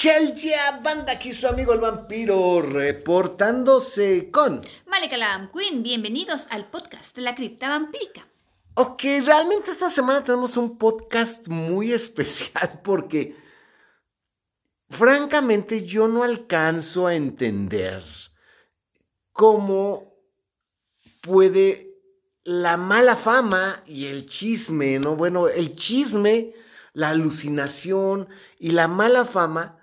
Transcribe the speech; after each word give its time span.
Hell 0.00 0.32
yeah, 0.36 0.78
banda, 0.80 1.14
aquí 1.14 1.32
su 1.32 1.48
amigo 1.48 1.72
el 1.72 1.80
vampiro 1.80 2.62
reportándose 2.62 4.30
con... 4.30 4.60
Malekalam 4.86 5.50
Queen, 5.50 5.82
bienvenidos 5.82 6.46
al 6.50 6.70
podcast 6.70 7.16
de 7.16 7.22
la 7.22 7.34
cripta 7.34 7.68
vampírica. 7.68 8.28
Ok, 8.74 9.02
realmente 9.26 9.72
esta 9.72 9.90
semana 9.90 10.22
tenemos 10.22 10.56
un 10.56 10.78
podcast 10.78 11.48
muy 11.48 11.92
especial 11.94 12.80
porque 12.84 13.34
francamente 14.88 15.84
yo 15.84 16.06
no 16.06 16.22
alcanzo 16.22 17.08
a 17.08 17.16
entender 17.16 18.04
cómo 19.32 20.14
puede 21.22 21.96
la 22.44 22.76
mala 22.76 23.16
fama 23.16 23.82
y 23.84 24.06
el 24.06 24.26
chisme, 24.26 25.00
¿no? 25.00 25.16
Bueno, 25.16 25.48
el 25.48 25.74
chisme, 25.74 26.54
la 26.92 27.08
alucinación 27.08 28.28
y 28.60 28.70
la 28.70 28.86
mala 28.86 29.24
fama 29.24 29.77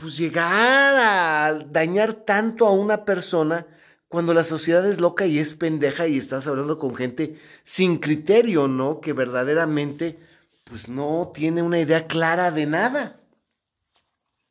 pues 0.00 0.16
llegar 0.16 0.96
a 0.96 1.54
dañar 1.66 2.14
tanto 2.14 2.66
a 2.66 2.72
una 2.72 3.04
persona 3.04 3.66
cuando 4.08 4.34
la 4.34 4.44
sociedad 4.44 4.88
es 4.88 5.00
loca 5.00 5.26
y 5.26 5.38
es 5.38 5.54
pendeja 5.54 6.08
y 6.08 6.16
estás 6.16 6.46
hablando 6.46 6.78
con 6.78 6.94
gente 6.94 7.38
sin 7.64 7.98
criterio, 7.98 8.66
¿no? 8.66 9.00
Que 9.00 9.12
verdaderamente 9.12 10.18
pues 10.64 10.88
no 10.88 11.32
tiene 11.34 11.62
una 11.62 11.78
idea 11.78 12.06
clara 12.06 12.50
de 12.50 12.66
nada. 12.66 13.20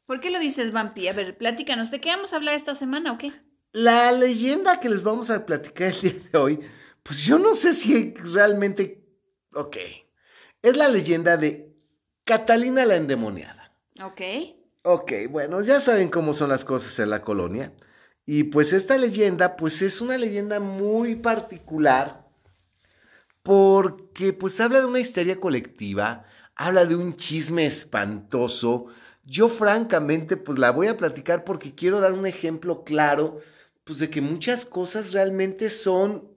¿Por 0.05 0.19
qué 0.21 0.29
lo 0.29 0.39
dices, 0.39 0.71
Vampi? 0.71 1.07
A 1.07 1.13
ver, 1.13 1.37
platícanos, 1.37 1.91
¿de 1.91 2.01
qué 2.01 2.09
vamos 2.09 2.33
a 2.33 2.37
hablar 2.37 2.55
esta 2.55 2.75
semana 2.75 3.11
o 3.13 3.17
qué? 3.17 3.33
La 3.71 4.11
leyenda 4.11 4.79
que 4.79 4.89
les 4.89 5.03
vamos 5.03 5.29
a 5.29 5.45
platicar 5.45 5.93
el 5.93 6.01
día 6.01 6.13
de 6.31 6.37
hoy, 6.37 6.59
pues 7.03 7.23
yo 7.23 7.39
no 7.39 7.55
sé 7.55 7.73
si 7.73 8.13
realmente... 8.15 9.05
Ok. 9.53 9.77
Es 10.61 10.75
la 10.75 10.89
leyenda 10.89 11.37
de 11.37 11.73
Catalina 12.23 12.85
la 12.85 12.97
endemoniada. 12.97 13.73
Ok. 14.03 14.21
Ok, 14.91 15.11
bueno, 15.29 15.61
ya 15.61 15.81
saben 15.81 16.09
cómo 16.09 16.33
son 16.33 16.49
las 16.49 16.65
cosas 16.65 16.97
en 16.97 17.11
la 17.11 17.21
colonia. 17.21 17.73
Y 18.25 18.45
pues 18.45 18.73
esta 18.73 18.97
leyenda, 18.97 19.55
pues 19.55 19.83
es 19.83 20.01
una 20.01 20.17
leyenda 20.17 20.59
muy 20.59 21.15
particular 21.15 22.25
porque 23.43 24.33
pues 24.33 24.59
habla 24.59 24.79
de 24.79 24.87
una 24.87 24.99
histeria 24.99 25.39
colectiva, 25.39 26.25
habla 26.55 26.85
de 26.85 26.95
un 26.95 27.15
chisme 27.17 27.67
espantoso. 27.67 28.87
Yo 29.23 29.47
francamente 29.47 30.37
pues 30.37 30.57
la 30.57 30.71
voy 30.71 30.87
a 30.87 30.97
platicar 30.97 31.43
porque 31.43 31.75
quiero 31.75 31.99
dar 31.99 32.13
un 32.13 32.25
ejemplo 32.25 32.83
claro 32.83 33.41
pues 33.83 33.99
de 33.99 34.09
que 34.09 34.21
muchas 34.21 34.65
cosas 34.65 35.13
realmente 35.13 35.69
son 35.69 36.29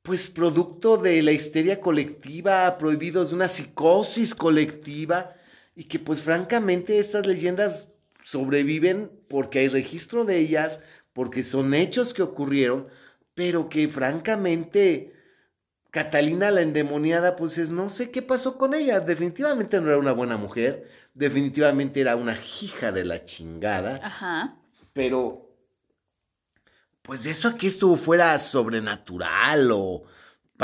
pues 0.00 0.30
producto 0.30 0.96
de 0.96 1.20
la 1.20 1.32
histeria 1.32 1.78
colectiva, 1.78 2.78
prohibidos 2.78 3.28
de 3.28 3.34
una 3.34 3.48
psicosis 3.48 4.34
colectiva 4.34 5.34
y 5.74 5.84
que 5.84 5.98
pues 5.98 6.22
francamente 6.22 6.98
estas 6.98 7.26
leyendas 7.26 7.88
sobreviven 8.24 9.10
porque 9.28 9.60
hay 9.60 9.68
registro 9.68 10.24
de 10.24 10.38
ellas, 10.38 10.80
porque 11.12 11.42
son 11.42 11.74
hechos 11.74 12.14
que 12.14 12.22
ocurrieron, 12.22 12.88
pero 13.34 13.68
que 13.68 13.88
francamente 13.88 15.14
Catalina 15.90 16.50
la 16.50 16.62
endemoniada 16.62 17.36
pues 17.36 17.58
es, 17.58 17.70
no 17.70 17.90
sé 17.90 18.10
qué 18.10 18.22
pasó 18.22 18.56
con 18.56 18.74
ella, 18.74 19.00
definitivamente 19.00 19.80
no 19.80 19.88
era 19.88 19.98
una 19.98 20.12
buena 20.12 20.36
mujer, 20.36 20.88
definitivamente 21.14 22.00
era 22.00 22.16
una 22.16 22.38
hija 22.60 22.92
de 22.92 23.04
la 23.04 23.24
chingada, 23.24 24.00
Ajá. 24.02 24.56
pero 24.92 25.50
pues 27.02 27.26
eso 27.26 27.48
aquí 27.48 27.66
estuvo 27.66 27.96
fuera 27.96 28.38
sobrenatural 28.38 29.70
o 29.72 30.04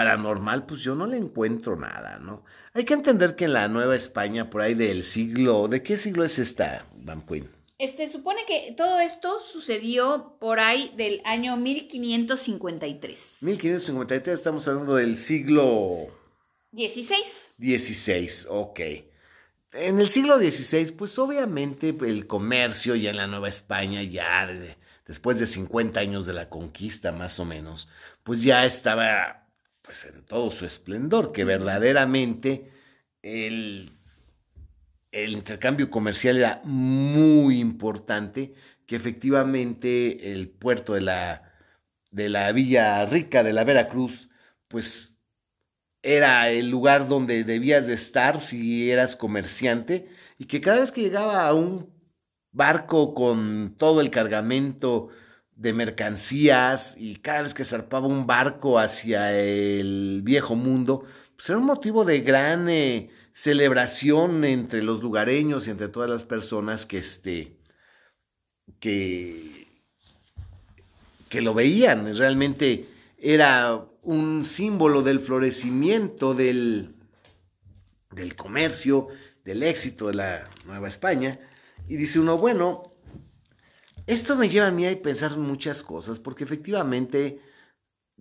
paranormal, 0.02 0.64
pues 0.64 0.82
yo 0.82 0.94
no 0.94 1.08
le 1.08 1.16
encuentro 1.16 1.74
nada, 1.74 2.20
¿no? 2.20 2.44
Hay 2.72 2.84
que 2.84 2.94
entender 2.94 3.34
que 3.34 3.46
en 3.46 3.52
la 3.52 3.66
Nueva 3.66 3.96
España, 3.96 4.48
por 4.48 4.60
ahí 4.62 4.74
del 4.74 5.02
siglo, 5.02 5.66
¿de 5.66 5.82
qué 5.82 5.98
siglo 5.98 6.24
es 6.24 6.38
esta, 6.38 6.86
Van 6.94 7.22
Queen? 7.26 7.50
Este, 7.80 8.08
supone 8.08 8.42
que 8.46 8.74
todo 8.76 9.00
esto 9.00 9.40
sucedió 9.52 10.36
por 10.40 10.60
ahí 10.60 10.92
del 10.96 11.20
año 11.24 11.56
1553. 11.56 13.38
1553, 13.40 14.34
estamos 14.34 14.68
hablando 14.68 14.94
del 14.94 15.18
siglo 15.18 16.06
16. 16.70 17.50
XVI, 17.58 18.46
ok. 18.50 18.80
En 19.72 19.98
el 19.98 20.08
siglo 20.10 20.38
XVI, 20.38 20.92
pues 20.92 21.18
obviamente 21.18 21.88
el 22.06 22.28
comercio 22.28 22.94
ya 22.94 23.10
en 23.10 23.16
la 23.16 23.26
Nueva 23.26 23.48
España, 23.48 24.00
ya 24.04 24.46
de- 24.46 24.76
después 25.08 25.40
de 25.40 25.46
50 25.48 25.98
años 25.98 26.24
de 26.24 26.34
la 26.34 26.48
conquista 26.48 27.10
más 27.10 27.40
o 27.40 27.44
menos, 27.44 27.88
pues 28.22 28.42
ya 28.44 28.64
estaba 28.64 29.47
pues 29.88 30.04
en 30.04 30.22
todo 30.22 30.50
su 30.50 30.66
esplendor, 30.66 31.32
que 31.32 31.44
verdaderamente 31.44 32.70
el, 33.22 33.96
el 35.10 35.32
intercambio 35.32 35.88
comercial 35.88 36.36
era 36.36 36.60
muy 36.62 37.58
importante, 37.58 38.52
que 38.84 38.96
efectivamente 38.96 40.34
el 40.34 40.50
puerto 40.50 40.92
de 40.92 41.00
la, 41.00 41.54
de 42.10 42.28
la 42.28 42.52
Villa 42.52 43.06
Rica 43.06 43.42
de 43.42 43.54
la 43.54 43.64
Veracruz, 43.64 44.28
pues 44.68 45.16
era 46.02 46.50
el 46.50 46.68
lugar 46.68 47.08
donde 47.08 47.42
debías 47.44 47.86
de 47.86 47.94
estar 47.94 48.40
si 48.40 48.90
eras 48.90 49.16
comerciante 49.16 50.10
y 50.36 50.44
que 50.44 50.60
cada 50.60 50.80
vez 50.80 50.92
que 50.92 51.00
llegaba 51.00 51.46
a 51.46 51.54
un 51.54 51.90
barco 52.52 53.14
con 53.14 53.74
todo 53.78 54.02
el 54.02 54.10
cargamento 54.10 55.08
de 55.58 55.72
mercancías 55.72 56.94
y 56.96 57.16
cada 57.16 57.42
vez 57.42 57.52
que 57.52 57.64
zarpaba 57.64 58.06
un 58.06 58.26
barco 58.26 58.78
hacia 58.78 59.38
el 59.38 60.22
viejo 60.22 60.54
mundo, 60.54 61.04
pues 61.36 61.50
era 61.50 61.58
un 61.58 61.66
motivo 61.66 62.04
de 62.04 62.20
gran 62.20 62.68
eh, 62.68 63.10
celebración 63.32 64.44
entre 64.44 64.82
los 64.82 65.02
lugareños 65.02 65.66
y 65.66 65.70
entre 65.70 65.88
todas 65.88 66.08
las 66.08 66.24
personas 66.24 66.86
que 66.86 66.98
este 66.98 67.56
que 68.80 69.68
que 71.28 71.42
lo 71.42 71.54
veían, 71.54 72.16
realmente 72.16 72.88
era 73.18 73.84
un 74.02 74.44
símbolo 74.44 75.02
del 75.02 75.20
florecimiento 75.20 76.34
del, 76.34 76.94
del 78.12 78.34
comercio, 78.34 79.08
del 79.44 79.62
éxito 79.62 80.08
de 80.08 80.14
la 80.14 80.50
Nueva 80.64 80.88
España. 80.88 81.38
Y 81.88 81.96
dice 81.96 82.18
uno, 82.18 82.38
bueno, 82.38 82.87
esto 84.08 84.36
me 84.36 84.48
lleva 84.48 84.66
a 84.68 84.70
mí 84.72 84.86
a 84.86 85.02
pensar 85.02 85.36
muchas 85.36 85.82
cosas, 85.82 86.18
porque 86.18 86.44
efectivamente 86.44 87.40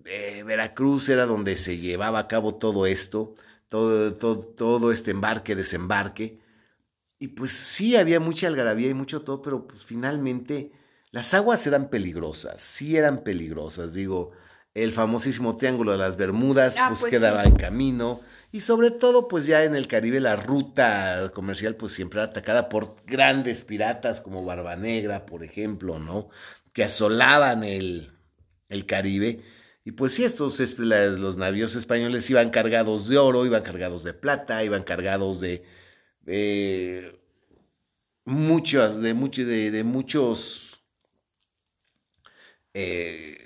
eh, 0.06 0.44
Veracruz 0.44 1.10
era 1.10 1.26
donde 1.26 1.56
se 1.56 1.78
llevaba 1.78 2.20
a 2.20 2.28
cabo 2.28 2.56
todo 2.56 2.86
esto, 2.86 3.36
todo, 3.70 4.14
todo, 4.14 4.40
todo 4.40 4.92
este 4.92 5.12
embarque, 5.12 5.56
desembarque. 5.56 6.40
Y 7.20 7.30
pues 7.30 7.52
sí, 7.52 7.96
había 7.96 8.20
mucha 8.20 8.48
algarabía 8.48 8.90
y 8.90 8.94
mucho 8.94 9.22
todo, 9.24 9.42
pero 9.42 9.68
pues 9.68 9.84
finalmente 9.84 10.72
las 11.12 11.34
aguas 11.34 11.66
eran 11.66 11.90
peligrosas, 11.90 12.62
sí 12.62 12.96
eran 12.98 13.24
peligrosas. 13.24 13.94
Digo, 13.94 14.32
el 14.76 14.92
famosísimo 14.94 15.58
Triángulo 15.58 15.94
de 15.94 15.98
las 15.98 16.18
Bermudas, 16.18 16.76
Ah, 16.78 16.90
pues, 16.90 17.02
pues 17.02 17.12
quedaba 17.12 17.44
sí. 17.44 17.50
en 17.50 17.56
camino. 17.56 18.22
Y 18.52 18.62
sobre 18.62 18.92
todo, 18.92 19.28
pues 19.28 19.46
ya 19.46 19.64
en 19.66 19.76
el 19.76 19.88
Caribe 19.88 20.20
la 20.22 20.36
ruta 20.36 21.32
comercial 21.34 21.76
pues 21.76 21.94
siempre 21.94 22.20
era 22.22 22.30
atacada 22.30 22.70
por 22.70 22.96
grandes 23.06 23.64
piratas 23.64 24.22
como 24.22 24.46
Barba 24.46 24.76
Negra, 24.76 25.26
por 25.26 25.44
ejemplo, 25.44 26.00
¿no? 26.00 26.30
Que 26.74 26.84
asolaban 26.86 27.64
el, 27.64 28.12
el 28.70 28.86
Caribe. 28.86 29.42
Y 29.84 29.92
pues 29.92 30.14
sí, 30.14 30.24
estos, 30.24 30.60
este, 30.60 30.84
la- 30.84 31.08
los 31.08 31.38
navíos 31.38 31.76
españoles 31.76 32.30
iban 32.30 32.50
cargados 32.50 33.08
de 33.10 33.18
oro, 33.18 33.46
iban 33.46 33.64
cargados 33.64 34.04
de 34.04 34.14
plata, 34.14 34.64
iban 34.64 34.84
cargados 34.84 35.40
de 35.42 35.64
eh, 36.26 37.20
muchos, 38.26 39.02
de, 39.02 39.14
mucho, 39.14 39.46
de, 39.46 39.72
de 39.72 39.84
muchos 39.84 40.84
eh, 42.74 43.38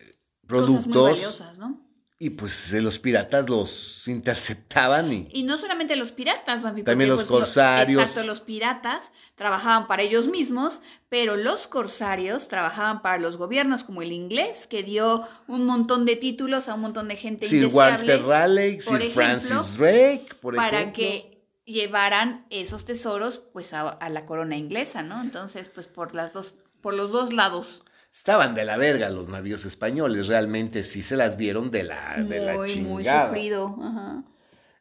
Cosas 0.47 0.88
muy 0.88 0.97
productos. 0.97 1.09
valiosas, 1.11 1.57
¿no? 1.57 1.91
Y 2.24 2.30
pues 2.30 2.72
los 2.74 3.00
piratas 3.00 3.50
los 3.50 4.08
interceptaban 4.08 5.12
y 5.12 5.28
Y 5.34 5.42
no 5.42 5.58
solamente 5.58 5.96
los 5.96 6.12
piratas, 6.12 6.62
Vampi, 6.62 6.84
También 6.84 7.09
los 7.09 7.26
pues, 7.26 7.28
corsarios. 7.28 8.00
exacto, 8.00 8.28
los 8.28 8.42
piratas 8.42 9.12
trabajaban 9.34 9.88
para 9.88 10.04
ellos 10.04 10.28
mismos, 10.28 10.82
pero 11.09 11.35
los 11.35 11.66
corsarios 11.66 12.47
trabajaban 12.47 13.02
para 13.02 13.18
los 13.18 13.38
gobiernos, 13.38 13.84
como 13.84 14.03
el 14.03 14.12
inglés, 14.12 14.68
que 14.68 14.84
dio 14.84 15.28
un 15.47 15.66
montón 15.66 16.06
de 16.06 16.16
títulos 16.16 16.68
a 16.70 16.76
un 16.76 16.82
montón 16.82 17.08
de 17.08 17.16
gente 17.16 17.47
Sir 17.47 17.66
Walter 17.66 18.22
Raleigh, 18.22 18.82
Sir 18.82 18.97
ejemplo, 18.97 19.14
Francis 19.16 19.76
Drake, 19.76 20.28
por 20.40 20.56
para 20.56 20.82
ejemplo. 20.82 21.02
que 21.02 21.44
llevaran 21.66 22.46
esos 22.52 22.85
tesoros 22.85 23.40
pues 23.52 23.74
a, 23.74 23.90
a 23.90 24.09
la 24.09 24.28
corona 24.28 24.58
inglesa, 24.58 25.02
¿no? 25.02 25.22
Entonces, 25.24 25.70
pues 25.70 25.88
por 25.88 26.14
las 26.14 26.34
dos, 26.34 26.53
por 26.82 26.94
los 26.94 27.12
dos 27.12 27.34
lados. 27.34 27.84
Estaban 28.11 28.55
de 28.55 28.66
la 28.66 28.75
verga 28.75 29.09
los 29.09 29.29
navíos 29.29 29.63
españoles, 29.63 30.28
realmente 30.28 30.84
sí 30.84 31.02
se 31.02 31.16
las 31.16 31.37
vieron 31.37 31.72
de 31.72 31.84
la, 31.84 32.17
de 32.17 32.40
la 32.41 32.55
Muy, 32.55 32.81
muy 32.81 33.05
sufrido. 33.05 33.78
Ajá. 33.81 34.23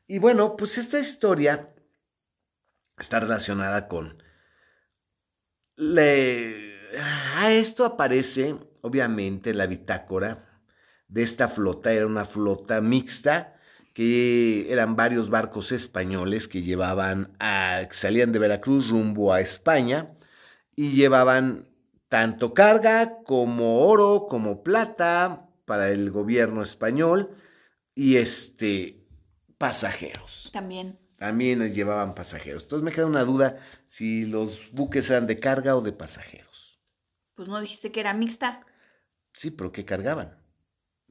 Y 0.09 0.19
bueno, 0.19 0.57
pues 0.57 0.77
esta 0.79 0.99
historia 0.99 1.73
está 2.99 3.21
relacionada 3.21 3.87
con... 3.87 4.21
Le... 5.77 6.81
A 7.37 7.53
esto 7.53 7.85
aparece, 7.85 8.57
obviamente, 8.81 9.51
en 9.51 9.59
la 9.59 9.67
bitácora 9.67 10.61
de 11.07 11.23
esta 11.23 11.47
flota. 11.47 11.93
Era 11.93 12.07
una 12.07 12.25
flota 12.25 12.81
mixta 12.81 13.57
que 13.95 14.73
eran 14.73 14.97
varios 14.97 15.31
barcos 15.31 15.71
españoles 15.71 16.49
que 16.49 16.63
llevaban 16.63 17.37
a... 17.39 17.83
que 17.89 17.95
salían 17.95 18.33
de 18.33 18.41
Veracruz 18.41 18.91
rumbo 18.91 19.33
a 19.33 19.41
España. 19.41 20.17
y 20.75 20.93
llevaban 20.93 21.70
tanto 22.11 22.53
carga 22.53 23.23
como 23.23 23.87
oro, 23.87 24.27
como 24.29 24.63
plata 24.63 25.49
para 25.65 25.91
el 25.91 26.11
gobierno 26.11 26.61
español 26.61 27.31
y 27.95 28.17
este 28.17 29.07
pasajeros. 29.57 30.51
También. 30.53 30.99
También 31.17 31.73
llevaban 31.73 32.15
pasajeros. 32.15 32.65
Entonces 32.65 32.85
me 32.85 32.91
queda 32.93 33.07
una 33.07 33.25
duda 33.25 33.59
si 33.87 34.25
los 34.27 34.73
buques 34.73 35.09
eran 35.09 35.27
de 35.29 35.39
carga 35.39 35.77
o 35.77 35.83
de 35.83 35.93
pasajeros. 35.93 36.81
Pues 37.35 37.49
no 37.49 37.61
dijiste 37.61 37.93
que 37.93 38.01
era 38.01 38.13
mixta. 38.13 38.67
Sí, 39.33 39.51
pero 39.53 39.71
¿qué 39.71 39.85
cargaban? 39.85 40.43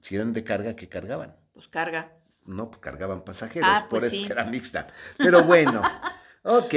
Si 0.01 0.16
eran 0.16 0.34
de 0.34 0.44
carga, 0.44 0.75
¿qué 0.75 0.90
cargaban? 0.90 1.38
Pues 1.54 1.69
carga. 1.69 2.12
No, 2.46 2.69
pues 2.69 2.81
cargaban 2.81 3.24
pasajeros, 3.24 3.69
Ah, 3.72 3.88
por 3.90 4.01
pues 4.01 4.12
eso 4.12 4.25
sí. 4.25 4.31
era 4.31 4.44
mixta. 4.44 4.88
Pero 5.18 5.44
bueno, 5.44 5.81
ok. 6.44 6.74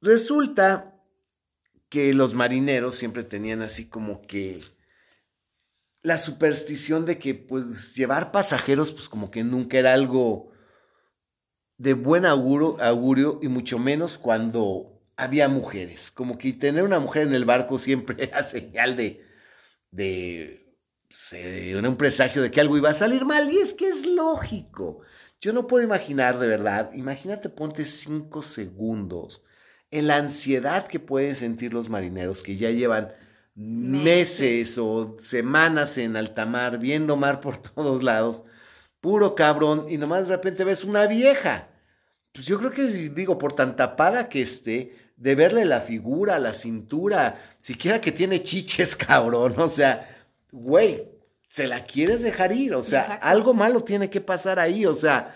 Resulta 0.00 0.94
que 1.90 2.14
los 2.14 2.34
marineros 2.34 2.96
siempre 2.96 3.24
tenían 3.24 3.62
así 3.62 3.88
como 3.88 4.22
que 4.22 4.62
la 6.02 6.18
superstición 6.18 7.04
de 7.04 7.18
que 7.18 7.34
pues 7.34 7.94
llevar 7.94 8.32
pasajeros 8.32 8.92
pues 8.92 9.08
como 9.08 9.30
que 9.30 9.44
nunca 9.44 9.78
era 9.78 9.92
algo 9.92 10.52
de 11.76 11.94
buen 11.94 12.24
augurio, 12.26 12.80
augurio 12.80 13.40
y 13.42 13.48
mucho 13.48 13.78
menos 13.78 14.18
cuando 14.18 15.02
había 15.16 15.48
mujeres. 15.48 16.10
Como 16.10 16.38
que 16.38 16.52
tener 16.52 16.84
una 16.84 17.00
mujer 17.00 17.26
en 17.26 17.34
el 17.34 17.44
barco 17.44 17.76
siempre 17.78 18.16
era 18.24 18.44
señal 18.44 18.96
de, 18.96 19.26
de, 19.90 20.76
pues, 21.08 21.32
eh, 21.32 21.76
un 21.76 21.96
presagio 21.96 22.40
de 22.40 22.50
que 22.50 22.60
algo 22.60 22.76
iba 22.76 22.90
a 22.90 22.94
salir 22.94 23.24
mal 23.24 23.52
y 23.52 23.58
es 23.58 23.74
que 23.74 23.88
es 23.88 24.06
lógico. 24.06 25.00
Yo 25.40 25.52
no 25.52 25.66
puedo 25.66 25.84
imaginar 25.84 26.38
de 26.38 26.48
verdad, 26.48 26.92
imagínate, 26.92 27.48
ponte 27.48 27.84
cinco 27.84 28.42
segundos 28.42 29.42
en 29.90 30.06
la 30.06 30.16
ansiedad 30.16 30.86
que 30.86 31.00
pueden 31.00 31.34
sentir 31.36 31.72
los 31.72 31.88
marineros 31.88 32.42
que 32.42 32.56
ya 32.56 32.70
llevan 32.70 33.12
meses, 33.54 34.78
o 34.78 35.16
semanas 35.22 35.98
en 35.98 36.16
alta 36.16 36.46
mar, 36.46 36.78
viendo 36.78 37.16
mar 37.16 37.40
por 37.40 37.58
todos 37.74 38.02
lados, 38.02 38.42
puro 39.00 39.34
cabrón, 39.34 39.86
y 39.88 39.98
nomás 39.98 40.28
de 40.28 40.36
repente 40.36 40.64
ves 40.64 40.84
una 40.84 41.06
vieja. 41.06 41.68
Pues 42.32 42.46
yo 42.46 42.58
creo 42.58 42.70
que, 42.70 42.82
digo, 42.84 43.38
por 43.38 43.52
tan 43.54 43.74
tapada 43.76 44.28
que 44.28 44.42
esté, 44.42 44.94
de 45.16 45.34
verle 45.34 45.64
la 45.64 45.80
figura, 45.80 46.38
la 46.38 46.54
cintura, 46.54 47.56
siquiera 47.58 48.00
que 48.00 48.12
tiene 48.12 48.42
chiches, 48.42 48.96
cabrón, 49.08 49.54
o 49.58 49.68
sea, 49.68 50.08
güey, 50.52 51.04
se 51.48 51.66
la 51.66 51.84
quieres 51.84 52.22
dejar 52.22 52.52
ir, 52.52 52.74
o 52.74 52.84
sea, 52.84 53.02
Exacto. 53.02 53.26
algo 53.26 53.54
malo 53.54 53.82
tiene 53.82 54.08
que 54.08 54.20
pasar 54.20 54.58
ahí, 54.60 54.86
o 54.86 54.94
sea, 54.94 55.34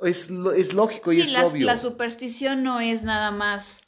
es, 0.00 0.30
es 0.56 0.72
lógico 0.72 1.12
y 1.12 1.16
Sí, 1.16 1.22
es 1.22 1.32
la, 1.32 1.46
obvio. 1.46 1.66
la 1.66 1.76
superstición 1.78 2.62
no 2.62 2.80
es 2.80 3.02
nada 3.02 3.30
más 3.32 3.80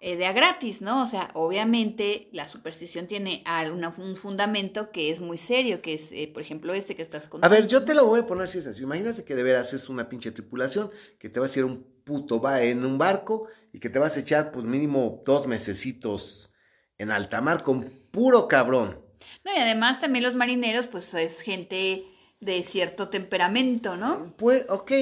eh, 0.00 0.16
de 0.16 0.26
a 0.26 0.32
gratis, 0.32 0.80
¿no? 0.80 1.02
O 1.02 1.06
sea, 1.06 1.30
obviamente 1.34 2.28
la 2.32 2.46
superstición 2.46 3.06
tiene 3.06 3.42
al- 3.44 3.72
una- 3.72 3.94
un 3.98 4.16
fundamento 4.16 4.90
que 4.92 5.10
es 5.10 5.20
muy 5.20 5.38
serio, 5.38 5.82
que 5.82 5.94
es, 5.94 6.12
eh, 6.12 6.30
por 6.32 6.42
ejemplo, 6.42 6.72
este 6.74 6.94
que 6.94 7.02
estás 7.02 7.26
A 7.26 7.30
contando. 7.30 7.54
ver, 7.56 7.66
yo 7.66 7.84
te 7.84 7.94
lo 7.94 8.06
voy 8.06 8.20
a 8.20 8.26
poner 8.26 8.44
así, 8.44 8.58
es 8.58 8.66
así. 8.66 8.82
Imagínate 8.82 9.24
que 9.24 9.34
de 9.34 9.42
veras 9.42 9.72
es 9.74 9.88
una 9.88 10.08
pinche 10.08 10.30
tripulación, 10.30 10.90
que 11.18 11.28
te 11.28 11.40
vas 11.40 11.54
a 11.54 11.58
ir 11.58 11.64
a 11.64 11.66
un 11.66 11.84
puto 12.04 12.40
va 12.40 12.62
en 12.62 12.84
un 12.84 12.96
barco 12.96 13.48
y 13.72 13.80
que 13.80 13.90
te 13.90 13.98
vas 13.98 14.16
a 14.16 14.20
echar, 14.20 14.50
pues 14.52 14.64
mínimo 14.64 15.22
dos 15.26 15.46
mesecitos 15.46 16.52
en 16.96 17.10
alta 17.10 17.40
mar 17.40 17.62
con 17.62 17.82
puro 18.10 18.48
cabrón. 18.48 19.00
No, 19.44 19.52
y 19.54 19.58
además 19.58 20.00
también 20.00 20.24
los 20.24 20.34
marineros, 20.34 20.86
pues 20.86 21.12
es 21.14 21.40
gente 21.40 22.04
de 22.40 22.62
cierto 22.62 23.08
temperamento, 23.08 23.96
¿no? 23.96 24.32
Pues, 24.36 24.64
ok, 24.68 24.92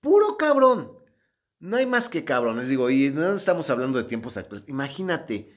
puro 0.00 0.36
cabrón. 0.36 0.99
No 1.60 1.76
hay 1.76 1.86
más 1.86 2.08
que 2.08 2.24
cabrones, 2.24 2.68
digo, 2.68 2.90
y 2.90 3.10
no 3.10 3.32
estamos 3.34 3.68
hablando 3.70 3.98
de 3.98 4.04
tiempos 4.04 4.36
actuales. 4.36 4.68
Imagínate. 4.68 5.54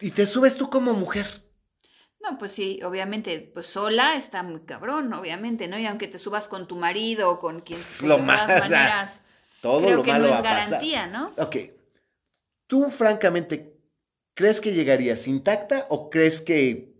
Y 0.00 0.10
te 0.10 0.26
subes 0.26 0.56
tú 0.56 0.68
como 0.68 0.92
mujer. 0.94 1.48
No, 2.20 2.36
pues 2.36 2.52
sí, 2.52 2.80
obviamente, 2.82 3.50
pues 3.54 3.66
sola 3.66 4.16
está 4.16 4.42
muy 4.42 4.60
cabrón, 4.62 5.12
obviamente, 5.12 5.68
¿no? 5.68 5.78
Y 5.78 5.86
aunque 5.86 6.08
te 6.08 6.18
subas 6.18 6.48
con 6.48 6.66
tu 6.68 6.76
marido 6.76 7.30
o 7.30 7.38
con 7.38 7.60
quien 7.60 7.80
sea, 7.80 8.08
Lo 8.08 8.16
de 8.16 8.22
más, 8.22 8.46
todas 8.46 8.64
o 8.64 8.68
sea, 8.68 8.78
maneras, 8.78 9.22
Todo 9.62 9.80
creo 9.82 9.96
lo 9.98 10.02
que 10.02 10.12
malo 10.12 10.24
no 10.26 10.30
va 10.32 10.36
es 10.38 10.42
pasar. 10.42 10.68
garantía, 10.70 11.06
¿no? 11.06 11.32
Ok. 11.38 11.56
¿Tú, 12.66 12.90
francamente, 12.90 13.80
crees 14.34 14.60
que 14.60 14.72
llegarías 14.74 15.26
intacta 15.28 15.86
o 15.88 16.10
crees 16.10 16.40
que 16.40 16.94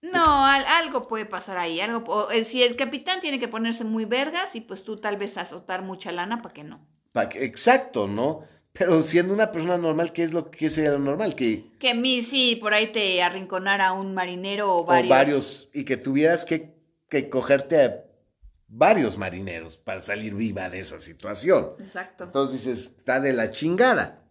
No, 0.00 0.44
al- 0.46 0.64
algo 0.66 1.08
puede 1.08 1.26
pasar 1.26 1.58
ahí, 1.58 1.80
algo, 1.80 2.04
o, 2.12 2.30
eh, 2.30 2.44
si 2.44 2.62
el 2.62 2.76
capitán 2.76 3.20
tiene 3.20 3.40
que 3.40 3.48
ponerse 3.48 3.82
muy 3.84 4.04
vergas 4.04 4.54
y 4.54 4.60
pues 4.60 4.84
tú 4.84 4.98
tal 4.98 5.16
vez 5.16 5.36
azotar 5.36 5.82
mucha 5.82 6.12
lana 6.12 6.40
para 6.40 6.54
que 6.54 6.62
no. 6.64 6.86
Pa- 7.12 7.28
que- 7.28 7.44
Exacto, 7.44 8.06
¿no? 8.06 8.44
Pero 8.72 9.02
siendo 9.02 9.34
una 9.34 9.50
persona 9.50 9.76
normal, 9.76 10.12
¿qué 10.12 10.22
es 10.22 10.32
lo 10.32 10.52
que 10.52 10.70
sería 10.70 10.90
lo 10.92 11.00
normal? 11.00 11.34
Que 11.34 11.72
Que 11.80 11.90
a 11.90 11.94
mí 11.94 12.22
sí, 12.22 12.54
por 12.60 12.74
ahí 12.74 12.92
te 12.92 13.20
arrinconara 13.24 13.92
un 13.92 14.14
marinero 14.14 14.72
o 14.72 14.82
o 14.82 14.84
varios. 14.84 15.08
varios, 15.10 15.68
y 15.74 15.84
que 15.84 15.96
tuvieras 15.96 16.44
que, 16.44 16.74
que 17.08 17.28
cogerte 17.28 17.82
a 17.84 18.04
varios 18.68 19.16
marineros 19.18 19.78
para 19.78 20.00
salir 20.00 20.34
viva 20.34 20.70
de 20.70 20.78
esa 20.78 21.00
situación. 21.00 21.70
Exacto. 21.80 22.22
Entonces 22.24 22.64
dices, 22.64 22.94
está 22.98 23.18
de 23.18 23.32
la 23.32 23.50
chingada. 23.50 24.22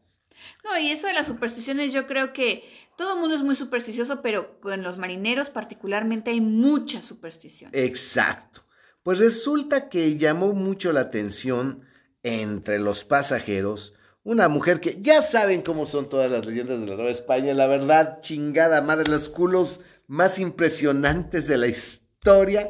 No, 0.63 0.77
y 0.77 0.91
eso 0.91 1.07
de 1.07 1.13
las 1.13 1.27
supersticiones, 1.27 1.91
yo 1.91 2.07
creo 2.07 2.31
que 2.31 2.63
todo 2.97 3.13
el 3.13 3.19
mundo 3.19 3.35
es 3.35 3.43
muy 3.43 3.55
supersticioso, 3.55 4.21
pero 4.21 4.59
con 4.59 4.83
los 4.83 4.97
marineros 4.97 5.49
particularmente 5.49 6.31
hay 6.31 6.41
mucha 6.41 7.01
superstición. 7.01 7.71
Exacto. 7.73 8.65
Pues 9.03 9.19
resulta 9.19 9.87
que 9.87 10.17
llamó 10.17 10.51
mucho 10.51 10.91
la 10.91 11.01
atención 11.01 11.83
entre 12.23 12.79
los 12.79 13.05
pasajeros 13.05 13.93
una 14.27 14.49
mujer 14.49 14.81
que 14.81 14.97
ya 14.99 15.21
saben 15.21 15.61
cómo 15.61 15.87
son 15.87 16.09
todas 16.09 16.29
las 16.29 16.45
leyendas 16.45 16.81
de 16.81 16.85
la 16.85 16.95
Nueva 16.95 17.11
España, 17.11 17.53
la 17.53 17.65
verdad, 17.65 18.19
chingada 18.19 18.81
madre, 18.81 19.09
los 19.09 19.29
culos 19.29 19.79
más 20.05 20.37
impresionantes 20.37 21.47
de 21.47 21.55
la 21.55 21.67
historia. 21.67 22.69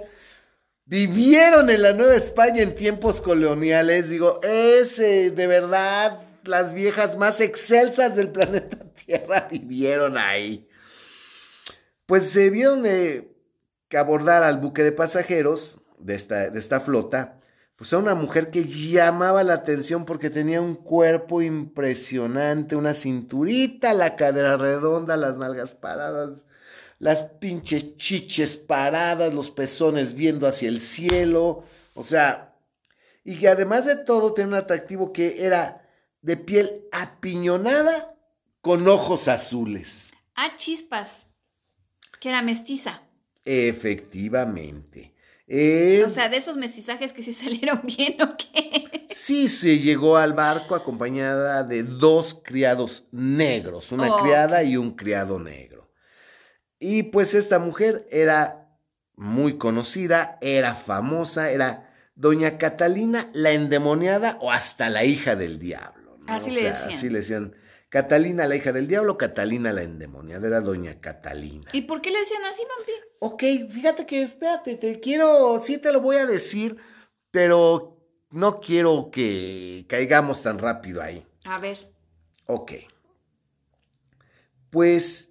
Vivieron 0.86 1.72
en 1.72 1.82
la 1.82 1.94
Nueva 1.94 2.14
España 2.14 2.62
en 2.62 2.76
tiempos 2.76 3.22
coloniales, 3.22 4.08
digo, 4.08 4.40
ese, 4.44 5.32
de 5.32 5.48
verdad, 5.48 6.27
las 6.48 6.74
viejas 6.74 7.18
más 7.18 7.40
excelsas 7.42 8.16
del 8.16 8.32
planeta 8.32 8.78
Tierra 9.06 9.48
vivieron 9.52 10.18
ahí. 10.18 10.68
Pues 12.06 12.30
se 12.30 12.50
vieron 12.50 12.86
eh, 12.86 13.28
que 13.90 13.98
abordar 13.98 14.44
al 14.44 14.60
buque 14.60 14.84
de 14.84 14.92
pasajeros 14.92 15.80
de 16.00 16.16
esta, 16.16 16.50
de 16.50 16.60
esta 16.60 16.80
flota, 16.80 17.40
pues 17.76 17.94
a 17.94 18.00
una 18.00 18.16
mujer 18.16 18.50
que 18.50 18.64
llamaba 18.64 19.44
la 19.44 19.54
atención 19.54 20.06
porque 20.06 20.30
tenía 20.30 20.62
un 20.62 20.76
cuerpo 20.76 21.42
impresionante, 21.42 22.76
una 22.76 22.94
cinturita, 22.94 23.94
la 23.94 24.16
cadera 24.16 24.57
redonda, 24.57 25.16
las 25.16 25.38
nalgas 25.38 25.76
paradas, 25.76 26.44
las 26.98 27.24
pinches 27.24 27.98
chiches 27.98 28.57
paradas, 28.57 29.33
los 29.33 29.52
pezones 29.52 30.14
viendo 30.14 30.48
hacia 30.48 30.69
el 30.69 30.81
cielo, 30.81 31.64
o 31.94 32.04
sea, 32.04 32.56
y 33.24 33.38
que 33.38 33.48
además 33.48 33.86
de 33.86 33.98
todo 33.98 34.33
tenía 34.33 34.48
un 34.48 34.54
atractivo 34.56 35.14
que 35.14 35.45
era 35.45 35.87
de 36.21 36.38
piel 36.38 36.86
apiñonada 36.92 38.16
con 38.62 38.88
ojos 38.88 39.28
azules. 39.28 40.14
Ah, 40.36 40.52
chispas, 40.57 41.26
que 42.19 42.30
era 42.30 42.42
mestiza. 42.42 43.02
Efectivamente. 43.45 45.14
Eh, 45.47 46.04
O 46.06 46.09
sea, 46.09 46.28
de 46.30 46.38
esos 46.38 46.57
mestizajes 46.57 47.14
que 47.14 47.24
sí 47.24 47.33
salieron 47.33 47.81
bien, 47.83 48.21
¿o 48.21 48.36
qué? 48.38 49.07
sí 49.12 49.47
se 49.47 49.80
llegó 49.80 50.18
al 50.18 50.33
barco 50.33 50.76
acompañada 50.76 51.64
de 51.64 51.83
dos 51.83 52.40
criados 52.44 53.06
negros, 53.12 53.92
una 53.92 54.14
Oh. 54.14 54.21
criada 54.21 54.64
y 54.64 54.78
un 54.78 54.92
criado 54.95 55.40
negro. 55.40 55.92
Y 56.80 57.04
pues 57.04 57.33
esta 57.33 57.57
mujer 57.57 58.06
era 58.12 58.69
muy 59.16 59.57
conocida, 59.57 60.38
era 60.42 60.76
famosa, 60.76 61.50
era 61.52 61.90
doña 62.16 62.57
Catalina 62.57 63.30
la 63.33 63.52
endemoniada 63.52 64.38
o 64.42 64.52
hasta 64.52 64.90
la 64.90 65.04
hija 65.06 65.36
del 65.36 65.57
diablo. 65.57 65.96
¿No? 66.28 66.34
Así 66.34 66.50
O 66.50 66.54
le 66.54 66.60
sea, 66.60 66.72
decían. 66.74 66.90
Así 66.94 67.10
le 67.10 67.19
decían. 67.19 67.56
Catalina 67.90 68.46
la 68.48 68.56
hija 68.57 68.74
del 68.74 68.88
diablo, 68.88 69.18
Catalina 69.18 69.72
la 69.72 69.81
endemoniada, 69.81 70.46
era 70.48 70.60
doña 70.60 71.00
Catalina. 71.00 71.69
¿Y 71.72 71.84
por 71.84 72.02
qué 72.02 72.12
le 72.12 72.19
decían 72.19 72.44
así, 72.44 72.62
vampiro? 72.78 73.07
Ok, 73.19 73.44
fíjate 73.74 74.06
que 74.06 74.22
espérate, 74.22 74.76
te 74.76 75.00
quiero, 75.00 75.60
sí 75.62 75.78
te 75.78 75.94
lo 75.94 76.02
voy 76.02 76.18
a 76.18 76.26
decir, 76.26 76.76
pero 77.31 77.98
no 78.30 78.60
quiero 78.60 79.10
que 79.10 79.86
caigamos 79.88 80.42
tan 80.42 80.60
rápido 80.60 81.02
ahí. 81.02 81.26
A 81.46 81.60
ver, 81.60 81.92
Ok. 82.46 82.74
Pues 84.69 85.30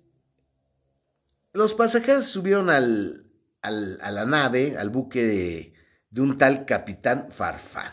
los 1.53 1.75
pasajeros 1.75 2.26
subieron 2.26 2.71
al, 2.71 3.26
al- 3.62 3.99
a 4.00 4.11
la 4.11 4.25
nave, 4.25 4.76
al 4.79 4.91
buque 4.91 5.25
de, 5.25 5.75
de 6.11 6.21
un 6.21 6.38
tal 6.38 6.65
capitán 6.65 7.29
Farfán. 7.31 7.93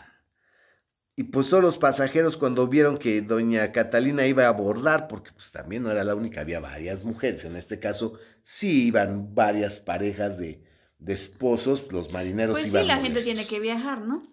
Y 1.16 1.24
pues 1.24 1.48
todos 1.48 1.62
los 1.62 1.78
pasajeros 1.78 2.36
cuando 2.36 2.66
vieron 2.66 2.98
que 2.98 3.22
doña 3.22 3.70
Catalina 3.70 4.26
iba 4.26 4.44
a 4.46 4.48
abordar, 4.48 5.06
porque 5.06 5.30
pues 5.32 5.52
también 5.52 5.84
no 5.84 5.90
era 5.90 6.02
la 6.02 6.14
única, 6.16 6.40
había 6.40 6.58
varias 6.58 7.04
mujeres, 7.04 7.44
en 7.44 7.54
este 7.56 7.78
caso 7.78 8.14
sí 8.42 8.86
iban 8.88 9.34
varias 9.34 9.80
parejas 9.80 10.38
de, 10.38 10.62
de 10.98 11.12
esposos, 11.12 11.90
los 11.92 12.12
marineros 12.12 12.54
pues 12.54 12.64
sí, 12.64 12.68
iban 12.70 12.88
la 12.88 12.94
gente 12.94 13.10
molestos. 13.10 13.24
tiene 13.24 13.46
que 13.46 13.60
viajar, 13.60 14.00
¿no? 14.00 14.26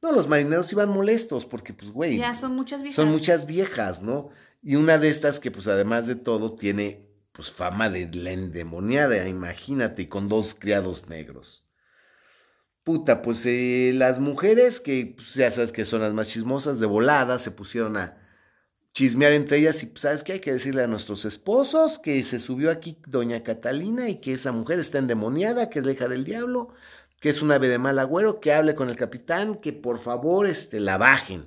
No, 0.00 0.12
los 0.12 0.28
marineros 0.28 0.70
iban 0.72 0.90
molestos 0.90 1.44
porque 1.44 1.72
pues 1.74 1.90
güey, 1.90 2.18
Ya 2.18 2.34
son 2.34 2.54
muchas 2.54 2.82
viejas. 2.82 2.94
son 2.94 3.08
muchas 3.10 3.44
viejas, 3.46 4.00
¿no? 4.00 4.30
Y 4.62 4.76
una 4.76 4.98
de 4.98 5.08
estas 5.08 5.38
que, 5.40 5.50
pues, 5.52 5.68
además 5.68 6.06
de 6.08 6.16
todo, 6.16 6.54
tiene, 6.56 7.06
pues, 7.32 7.52
fama 7.52 7.88
de 7.90 8.08
la 8.12 8.32
endemoniada, 8.32 9.28
imagínate, 9.28 10.08
con 10.08 10.28
dos 10.28 10.54
criados 10.56 11.08
negros. 11.08 11.64
Puta, 12.88 13.20
pues 13.20 13.44
eh, 13.44 13.92
las 13.94 14.18
mujeres 14.18 14.80
que, 14.80 15.12
pues, 15.14 15.34
ya 15.34 15.50
sabes 15.50 15.72
que 15.72 15.84
son 15.84 16.00
las 16.00 16.14
más 16.14 16.28
chismosas, 16.30 16.80
de 16.80 16.86
volada, 16.86 17.38
se 17.38 17.50
pusieron 17.50 17.98
a 17.98 18.16
chismear 18.94 19.32
entre 19.32 19.58
ellas 19.58 19.82
y, 19.82 19.86
pues, 19.88 20.00
¿sabes 20.00 20.24
qué? 20.24 20.32
Hay 20.32 20.40
que 20.40 20.54
decirle 20.54 20.82
a 20.82 20.86
nuestros 20.86 21.26
esposos 21.26 21.98
que 21.98 22.24
se 22.24 22.38
subió 22.38 22.70
aquí 22.70 22.96
doña 23.06 23.42
Catalina 23.42 24.08
y 24.08 24.22
que 24.22 24.32
esa 24.32 24.52
mujer 24.52 24.78
está 24.78 24.96
endemoniada, 24.96 25.68
que 25.68 25.80
es 25.80 25.84
la 25.84 25.92
hija 25.92 26.08
del 26.08 26.24
diablo, 26.24 26.72
que 27.20 27.28
es 27.28 27.42
un 27.42 27.52
ave 27.52 27.68
de 27.68 27.76
mal 27.76 27.98
agüero, 27.98 28.40
que 28.40 28.54
hable 28.54 28.74
con 28.74 28.88
el 28.88 28.96
capitán, 28.96 29.56
que 29.56 29.74
por 29.74 29.98
favor, 29.98 30.46
este, 30.46 30.80
la 30.80 30.96
bajen. 30.96 31.46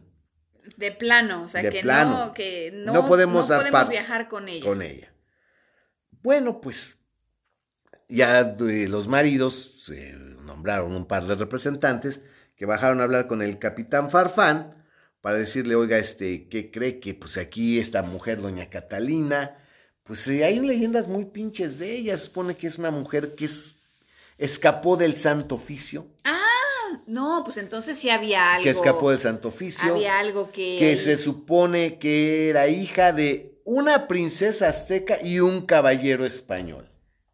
De 0.78 0.92
plano, 0.92 1.46
o 1.46 1.50
sea, 1.50 1.64
De 1.64 1.72
que 1.72 1.82
plano. 1.82 2.28
no, 2.28 2.34
que 2.36 2.72
no, 2.72 2.94
No 2.94 3.08
podemos 3.08 3.50
no 3.50 3.58
podemos 3.58 3.90
viajar 3.90 4.30
con 4.30 4.48
ella. 4.48 4.64
con 4.64 4.84
ella. 4.84 5.12
Bueno, 6.22 6.62
pues 6.62 7.00
ya 8.08 8.44
de 8.44 8.88
los 8.88 9.08
maridos 9.08 9.74
se 9.80 10.31
nombraron 10.62 10.96
un 10.96 11.06
par 11.06 11.26
de 11.26 11.34
representantes 11.34 12.22
que 12.56 12.68
bajaron 12.68 13.02
a 13.02 13.06
hablar 13.06 13.26
con 13.28 13.42
el 13.42 13.58
capitán 13.58 14.12
Farfán 14.12 14.76
para 15.20 15.38
decirle, 15.38 15.74
oiga, 15.74 15.98
este, 15.98 16.48
¿qué 16.50 16.70
cree 16.70 17.00
que 17.00 17.16
pues 17.16 17.38
aquí 17.38 17.80
esta 17.80 18.04
mujer, 18.04 18.42
doña 18.42 18.70
Catalina, 18.70 19.58
pues 20.04 20.28
eh, 20.28 20.44
hay 20.46 20.60
leyendas 20.60 21.08
muy 21.08 21.26
pinches 21.26 21.80
de 21.80 21.96
ella, 21.96 22.16
se 22.18 22.26
supone 22.26 22.56
que 22.58 22.68
es 22.68 22.78
una 22.78 22.92
mujer 22.92 23.34
que 23.34 23.46
es, 23.46 23.76
escapó 24.38 24.98
del 24.98 25.16
santo 25.16 25.56
oficio, 25.56 26.06
Ah, 26.24 26.38
no, 27.08 27.42
pues 27.44 27.58
entonces 27.58 27.98
sí 27.98 28.12
había 28.12 28.54
algo. 28.54 28.64
que 28.64 28.70
escapó 28.70 29.10
del 29.10 29.20
santo 29.20 29.48
oficio, 29.48 29.94
Había 29.96 30.20
algo 30.20 30.52
que. 30.52 30.78
que 30.78 30.98
se 30.98 31.18
supone 31.18 31.98
que 31.98 32.50
era 32.50 32.68
hija 32.68 33.14
de 33.14 33.60
una 33.64 34.08
princesa 34.08 34.70
azteca 34.70 35.20
y 35.24 35.40
un 35.40 35.66
caballero 35.66 36.24
español. 36.26 36.88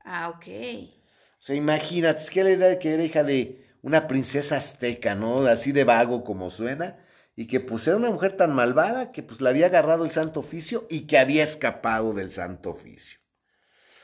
Ah, 0.06 0.30
ok. 0.30 0.97
Sea, 1.48 1.56
imagínate, 1.56 2.24
es 2.24 2.30
que 2.30 2.44
la 2.44 2.52
idea 2.52 2.68
de 2.68 2.78
que 2.78 2.94
era 2.94 3.02
hija 3.02 3.24
de 3.24 3.62
una 3.82 4.06
princesa 4.06 4.58
azteca, 4.58 5.16
¿no? 5.16 5.46
Así 5.46 5.72
de 5.72 5.86
vago 5.86 6.26
como 6.26 6.52
suena. 6.52 6.98
Y 7.38 7.48
que 7.48 7.62
pues 7.62 7.88
era 7.88 7.96
una 7.96 8.10
mujer 8.10 8.36
tan 8.36 8.54
malvada 8.54 9.14
que 9.14 9.24
pues 9.24 9.40
la 9.40 9.52
había 9.52 9.68
agarrado 9.68 10.04
el 10.04 10.12
santo 10.12 10.42
oficio 10.42 10.86
y 10.90 11.08
que 11.08 11.18
había 11.18 11.46
escapado 11.46 12.14
del 12.14 12.32
santo 12.32 12.72
oficio. 12.72 13.20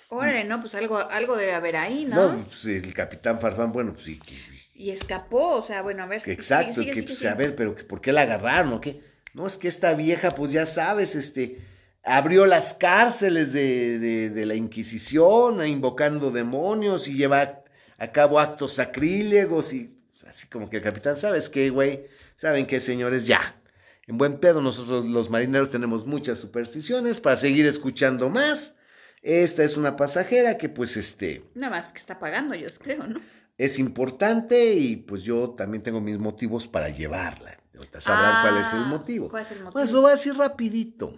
Órale, 0.08 0.46
no, 0.46 0.62
pues 0.62 0.74
algo, 0.74 0.98
algo 0.98 1.36
debe 1.36 1.52
haber 1.52 1.76
ahí, 1.76 2.06
¿no? 2.06 2.32
No, 2.32 2.46
pues 2.46 2.64
el 2.64 2.94
capitán 2.94 3.42
Farfán, 3.42 3.74
bueno, 3.74 3.92
pues 3.92 4.06
sí, 4.06 4.20
que, 4.20 4.38
Y 4.74 4.92
escapó, 4.92 5.58
o 5.58 5.62
sea, 5.62 5.82
bueno, 5.82 6.04
a 6.04 6.06
ver. 6.06 6.22
exacto, 6.28 6.76
sigue, 6.76 6.94
sigue, 6.94 6.94
que 6.94 7.02
sigue, 7.02 7.08
pues 7.08 7.26
a 7.26 7.36
ver, 7.36 7.58
pero 7.58 7.76
que, 7.76 7.84
¿por 7.84 8.00
qué 8.00 8.14
la 8.14 8.22
agarraron 8.22 8.72
o 8.72 8.80
qué? 8.80 9.02
No, 9.34 9.48
es 9.48 9.58
que 9.58 9.68
esta 9.68 9.94
vieja, 9.96 10.34
pues 10.34 10.54
ya 10.54 10.66
sabes, 10.66 11.14
este, 11.14 11.60
abrió 12.04 12.46
las 12.46 12.74
cárceles 12.74 13.54
de, 13.54 14.00
de, 14.00 14.30
de 14.30 14.46
la 14.46 14.56
Inquisición, 14.56 15.66
invocando 15.66 16.32
demonios 16.32 17.08
y 17.08 17.16
lleva 17.16 17.64
a 17.98 18.12
cabo 18.12 18.40
actos 18.40 18.74
sacrílegos 18.74 19.74
y 19.74 19.96
pues, 20.12 20.26
así 20.26 20.48
como 20.48 20.70
que 20.70 20.78
el 20.78 20.84
capitán, 20.84 21.16
¿sabes 21.18 21.50
qué, 21.50 21.70
güey? 21.70 22.06
¿Saben 22.36 22.66
qué, 22.66 22.80
señores? 22.80 23.28
Ya. 23.28 23.60
En 24.06 24.18
buen 24.18 24.40
pedo, 24.40 24.62
nosotros 24.62 25.06
los 25.06 25.30
marineros 25.30 25.70
tenemos 25.70 26.06
muchas 26.06 26.40
supersticiones 26.40 27.20
para 27.22 27.38
seguir 27.38 27.66
escuchando 27.66 28.30
más. 28.30 28.76
Esta 29.22 29.64
es 29.64 29.78
una 29.78 29.96
pasajera 29.96 30.58
que 30.58 30.68
pues 30.68 30.98
este 30.98 31.46
Nada 31.56 31.78
más 31.78 31.94
que 31.94 32.00
está 32.00 32.20
pagando, 32.20 32.54
yo 32.56 32.68
creo, 32.82 33.08
¿no? 33.08 33.22
es 33.58 33.78
importante 33.80 34.74
y 34.74 34.98
pues 34.98 35.22
yo 35.24 35.52
también 35.52 35.84
tengo 35.84 36.02
mis 36.02 36.18
motivos 36.18 36.68
para 36.68 36.90
llevarla. 36.90 37.58
Ahorita 37.78 38.02
sabrán 38.02 38.42
cuál 38.42 38.62
es 38.62 38.74
el 38.74 38.80
Ah, 38.80 38.86
motivo. 38.88 39.30
¿cuál 39.30 39.44
es 39.46 39.52
el 39.52 39.60
motivo? 39.60 39.72
Pues 39.74 39.92
lo 39.94 40.02
voy 40.02 40.10
a 40.10 40.16
decir 40.16 40.36
rapidito. 40.36 41.18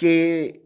Que 0.00 0.64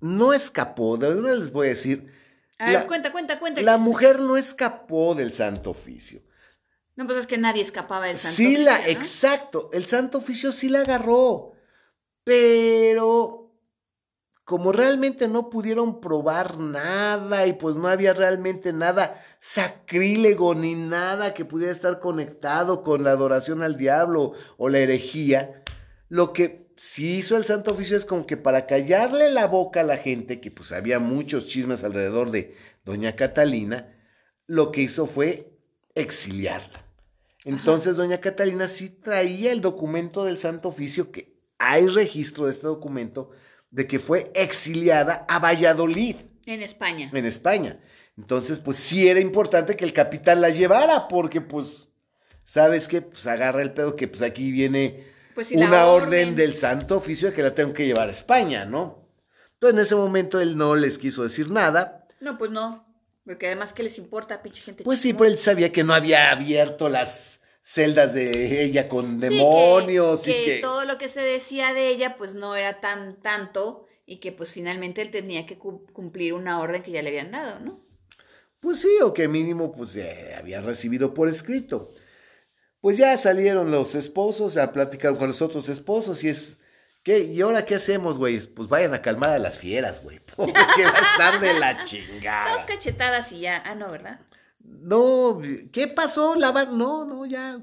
no 0.00 0.32
escapó, 0.32 0.96
de 0.96 1.08
verdad 1.08 1.36
les 1.36 1.52
voy 1.52 1.68
a 1.68 1.70
decir. 1.70 2.12
A 2.58 2.66
ver, 2.66 2.74
la, 2.74 2.86
cuenta, 2.88 3.12
cuenta, 3.12 3.38
cuenta. 3.38 3.62
la 3.62 3.78
mujer 3.78 4.18
no 4.18 4.36
escapó 4.36 5.14
del 5.14 5.32
santo 5.32 5.70
oficio. 5.70 6.20
No, 6.96 7.06
pues 7.06 7.20
es 7.20 7.26
que 7.28 7.38
nadie 7.38 7.62
escapaba 7.62 8.08
del 8.08 8.18
santo 8.18 8.36
Sí 8.36 8.56
la, 8.56 8.72
oficio, 8.72 8.92
¿no? 8.92 8.98
exacto, 8.98 9.70
el 9.72 9.86
santo 9.86 10.18
oficio 10.18 10.50
sí 10.50 10.68
la 10.68 10.80
agarró, 10.80 11.52
pero 12.24 13.54
como 14.44 14.72
realmente 14.72 15.28
no 15.28 15.48
pudieron 15.48 16.00
probar 16.00 16.58
nada 16.58 17.46
y 17.46 17.52
pues 17.52 17.76
no 17.76 17.86
había 17.86 18.14
realmente 18.14 18.72
nada 18.72 19.24
sacrílego 19.38 20.56
ni 20.56 20.74
nada 20.74 21.34
que 21.34 21.44
pudiera 21.44 21.72
estar 21.72 22.00
conectado 22.00 22.82
con 22.82 23.04
la 23.04 23.12
adoración 23.12 23.62
al 23.62 23.76
diablo 23.76 24.32
o 24.58 24.68
la 24.68 24.80
herejía, 24.80 25.62
lo 26.08 26.32
que 26.32 26.69
sí 26.80 27.18
hizo 27.18 27.36
el 27.36 27.44
santo 27.44 27.72
oficio 27.72 27.94
es 27.94 28.06
como 28.06 28.26
que 28.26 28.38
para 28.38 28.66
callarle 28.66 29.30
la 29.30 29.46
boca 29.46 29.82
a 29.82 29.84
la 29.84 29.98
gente, 29.98 30.40
que 30.40 30.50
pues 30.50 30.72
había 30.72 30.98
muchos 30.98 31.46
chismes 31.46 31.84
alrededor 31.84 32.30
de 32.30 32.56
doña 32.86 33.16
Catalina, 33.16 33.94
lo 34.46 34.72
que 34.72 34.80
hizo 34.80 35.04
fue 35.04 35.52
exiliarla. 35.94 36.86
Entonces, 37.44 37.96
doña 37.96 38.22
Catalina 38.22 38.66
sí 38.66 38.88
traía 38.88 39.52
el 39.52 39.60
documento 39.60 40.24
del 40.24 40.38
Santo 40.38 40.68
Oficio, 40.68 41.12
que 41.12 41.36
hay 41.58 41.86
registro 41.86 42.46
de 42.46 42.52
este 42.52 42.66
documento, 42.66 43.30
de 43.70 43.86
que 43.86 43.98
fue 43.98 44.30
exiliada 44.34 45.26
a 45.28 45.38
Valladolid, 45.38 46.16
En 46.46 46.62
España. 46.62 47.10
en 47.12 47.26
España. 47.26 47.78
Entonces, 48.16 48.58
pues 48.58 48.78
sí 48.78 49.06
era 49.06 49.20
importante 49.20 49.76
que 49.76 49.84
el 49.84 49.92
capitán 49.92 50.40
la 50.40 50.48
llevara, 50.48 51.08
porque 51.08 51.42
pues, 51.42 51.90
¿sabes 52.42 52.88
qué? 52.88 53.02
Pues 53.02 53.26
agarra 53.26 53.60
el 53.60 53.74
pedo 53.74 53.96
que 53.96 54.08
pues 54.08 54.22
aquí 54.22 54.50
viene 54.50 55.10
Pues 55.34 55.50
una 55.52 55.86
orden. 55.86 56.08
orden. 56.08 56.36
del 56.36 56.54
Santo 56.56 56.96
Oficio 56.96 57.32
que 57.32 57.42
la 57.42 57.54
tengo 57.54 57.72
que 57.72 57.86
llevar 57.86 58.08
a 58.08 58.12
España, 58.12 58.64
¿no? 58.64 59.08
Entonces, 59.54 59.74
en 59.74 59.78
ese 59.80 59.94
momento 59.96 60.40
él 60.40 60.56
no 60.56 60.74
les 60.74 60.98
quiso 60.98 61.22
decir 61.22 61.50
nada, 61.50 62.06
No, 62.20 62.38
pues 62.38 62.50
no. 62.50 62.86
Porque 63.24 63.46
además, 63.46 63.72
¿qué 63.72 63.82
les 63.82 63.98
importa, 63.98 64.42
pinche 64.42 64.62
gente? 64.62 64.82
Pues 64.84 65.00
sí, 65.00 65.12
pero 65.12 65.26
él 65.26 65.38
sabía 65.38 65.70
que 65.72 65.84
no 65.84 65.94
había 65.94 66.30
abierto 66.30 66.88
las 66.88 67.40
celdas 67.62 68.14
de 68.14 68.62
ella 68.64 68.88
con 68.88 69.20
Sí, 69.20 69.20
demonios 69.20 70.24
que, 70.24 70.30
y 70.30 70.34
que 70.34 70.44
que... 70.56 70.60
todo 70.62 70.84
lo 70.84 70.98
que 70.98 71.08
se 71.08 71.20
decía 71.20 71.72
de 71.74 71.88
ella, 71.88 72.16
pues 72.16 72.34
no 72.34 72.56
era 72.56 72.80
tan 72.80 73.20
tanto 73.20 73.86
y 74.06 74.18
que 74.18 74.32
pues 74.32 74.50
finalmente 74.50 75.02
él 75.02 75.10
tenía 75.10 75.46
que 75.46 75.58
cu- 75.58 75.86
cumplir 75.92 76.32
una 76.34 76.58
orden 76.60 76.82
que 76.82 76.90
ya 76.90 77.02
le 77.02 77.10
habían 77.10 77.30
dado, 77.30 77.60
¿no? 77.60 77.80
Pues 78.60 78.80
sí, 78.80 78.88
o 79.02 79.14
que 79.14 79.26
mínimo 79.28 79.72
pues 79.72 79.96
eh, 79.96 80.34
había 80.36 80.60
recibido 80.60 81.14
por 81.14 81.28
escrito. 81.28 81.92
Pues 82.80 82.96
ya 82.96 83.16
salieron 83.18 83.70
los 83.70 83.94
esposos 83.94 84.56
a 84.56 84.72
platicar 84.72 85.16
con 85.18 85.28
los 85.28 85.42
otros 85.42 85.68
esposos 85.68 86.24
y 86.24 86.28
es... 86.28 86.56
¿Qué? 87.02 87.20
¿Y 87.20 87.40
ahora 87.40 87.64
qué 87.64 87.76
hacemos, 87.76 88.18
güey? 88.18 88.38
Pues 88.40 88.68
vayan 88.68 88.92
a 88.92 89.00
calmar 89.00 89.30
a 89.30 89.38
las 89.38 89.58
fieras, 89.58 90.02
güey. 90.02 90.20
Porque 90.36 90.52
va 90.52 90.90
a 90.98 91.12
estar 91.12 91.40
de 91.40 91.58
la 91.58 91.74
Dos 91.74 91.84
chingada. 91.86 92.66
cachetadas 92.66 93.32
y 93.32 93.40
ya. 93.40 93.62
Ah, 93.64 93.74
no, 93.74 93.90
¿verdad? 93.90 94.20
No, 94.62 95.40
¿qué 95.72 95.88
pasó? 95.88 96.34
La 96.34 96.52
No, 96.66 97.04
no, 97.06 97.24
ya. 97.26 97.60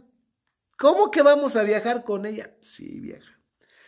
¿Cómo 0.77 1.11
que 1.11 1.21
vamos 1.21 1.55
a 1.55 1.63
viajar 1.63 2.03
con 2.03 2.25
ella? 2.25 2.51
Sí, 2.61 2.99
vieja. 2.99 3.37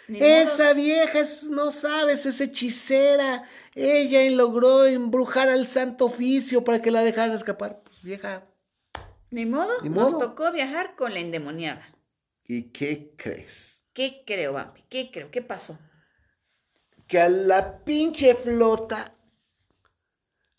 Esa 0.07 0.74
vieja, 0.74 1.19
es- 1.19 1.43
no 1.45 1.71
sabes, 1.71 2.25
es 2.25 2.41
hechicera. 2.41 3.43
Ella 3.75 4.21
logró 4.36 4.86
embrujar 4.86 5.50
al 5.50 5.67
santo 5.67 6.05
oficio 6.05 6.63
para 6.63 6.81
que 6.81 6.89
la 6.91 7.03
dejaran 7.03 7.36
escapar. 7.36 7.81
Pues, 7.83 8.01
vieja, 8.01 8.43
Ni 9.31 9.45
modo, 9.45 9.81
Ni 9.81 9.89
nos 9.89 10.17
tocó 10.17 10.51
viajar 10.51 10.95
con 10.95 11.13
la 11.13 11.19
endemoniada. 11.19 11.86
¿y 12.45 12.71
qué 12.71 13.13
crees? 13.15 13.83
¿Qué 13.93 14.24
creo, 14.25 14.53
Vampi? 14.53 14.83
¿Qué 14.89 15.12
creo? 15.12 15.29
¿Qué 15.29 15.41
pasó? 15.41 15.77
Que 17.07 17.19
a 17.19 17.29
la 17.29 17.83
pinche 17.83 18.33
flota 18.36 19.15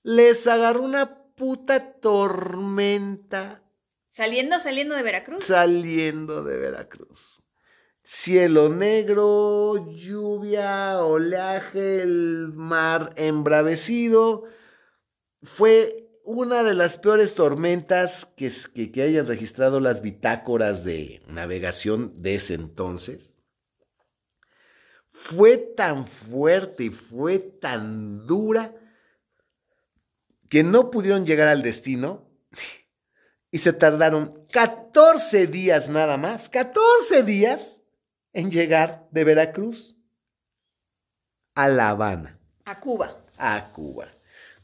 les 0.03 0.47
agarró 0.47 0.83
una 0.83 1.25
puta 1.35 1.95
tormenta 2.01 3.63
Saliendo, 4.11 4.61
saliendo 4.61 4.95
de 4.97 5.03
Veracruz. 5.03 5.45
saliendo 5.45 6.43
de 6.45 6.59
Veracruz. 6.59 7.41
Cielo 8.03 8.69
negro, 8.69 9.87
lluvia, 9.95 10.99
oleaje, 10.99 12.03
el 12.03 12.53
mar 12.55 13.13
embravecido. 13.17 14.45
Fue 15.43 16.10
una 16.31 16.63
de 16.63 16.75
las 16.75 16.97
peores 16.97 17.35
tormentas 17.35 18.25
que, 18.37 18.53
que 18.93 19.03
hayan 19.03 19.27
registrado 19.27 19.81
las 19.81 20.01
bitácoras 20.01 20.85
de 20.85 21.23
navegación 21.27 22.23
de 22.23 22.37
ese 22.37 22.55
entonces. 22.55 23.37
Fue 25.11 25.57
tan 25.59 26.07
fuerte 26.07 26.85
y 26.85 26.91
fue 26.91 27.41
tan 27.41 28.29
dura 28.29 28.75
que 30.49 30.63
no 30.63 30.91
pudieron 30.91 31.27
llegar 31.27 31.49
al 31.49 31.63
destino 31.63 32.31
y 33.51 33.59
se 33.59 33.73
tardaron 33.73 34.45
14 34.53 35.49
días 35.49 35.89
nada 35.89 36.17
más, 36.17 36.49
14 36.49 37.25
días 37.25 37.81
en 38.33 38.53
llegar 38.53 39.09
de 39.11 39.25
Veracruz 39.25 39.97
a 41.57 41.69
La 41.69 41.89
Habana, 41.89 42.39
A 42.65 42.79
Cuba. 42.79 43.17
a 43.37 43.73
Cuba. 43.73 44.20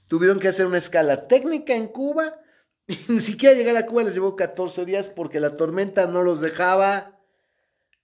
Tuvieron 0.08 0.38
que 0.38 0.48
hacer 0.48 0.66
una 0.66 0.78
escala 0.78 1.28
técnica 1.28 1.74
en 1.74 1.88
Cuba 1.88 2.40
y 2.86 2.98
ni 3.08 3.20
siquiera 3.20 3.54
llegar 3.54 3.76
a 3.76 3.86
Cuba 3.86 4.04
les 4.04 4.14
llevó 4.14 4.36
14 4.36 4.84
días 4.84 5.08
porque 5.08 5.40
la 5.40 5.56
tormenta 5.56 6.06
no 6.06 6.22
los 6.22 6.40
dejaba 6.40 7.18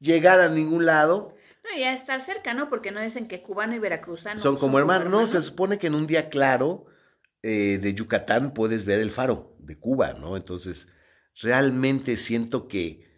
llegar 0.01 0.41
a 0.41 0.49
ningún 0.49 0.87
lado. 0.87 1.35
No, 1.65 1.79
y 1.79 1.85
a 1.85 1.93
estar 1.93 2.21
cerca, 2.21 2.55
¿no? 2.55 2.69
Porque 2.69 2.91
no 2.91 3.01
dicen 3.01 3.29
que 3.29 3.41
cubano 3.41 3.77
y 3.77 3.79
veracruzano 3.79 4.39
son 4.39 4.57
como 4.57 4.79
hermanos. 4.79 5.09
No, 5.09 5.27
se 5.29 5.41
supone 5.43 5.79
que 5.79 5.87
en 5.87 5.95
un 5.95 6.09
día 6.09 6.29
claro 6.29 6.87
eh, 7.43 7.79
de 7.81 7.95
Yucatán 7.95 8.53
puedes 8.53 8.85
ver 8.85 9.01
el 9.01 9.11
faro 9.11 9.55
de 9.59 9.79
Cuba, 9.79 10.15
¿no? 10.15 10.37
Entonces, 10.37 10.89
realmente 11.41 12.17
siento 12.17 12.67
que 12.67 13.11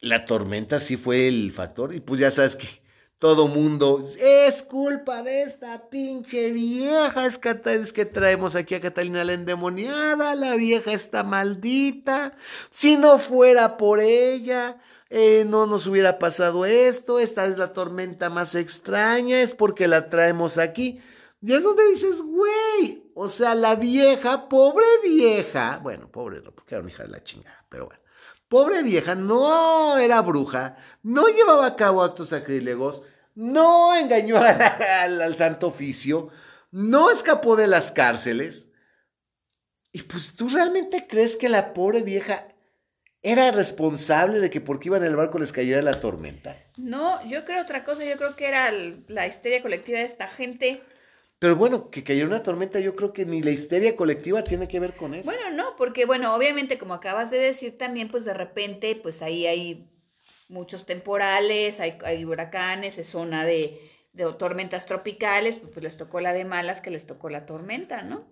la 0.00 0.24
tormenta 0.24 0.80
sí 0.80 0.96
fue 0.96 1.28
el 1.28 1.52
factor 1.52 1.94
y 1.94 2.00
pues 2.00 2.20
ya 2.20 2.30
sabes 2.30 2.56
que 2.56 2.83
todo 3.24 3.48
mundo 3.48 4.02
es 4.20 4.62
culpa 4.62 5.22
de 5.22 5.44
esta 5.44 5.88
pinche 5.88 6.50
vieja, 6.50 7.24
es 7.24 7.38
que, 7.38 8.04
traemos 8.04 8.54
aquí 8.54 8.74
a 8.74 8.82
Catalina 8.82 9.24
la 9.24 9.32
endemoniada, 9.32 10.34
la 10.34 10.56
vieja 10.56 10.92
está 10.92 11.22
maldita, 11.22 12.36
si 12.70 12.98
no 12.98 13.18
fuera 13.18 13.78
por 13.78 14.00
ella, 14.00 14.76
eh, 15.08 15.46
no 15.48 15.64
nos 15.64 15.86
hubiera 15.86 16.18
pasado 16.18 16.66
esto, 16.66 17.18
esta 17.18 17.46
es 17.46 17.56
la 17.56 17.72
tormenta 17.72 18.28
más 18.28 18.54
extraña, 18.54 19.40
es 19.40 19.54
porque 19.54 19.88
la 19.88 20.10
traemos 20.10 20.58
aquí. 20.58 21.00
Y 21.40 21.54
es 21.54 21.62
donde 21.62 21.88
dices, 21.88 22.20
güey, 22.20 23.10
o 23.14 23.28
sea, 23.28 23.54
la 23.54 23.74
vieja, 23.74 24.50
pobre 24.50 24.84
vieja, 25.02 25.80
bueno, 25.82 26.10
pobre 26.12 26.42
no, 26.42 26.52
porque 26.52 26.74
era 26.74 26.82
una 26.82 26.90
hija 26.92 27.04
de 27.04 27.08
la 27.08 27.24
chingada, 27.24 27.64
pero 27.70 27.86
bueno, 27.86 28.02
pobre 28.50 28.82
vieja, 28.82 29.14
no 29.14 29.96
era 29.96 30.20
bruja, 30.20 30.76
no 31.02 31.28
llevaba 31.28 31.64
a 31.64 31.76
cabo 31.76 32.02
actos 32.02 32.28
sacrílegos, 32.28 33.02
no 33.34 33.96
engañó 33.96 34.38
al, 34.38 35.20
al 35.20 35.36
santo 35.36 35.68
oficio, 35.68 36.30
no 36.70 37.10
escapó 37.10 37.56
de 37.56 37.66
las 37.66 37.92
cárceles. 37.92 38.70
Y 39.92 40.02
pues 40.02 40.34
tú 40.34 40.48
realmente 40.48 41.06
crees 41.08 41.36
que 41.36 41.48
la 41.48 41.72
pobre 41.72 42.02
vieja 42.02 42.48
era 43.24 43.50
responsable 43.52 44.38
de 44.38 44.50
que 44.50 44.60
porque 44.60 44.88
iban 44.88 45.02
en 45.02 45.08
el 45.08 45.16
barco 45.16 45.38
les 45.38 45.52
cayera 45.52 45.80
la 45.80 45.98
tormenta. 45.98 46.56
No, 46.76 47.26
yo 47.26 47.44
creo 47.44 47.62
otra 47.62 47.82
cosa, 47.82 48.04
yo 48.04 48.16
creo 48.16 48.36
que 48.36 48.46
era 48.46 48.70
la 49.08 49.26
histeria 49.26 49.62
colectiva 49.62 49.98
de 49.98 50.04
esta 50.04 50.28
gente. 50.28 50.82
Pero 51.38 51.56
bueno, 51.56 51.90
que 51.90 52.04
cayera 52.04 52.26
una 52.26 52.42
tormenta, 52.42 52.80
yo 52.80 52.94
creo 52.94 53.12
que 53.12 53.24
ni 53.24 53.42
la 53.42 53.50
histeria 53.50 53.96
colectiva 53.96 54.44
tiene 54.44 54.68
que 54.68 54.78
ver 54.78 54.94
con 54.94 55.14
eso. 55.14 55.24
Bueno, 55.24 55.50
no, 55.52 55.74
porque 55.76 56.04
bueno, 56.04 56.34
obviamente 56.34 56.76
como 56.76 56.92
acabas 56.92 57.30
de 57.30 57.38
decir 57.38 57.78
también, 57.78 58.08
pues 58.08 58.26
de 58.26 58.34
repente, 58.34 58.94
pues 58.94 59.22
ahí 59.22 59.46
hay 59.46 59.88
muchos 60.48 60.86
temporales, 60.86 61.80
hay, 61.80 61.98
hay 62.04 62.24
huracanes, 62.24 62.98
es 62.98 63.08
zona 63.08 63.44
de, 63.44 63.80
de 64.12 64.32
tormentas 64.34 64.86
tropicales, 64.86 65.56
pues, 65.56 65.72
pues 65.72 65.84
les 65.84 65.96
tocó 65.96 66.20
la 66.20 66.32
de 66.32 66.44
malas 66.44 66.80
que 66.80 66.90
les 66.90 67.06
tocó 67.06 67.30
la 67.30 67.46
tormenta, 67.46 68.02
¿no? 68.02 68.26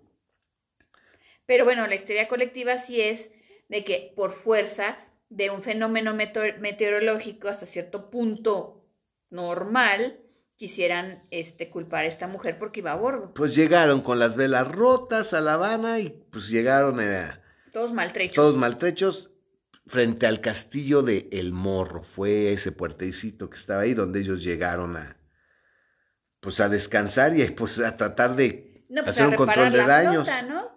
Pero 1.46 1.64
bueno, 1.64 1.86
la 1.86 1.94
histeria 1.94 2.28
colectiva 2.28 2.78
sí 2.78 3.00
es 3.00 3.30
de 3.68 3.84
que 3.84 4.12
por 4.14 4.34
fuerza 4.34 4.96
de 5.28 5.50
un 5.50 5.62
fenómeno 5.62 6.14
meteorológico 6.14 7.48
hasta 7.48 7.66
cierto 7.66 8.10
punto 8.10 8.84
normal, 9.30 10.20
quisieran 10.56 11.24
este, 11.30 11.70
culpar 11.70 12.04
a 12.04 12.08
esta 12.08 12.28
mujer 12.28 12.58
porque 12.58 12.80
iba 12.80 12.92
a 12.92 12.96
bordo. 12.96 13.34
Pues 13.34 13.54
llegaron 13.54 14.02
con 14.02 14.18
las 14.18 14.36
velas 14.36 14.68
rotas 14.68 15.32
a 15.32 15.40
La 15.40 15.54
Habana 15.54 15.98
y 15.98 16.10
pues 16.10 16.48
llegaron 16.50 17.00
a... 17.00 17.42
Todos 17.72 17.92
maltrechos. 17.92 18.36
Todos 18.36 18.56
maltrechos 18.56 19.31
frente 19.86 20.26
al 20.26 20.40
castillo 20.40 21.02
de 21.02 21.28
El 21.32 21.52
Morro. 21.52 22.02
Fue 22.02 22.52
ese 22.52 22.72
puertecito 22.72 23.50
que 23.50 23.56
estaba 23.56 23.82
ahí 23.82 23.94
donde 23.94 24.20
ellos 24.20 24.42
llegaron 24.42 24.96
a... 24.96 25.16
Pues 26.40 26.58
a 26.58 26.68
descansar 26.68 27.36
y 27.36 27.44
pues 27.52 27.78
a 27.78 27.96
tratar 27.96 28.34
de 28.34 28.84
no, 28.88 29.02
pues 29.04 29.14
hacer 29.16 29.28
un 29.28 29.36
control 29.36 29.70
de 29.70 29.78
la 29.78 29.86
daños. 29.86 30.24
Flota, 30.24 30.42
¿no? 30.42 30.72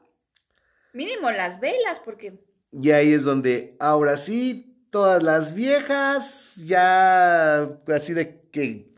Mínimo 0.93 1.31
las 1.31 1.59
velas, 1.59 1.99
porque 2.05 2.39
Y 2.71 2.91
ahí 2.91 3.11
es 3.13 3.23
donde, 3.23 3.75
ahora 3.79 4.17
sí, 4.17 4.87
todas 4.91 5.23
las 5.23 5.55
viejas, 5.55 6.55
ya 6.57 7.63
así 7.87 8.13
de 8.13 8.47
que 8.51 8.93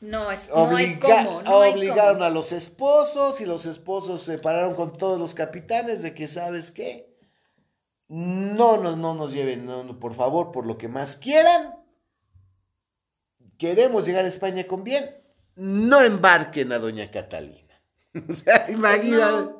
no, 0.00 0.30
es, 0.30 0.48
no 0.50 0.76
hay 0.76 0.92
obliga- 0.92 1.00
cómo, 1.24 1.42
no 1.42 1.62
hay 1.62 1.72
obligaron 1.72 2.14
cómo. 2.16 2.24
a 2.26 2.30
los 2.30 2.52
esposos 2.52 3.40
y 3.40 3.46
los 3.46 3.64
esposos 3.64 4.22
se 4.22 4.36
pararon 4.38 4.74
con 4.74 4.92
todos 4.92 5.18
los 5.18 5.34
capitanes 5.34 6.02
de 6.02 6.14
que, 6.14 6.26
¿sabes 6.26 6.70
qué? 6.70 7.07
No, 8.08 8.76
no, 8.78 8.96
no 8.96 9.14
nos 9.14 9.32
lleven, 9.32 9.66
no, 9.66 9.84
no, 9.84 9.98
por 10.00 10.14
favor, 10.14 10.50
por 10.50 10.66
lo 10.66 10.78
que 10.78 10.88
más 10.88 11.16
quieran. 11.16 11.74
Queremos 13.58 14.06
llegar 14.06 14.24
a 14.24 14.28
España 14.28 14.66
con 14.66 14.84
bien. 14.84 15.10
No 15.56 16.00
embarquen 16.02 16.72
a 16.72 16.78
doña 16.78 17.10
Catalina. 17.10 17.82
o 18.28 18.32
sea, 18.32 18.66
imagínate. 18.70 19.22
no. 19.42 19.58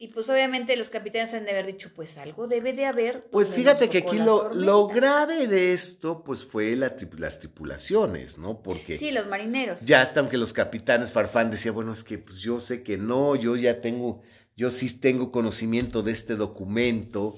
Y 0.00 0.08
pues 0.08 0.28
obviamente 0.28 0.76
los 0.76 0.90
capitanes 0.90 1.34
han 1.34 1.44
de 1.44 1.50
haber 1.50 1.66
dicho, 1.66 1.90
pues 1.92 2.16
algo 2.18 2.46
debe 2.46 2.72
de 2.72 2.86
haber. 2.86 3.28
Pues 3.30 3.48
donde 3.48 3.60
fíjate 3.62 3.88
que 3.90 3.98
aquí 3.98 4.18
lo, 4.20 4.54
lo 4.54 4.86
grave 4.86 5.48
de 5.48 5.72
esto, 5.72 6.22
pues 6.22 6.44
fue 6.44 6.76
la 6.76 6.94
las 7.16 7.40
tripulaciones, 7.40 8.38
¿no? 8.38 8.62
Porque 8.62 8.96
Sí, 8.96 9.10
los 9.10 9.26
marineros. 9.26 9.80
ya 9.80 10.02
hasta 10.02 10.20
aunque 10.20 10.36
los 10.38 10.52
capitanes 10.52 11.10
Farfán 11.10 11.50
decía, 11.50 11.72
bueno, 11.72 11.90
es 11.92 12.04
que 12.04 12.16
pues 12.18 12.38
yo 12.38 12.60
sé 12.60 12.84
que 12.84 12.96
no, 12.96 13.34
yo 13.34 13.56
ya 13.56 13.80
tengo, 13.80 14.22
yo 14.56 14.70
sí 14.70 14.88
tengo 15.00 15.32
conocimiento 15.32 16.04
de 16.04 16.12
este 16.12 16.36
documento, 16.36 17.36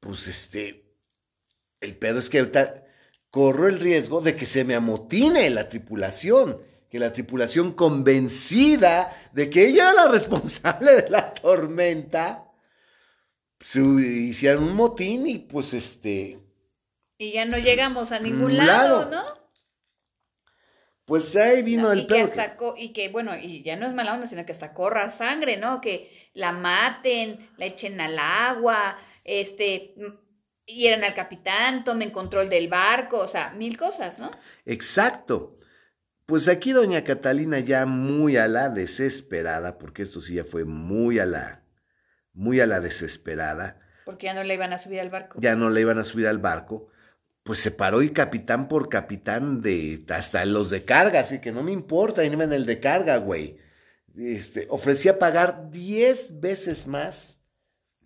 pues 0.00 0.28
este, 0.28 0.84
el 1.80 1.96
pedo 1.98 2.18
es 2.20 2.28
que 2.30 2.40
ahorita 2.40 2.84
corro 3.30 3.68
el 3.68 3.80
riesgo 3.80 4.20
de 4.20 4.36
que 4.36 4.46
se 4.46 4.64
me 4.64 4.74
amotine 4.74 5.50
la 5.50 5.68
tripulación, 5.68 6.60
que 6.90 6.98
la 6.98 7.12
tripulación 7.12 7.72
convencida 7.74 9.30
de 9.32 9.50
que 9.50 9.68
ella 9.68 9.90
era 9.92 10.04
la 10.06 10.12
responsable 10.12 11.02
de 11.02 11.10
la 11.10 11.34
tormenta, 11.34 12.46
se 13.60 13.80
hicieran 13.80 14.62
un 14.64 14.74
motín 14.76 15.26
y 15.26 15.38
pues 15.38 15.72
este, 15.74 16.38
Y 17.18 17.30
ya 17.30 17.44
no 17.44 17.56
llegamos 17.58 18.10
a 18.10 18.18
ningún 18.18 18.56
Mm, 18.56 18.66
lado, 18.66 19.04
lado. 19.04 19.04
¿no? 19.04 19.22
pues 21.04 21.34
ahí 21.36 21.62
vino 21.62 21.90
No, 21.90 21.92
el 21.92 22.06
y 22.06 22.06
que 22.06 22.20
hasta 22.20 22.56
y 22.76 22.92
que 22.92 23.08
bueno, 23.08 23.36
y 23.36 23.62
ya 23.62 23.76
no 23.76 23.86
es 23.86 23.94
mala 23.94 24.14
onda, 24.14 24.26
sino 24.26 24.44
que 24.44 24.52
hasta 24.52 24.74
corra 24.74 25.10
sangre, 25.10 25.56
¿no? 25.56 25.80
Que 25.80 26.30
la 26.34 26.52
maten, 26.52 27.48
la 27.56 27.66
echen 27.66 28.00
al 28.00 28.18
agua, 28.18 28.98
este, 29.24 29.94
m- 29.96 30.14
hieran 30.66 31.04
al 31.04 31.14
capitán, 31.14 31.84
tomen 31.84 32.10
control 32.10 32.48
del 32.48 32.68
barco, 32.68 33.18
o 33.20 33.28
sea, 33.28 33.50
mil 33.50 33.76
cosas, 33.76 34.18
¿no? 34.18 34.30
Exacto. 34.66 35.58
Pues 36.26 36.46
aquí 36.46 36.70
doña 36.72 37.02
Catalina 37.02 37.58
ya 37.58 37.86
muy 37.86 38.36
a 38.36 38.46
la 38.46 38.68
desesperada, 38.68 39.78
porque 39.78 40.02
esto 40.02 40.20
sí 40.20 40.34
ya 40.34 40.44
fue 40.44 40.64
muy 40.64 41.18
a 41.18 41.26
la, 41.26 41.64
muy 42.32 42.60
a 42.60 42.66
la 42.66 42.78
desesperada, 42.80 43.80
Porque 44.04 44.26
ya 44.26 44.34
no 44.34 44.44
le 44.44 44.54
iban 44.54 44.72
a 44.72 44.78
subir 44.78 45.00
al 45.00 45.10
barco. 45.10 45.38
ya 45.40 45.56
no 45.56 45.70
le 45.70 45.80
iban 45.80 45.98
a 45.98 46.04
subir 46.04 46.28
al 46.28 46.38
barco, 46.38 46.86
pues 47.42 47.58
se 47.58 47.72
paró 47.72 48.00
y 48.02 48.10
capitán 48.10 48.68
por 48.68 48.88
capitán 48.88 49.60
de 49.60 50.04
hasta 50.10 50.44
los 50.44 50.70
de 50.70 50.84
carga, 50.84 51.18
así 51.20 51.40
que 51.40 51.50
no 51.50 51.64
me 51.64 51.72
importa, 51.72 52.24
irme 52.24 52.44
en 52.44 52.52
el 52.52 52.64
de 52.64 52.78
carga, 52.78 53.16
güey. 53.16 53.58
Este, 54.16 54.66
ofrecía 54.70 55.18
pagar 55.18 55.70
10 55.72 56.38
veces 56.38 56.86
más 56.86 57.39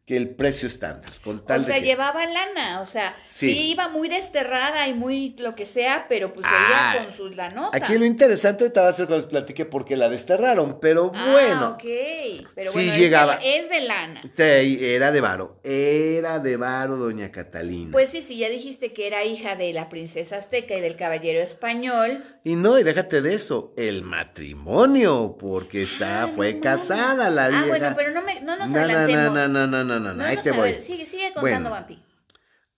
que 0.07 0.19
el 0.19 0.29
precio 0.35 0.69
estándar, 0.69 1.11
con 1.25 1.47
tal 1.47 1.63
O 1.63 1.65
sea, 1.65 1.77
de 1.77 1.81
que- 1.81 1.87
llevaba 1.87 2.27
lana, 2.27 2.83
o 2.83 2.87
sea, 2.87 3.17
sí. 3.25 3.55
Sí. 3.55 3.71
iba 3.71 3.89
muy 3.89 4.11
desterrada 4.11 4.87
y 4.87 4.93
muy 4.93 5.35
lo 5.39 5.55
que 5.55 5.65
sea, 5.65 6.05
pero 6.11 6.35
pues 6.35 6.47
Ah, 6.47 6.93
veía 6.93 7.05
con 7.07 7.15
sus 7.17 7.35
lanotas. 7.35 7.81
Aquí 7.83 7.97
lo 7.97 8.05
interesante 8.05 8.65
ahorita 8.65 8.83
va 8.83 8.89
a 8.91 8.93
ser 8.93 9.07
cuando 9.07 9.25
les 9.25 9.31
platique 9.31 9.65
por 9.65 9.87
qué 9.87 9.97
la 9.97 10.11
desterraron, 10.11 10.79
pero 10.79 11.11
Ah, 11.15 11.29
bueno. 11.33 11.69
ok. 11.71 12.47
Pero 12.55 12.71
Sí 12.71 12.77
bueno, 12.77 12.93
es 12.93 12.99
de- 12.99 13.03
llegaba. 13.03 13.39
Es 13.43 13.71
de, 13.71 13.81
lana. 13.81 14.21
Te- 14.37 14.95
Era 14.95 15.11
de 15.11 15.21
varo, 15.23 15.59
era 15.65 16.39
de 16.39 16.57
varo 16.59 16.97
doña 16.97 17.33
Catalina. 17.33 17.91
Pues 17.93 18.11
sí, 18.11 18.21
sí, 18.23 18.37
ya 18.37 18.51
dijiste 18.51 18.93
que 18.93 19.07
era 19.07 19.25
hija 19.25 19.57
de 19.57 19.73
la 19.73 19.89
princesa 19.89 20.37
azteca 20.37 20.75
y 20.77 20.83
del 20.83 20.97
caballero 20.97 21.41
español. 21.41 22.23
y 22.47 22.57
no, 22.57 22.79
y 22.79 22.83
déjate 22.83 23.23
de 23.23 23.33
eso, 23.35 23.73
el 23.79 24.03
matrimonio, 24.03 25.37
porque 25.39 25.83
está, 25.85 26.25
Ah, 26.25 26.27
no 26.27 26.33
fue 26.35 26.61
casada 26.61 27.31
la 27.31 27.49
vieja. 27.49 27.65
Ah, 27.65 27.69
bueno, 27.69 27.93
pero 27.97 28.11
no, 28.11 28.21
me, 28.23 28.41
no 28.43 28.57
nos 28.57 28.69
no, 28.69 28.75
no, 28.77 28.81
adelantemos. 28.85 29.49
no, 29.49 29.67
no, 29.67 29.85
no, 29.99 30.09
no, 30.09 30.15
no, 30.15 30.25
ahí 30.25 30.37
te 30.43 30.53
voy. 30.53 30.81
sigue, 30.81 31.07
sigue 31.07 31.33
contando. 31.35 31.71
Vampi. 31.71 32.03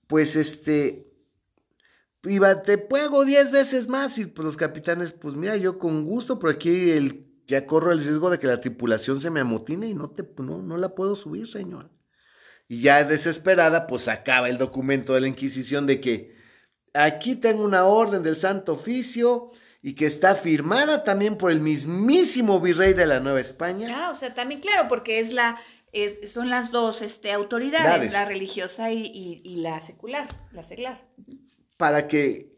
Pues 0.06 0.36
este, 0.36 1.12
iba, 2.24 2.62
te 2.62 2.78
pago 2.78 3.24
diez 3.24 3.50
veces 3.50 3.88
más 3.88 4.18
y 4.18 4.26
pues 4.26 4.44
los 4.44 4.56
capitanes, 4.56 5.12
pues 5.12 5.34
mira, 5.34 5.56
yo 5.56 5.78
con 5.78 6.04
gusto, 6.04 6.38
pero 6.38 6.52
aquí 6.52 6.90
el, 6.90 7.26
ya 7.46 7.66
corro 7.66 7.92
el 7.92 8.02
riesgo 8.02 8.30
de 8.30 8.38
que 8.38 8.46
la 8.46 8.60
tripulación 8.60 9.20
se 9.20 9.30
me 9.30 9.40
amotine 9.40 9.88
y 9.88 9.94
no, 9.94 10.10
te, 10.10 10.24
no, 10.38 10.62
no 10.62 10.76
la 10.76 10.94
puedo 10.94 11.16
subir, 11.16 11.46
señor. 11.46 11.90
Y 12.68 12.80
ya 12.80 13.04
desesperada, 13.04 13.86
pues 13.86 14.08
acaba 14.08 14.48
el 14.48 14.58
documento 14.58 15.14
de 15.14 15.20
la 15.20 15.28
Inquisición 15.28 15.86
de 15.86 16.00
que 16.00 16.36
aquí 16.94 17.36
tengo 17.36 17.64
una 17.64 17.84
orden 17.84 18.22
del 18.22 18.36
Santo 18.36 18.72
Oficio 18.72 19.50
y 19.82 19.94
que 19.94 20.06
está 20.06 20.34
firmada 20.34 21.04
también 21.04 21.38
por 21.38 21.52
el 21.52 21.60
mismísimo 21.60 22.58
virrey 22.60 22.92
de 22.92 23.06
la 23.06 23.20
Nueva 23.20 23.40
España. 23.40 23.88
Ah, 23.94 24.10
o 24.10 24.16
sea, 24.16 24.34
también 24.34 24.60
claro, 24.60 24.88
porque 24.88 25.20
es 25.20 25.32
la, 25.32 25.60
es, 26.04 26.32
son 26.32 26.50
las 26.50 26.70
dos 26.70 27.02
este, 27.02 27.32
autoridades, 27.32 27.84
Dades. 27.84 28.12
la 28.12 28.24
religiosa 28.26 28.92
y, 28.92 29.02
y- 29.06 29.42
y 29.44 29.56
la 29.56 29.80
secular, 29.80 30.28
la 30.52 30.62
seglar. 30.64 31.06
para 31.76 32.06
que 32.08 32.52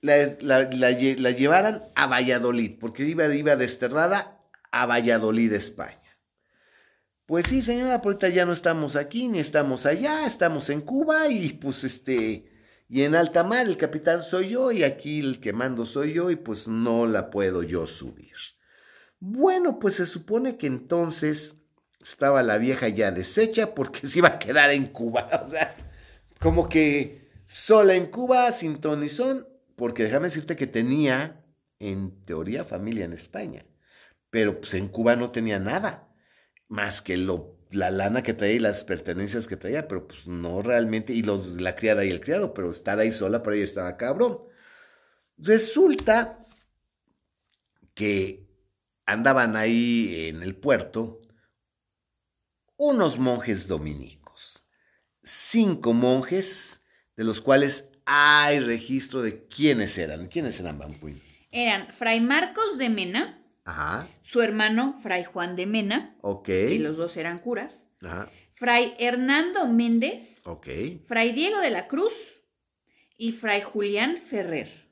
la, 0.00 0.16
la- 0.40 0.70
la 0.70 0.90
lle- 0.92 1.16
la 1.18 1.30
llevaran 1.30 1.84
a 1.94 2.06
Valladolid, 2.06 2.78
porque 2.78 3.04
iba, 3.04 3.32
iba 3.34 3.56
desterrada 3.56 4.40
a 4.70 4.86
Valladolid, 4.86 5.52
España. 5.52 6.00
Pues 7.26 7.46
sí, 7.46 7.62
señora, 7.62 8.02
pero 8.02 8.10
ahorita 8.12 8.28
ya 8.28 8.44
no 8.44 8.52
estamos 8.52 8.96
aquí, 8.96 9.28
ni 9.28 9.38
estamos 9.38 9.86
allá, 9.86 10.26
estamos 10.26 10.68
en 10.68 10.82
Cuba 10.82 11.28
y 11.28 11.54
pues 11.54 11.82
este, 11.84 12.50
Y 12.88 13.02
en 13.02 13.14
alta 13.14 13.42
mar 13.44 13.66
el 13.66 13.78
capitán 13.78 14.22
soy 14.22 14.50
yo 14.50 14.70
y 14.72 14.82
aquí 14.84 15.20
el 15.20 15.40
que 15.40 15.54
mando 15.54 15.86
soy 15.86 16.12
yo 16.12 16.30
y 16.30 16.36
pues 16.36 16.68
no 16.68 17.06
la 17.06 17.30
puedo 17.30 17.62
yo 17.62 17.86
subir. 17.86 18.34
Bueno, 19.20 19.78
pues 19.78 19.94
se 19.94 20.06
supone 20.06 20.58
que 20.58 20.66
entonces 20.66 21.54
estaba 22.04 22.42
la 22.42 22.58
vieja 22.58 22.88
ya 22.88 23.10
deshecha 23.10 23.74
porque 23.74 24.06
se 24.06 24.18
iba 24.18 24.28
a 24.28 24.38
quedar 24.38 24.70
en 24.70 24.86
Cuba. 24.86 25.28
O 25.46 25.50
sea, 25.50 25.76
como 26.38 26.68
que 26.68 27.28
sola 27.46 27.94
en 27.94 28.06
Cuba, 28.06 28.52
sin 28.52 28.80
ton 28.80 29.00
ni 29.00 29.08
son, 29.08 29.48
porque 29.76 30.04
déjame 30.04 30.28
decirte 30.28 30.56
que 30.56 30.66
tenía, 30.66 31.44
en 31.78 32.24
teoría, 32.24 32.64
familia 32.64 33.04
en 33.06 33.12
España. 33.12 33.66
Pero 34.30 34.60
pues 34.60 34.74
en 34.74 34.88
Cuba 34.88 35.16
no 35.16 35.30
tenía 35.30 35.58
nada, 35.58 36.08
más 36.68 37.02
que 37.02 37.16
lo, 37.16 37.58
la 37.70 37.90
lana 37.90 38.22
que 38.22 38.34
traía 38.34 38.54
y 38.54 38.58
las 38.58 38.84
pertenencias 38.84 39.46
que 39.46 39.56
traía, 39.56 39.88
pero 39.88 40.06
pues 40.06 40.26
no 40.26 40.62
realmente, 40.62 41.12
y 41.12 41.22
los, 41.22 41.60
la 41.60 41.76
criada 41.76 42.04
y 42.04 42.10
el 42.10 42.20
criado, 42.20 42.52
pero 42.54 42.70
estar 42.70 42.98
ahí 42.98 43.12
sola, 43.12 43.42
por 43.42 43.52
ahí 43.52 43.62
estaba 43.62 43.96
cabrón. 43.96 44.40
Resulta 45.38 46.44
que 47.94 48.46
andaban 49.06 49.56
ahí 49.56 50.28
en 50.28 50.42
el 50.42 50.56
puerto 50.56 51.20
unos 52.84 53.18
monjes 53.18 53.66
dominicos, 53.66 54.62
cinco 55.22 55.94
monjes, 55.94 56.82
de 57.16 57.24
los 57.24 57.40
cuales 57.40 57.88
hay 58.04 58.60
registro 58.60 59.22
de 59.22 59.46
quiénes 59.46 59.96
eran. 59.96 60.26
¿Quiénes 60.28 60.60
eran, 60.60 60.78
Bampuín? 60.78 61.22
Eran 61.50 61.88
Fray 61.94 62.20
Marcos 62.20 62.76
de 62.76 62.90
Mena, 62.90 63.42
Ajá, 63.64 64.06
su 64.22 64.42
hermano 64.42 64.98
Fray 65.02 65.24
Juan 65.24 65.56
de 65.56 65.64
Mena, 65.66 66.14
ok. 66.20 66.48
y 66.48 66.78
los 66.78 66.98
dos 66.98 67.16
eran 67.16 67.38
curas, 67.38 67.80
Ajá, 68.02 68.28
Fray 68.52 68.94
Hernando 68.98 69.66
Méndez, 69.66 70.40
ok. 70.44 70.68
Fray 71.06 71.32
Diego 71.32 71.58
de 71.60 71.70
la 71.70 71.88
Cruz 71.88 72.12
y 73.16 73.32
Fray 73.32 73.62
Julián 73.62 74.18
Ferrer. 74.18 74.84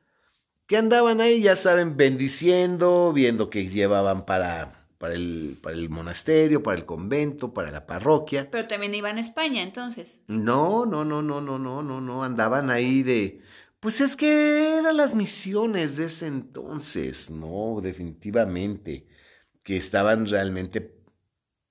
Que 0.66 0.78
andaban 0.78 1.20
ahí, 1.20 1.42
ya 1.42 1.56
saben, 1.56 1.98
bendiciendo, 1.98 3.12
viendo 3.12 3.50
que 3.50 3.68
llevaban 3.68 4.24
para, 4.24 4.81
para, 5.02 5.14
el, 5.14 5.58
para 5.60 5.74
el 5.74 5.90
monasterio, 5.90 6.62
para 6.62 6.78
el 6.78 6.86
convento, 6.86 7.52
para 7.52 7.72
la 7.72 7.86
parroquia. 7.86 8.48
Pero 8.52 8.68
también 8.68 8.94
iban 8.94 9.18
a 9.18 9.20
España 9.20 9.60
entonces. 9.64 10.20
No, 10.28 10.86
no, 10.86 11.04
no, 11.04 11.22
no, 11.22 11.40
no, 11.40 11.58
no, 11.58 11.82
no, 11.82 12.00
no, 12.00 12.22
andaban 12.22 12.70
ahí 12.70 13.02
de... 13.02 13.40
Pues 13.80 14.00
es 14.00 14.14
que 14.14 14.78
eran 14.78 14.96
las 14.96 15.12
misiones 15.16 15.96
de 15.96 16.04
ese 16.04 16.28
entonces, 16.28 17.30
no, 17.30 17.80
definitivamente, 17.82 19.08
que 19.64 19.76
estaban 19.76 20.24
realmente 20.28 20.94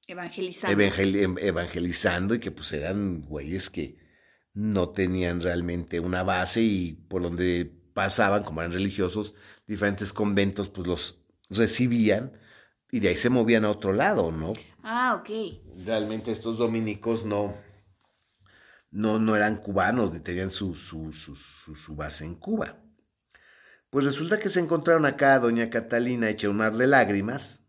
Evangelizando. 0.08 0.78
evangel- 0.78 1.16
em- 1.16 1.38
evangelizando 1.40 2.36
y 2.36 2.40
que 2.42 2.52
pues 2.52 2.74
eran 2.74 3.22
güeyes 3.22 3.70
que 3.70 3.96
no 4.54 4.90
tenían 4.90 5.40
realmente 5.40 6.02
una 6.02 6.24
base 6.24 6.62
y 6.62 6.94
por 7.08 7.22
donde 7.22 7.72
pasaban, 7.94 8.44
como 8.44 8.60
eran 8.60 8.74
religiosos, 8.74 9.36
diferentes 9.68 10.12
conventos 10.12 10.68
pues 10.68 10.86
los 10.86 11.24
recibían 11.50 12.34
y 12.92 13.00
de 13.00 13.08
ahí 13.08 13.16
se 13.16 13.30
movían 13.30 13.64
a 13.66 13.72
otro 13.72 13.94
lado, 13.94 14.32
¿no? 14.32 14.52
Ah, 14.84 15.16
ok. 15.16 15.30
realmente 15.86 16.32
estos 16.32 16.58
dominicos 16.58 17.24
no, 17.24 17.56
no, 18.92 19.18
no 19.18 19.36
eran 19.36 19.58
cubanos, 19.58 20.12
ni 20.12 20.20
tenían 20.20 20.52
su, 20.52 20.76
su, 20.76 21.14
su, 21.14 21.36
su, 21.36 21.96
base 21.96 22.26
en 22.26 22.36
Cuba. 22.36 22.78
Pues 23.90 24.06
resulta 24.06 24.40
que 24.40 24.50
se 24.50 24.60
encontraron 24.60 25.06
acá 25.06 25.36
a 25.36 25.40
doña 25.40 25.70
Catalina 25.70 26.30
hecha 26.30 26.50
un 26.50 26.58
mar 26.58 26.76
de 26.76 26.88
lágrimas. 26.88 27.62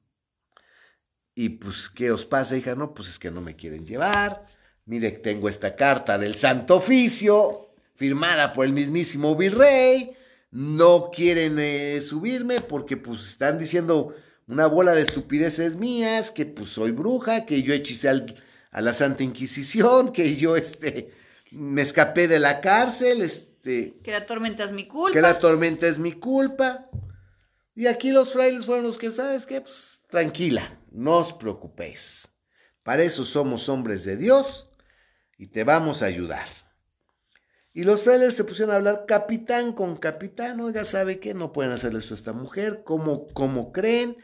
Y 1.35 1.51
pues, 1.51 1.89
¿qué 1.89 2.11
os 2.11 2.27
pasa, 2.27 2.57
hija? 2.57 2.75
No, 2.75 2.93
pues 2.93 3.09
es 3.09 3.19
que 3.19 3.31
no 3.31 3.41
me 3.41 3.57
quieren 3.57 3.87
llevar. 3.87 4.47
Mire, 4.85 5.13
tengo 5.13 5.49
esta 5.49 5.77
carta 5.77 6.19
del 6.19 6.35
Santo 6.35 6.77
Oficio, 6.77 7.71
firmada 7.95 8.53
por 8.53 8.67
el 8.67 8.73
mismísimo 8.73 9.37
virrey. 9.37 10.17
No 10.51 11.11
quieren 11.11 11.59
eh, 11.59 12.01
subirme 12.03 12.61
porque 12.61 12.97
pues 12.97 13.27
están 13.27 13.59
diciendo 13.59 14.15
una 14.49 14.67
bola 14.67 14.93
de 14.93 15.03
estupideces 15.03 15.77
mías, 15.77 16.31
que 16.31 16.47
pues 16.47 16.71
soy 16.71 16.91
bruja, 16.91 17.47
que 17.47 17.63
yo 17.63 17.73
hechicé 17.75 18.09
al- 18.09 18.43
a 18.71 18.81
la 18.81 18.95
Santa 18.95 19.23
Inquisición, 19.23 20.13
que 20.13 20.35
yo 20.37 20.57
este, 20.57 21.13
me 21.51 21.83
escapé 21.83 22.29
de 22.29 22.39
la 22.39 22.61
cárcel, 22.61 23.23
este, 23.23 23.99
Que 24.03 24.11
la 24.11 24.27
tormenta 24.27 24.65
es 24.65 24.73
mi 24.73 24.87
culpa. 24.87 25.13
que 25.13 25.21
la 25.21 25.39
tormenta 25.39 25.87
es 25.87 25.99
mi 25.99 26.13
culpa. 26.13 26.89
Y 27.75 27.87
aquí 27.87 28.11
los 28.11 28.33
frailes 28.33 28.67
fueron 28.67 28.85
los 28.85 28.99
que, 28.99 29.13
¿sabes 29.13 29.47
qué? 29.47 29.61
Pues 29.61 30.01
tranquila, 30.11 30.79
no 30.91 31.19
os 31.19 31.33
preocupéis. 31.33 32.29
Para 32.83 33.03
eso 33.03 33.25
somos 33.25 33.69
hombres 33.69 34.05
de 34.05 34.17
Dios 34.17 34.69
y 35.39 35.47
te 35.47 35.65
vamos 35.65 36.03
a 36.03 36.07
ayudar. 36.07 36.47
Y 37.75 37.85
los 37.85 38.03
frailes 38.03 38.35
se 38.35 38.45
pusieron 38.45 38.73
a 38.75 38.77
hablar 38.77 39.05
capitán 39.07 39.73
con 39.73 39.97
capitán, 39.97 40.61
oiga, 40.61 40.85
¿sabe 40.85 41.19
qué? 41.21 41.33
No 41.33 41.53
pueden 41.53 41.73
hacerle 41.73 42.01
eso 42.01 42.13
a 42.13 42.17
esta 42.19 42.33
mujer, 42.35 42.83
¿cómo, 42.85 43.27
cómo 43.29 43.73
creen? 43.73 44.17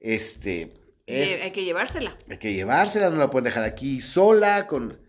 Este, 0.00 0.74
es- 1.06 1.42
Hay 1.42 1.50
que 1.52 1.64
llevársela. 1.64 2.16
hay 2.28 2.38
que 2.38 2.52
llevársela, 2.54 3.10
no 3.10 3.16
la 3.16 3.30
pueden 3.30 3.44
dejar 3.44 3.64
aquí 3.64 4.00
sola, 4.00 4.66
con... 4.66 5.00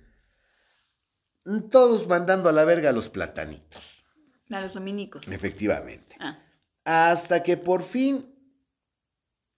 Todos 1.72 2.08
mandando 2.08 2.50
a 2.50 2.52
la 2.52 2.64
verga 2.64 2.90
a 2.90 2.94
los 2.94 3.10
platanitos, 3.10 4.04
A 4.52 4.62
los 4.62 4.74
dominicos. 4.74 5.28
efectivamente. 5.28 6.16
Ah. 6.20 6.44
Hasta 6.86 7.44
que 7.44 7.58
por 7.58 7.82
fin 7.84 8.36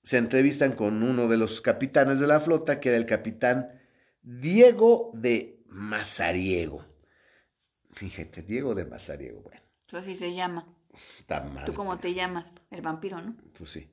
se 0.01 0.17
entrevistan 0.17 0.73
con 0.73 1.03
uno 1.03 1.27
de 1.27 1.37
los 1.37 1.59
capitanes 1.61 2.19
de 2.19 2.27
la 2.27 2.39
flota, 2.39 2.79
que 2.79 2.89
era 2.89 2.97
el 2.97 3.05
capitán 3.05 3.81
Diego 4.21 5.11
de 5.13 5.63
Mazariego. 5.67 6.85
Fíjate, 7.93 8.41
Diego 8.41 8.73
de 8.73 8.85
Mazariego, 8.85 9.41
bueno, 9.41 9.61
Pues 9.89 10.03
así 10.03 10.15
se 10.15 10.33
llama. 10.33 10.73
está 11.19 11.41
mal. 11.43 11.65
¿Tú 11.65 11.73
cómo 11.73 11.97
te 11.97 12.13
llamas? 12.13 12.45
El 12.69 12.81
vampiro, 12.81 13.19
¿no? 13.21 13.35
Pues 13.57 13.71
sí. 13.71 13.91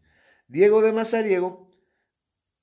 Diego 0.49 0.83
de 0.83 0.93
Mazariego. 0.93 1.69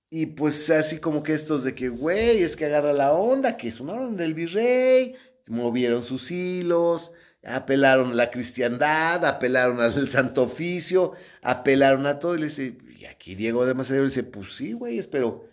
Y 0.10 0.28
pues 0.28 0.70
así 0.70 1.00
como 1.00 1.24
que 1.24 1.34
estos 1.34 1.64
de 1.64 1.76
que, 1.76 1.90
güey, 1.90 2.44
es 2.44 2.56
que 2.56 2.66
agarra 2.66 2.94
la 2.94 3.14
onda, 3.14 3.58
que 3.58 3.68
es 3.68 3.80
una 3.80 3.94
orden 3.94 4.18
del 4.18 4.34
virrey. 4.34 5.16
Movieron 5.48 6.04
sus 6.04 6.32
hilos, 6.32 7.12
apelaron 7.44 8.12
a 8.12 8.16
la 8.16 8.32
cristiandad, 8.32 9.24
apelaron 9.26 9.80
al 9.82 10.10
santo 10.10 10.44
oficio, 10.44 11.14
apelaron 11.42 12.06
a 12.08 12.20
todo. 12.20 12.36
Y 12.36 12.40
le 12.40 12.46
dice, 12.46 12.78
y 12.98 13.06
aquí 13.06 13.36
Diego 13.36 13.66
de 13.66 13.74
Mazariego 13.74 14.08
dice, 14.08 14.24
pues 14.24 14.56
sí, 14.56 14.74
güey, 14.74 15.02
pero 15.04 15.48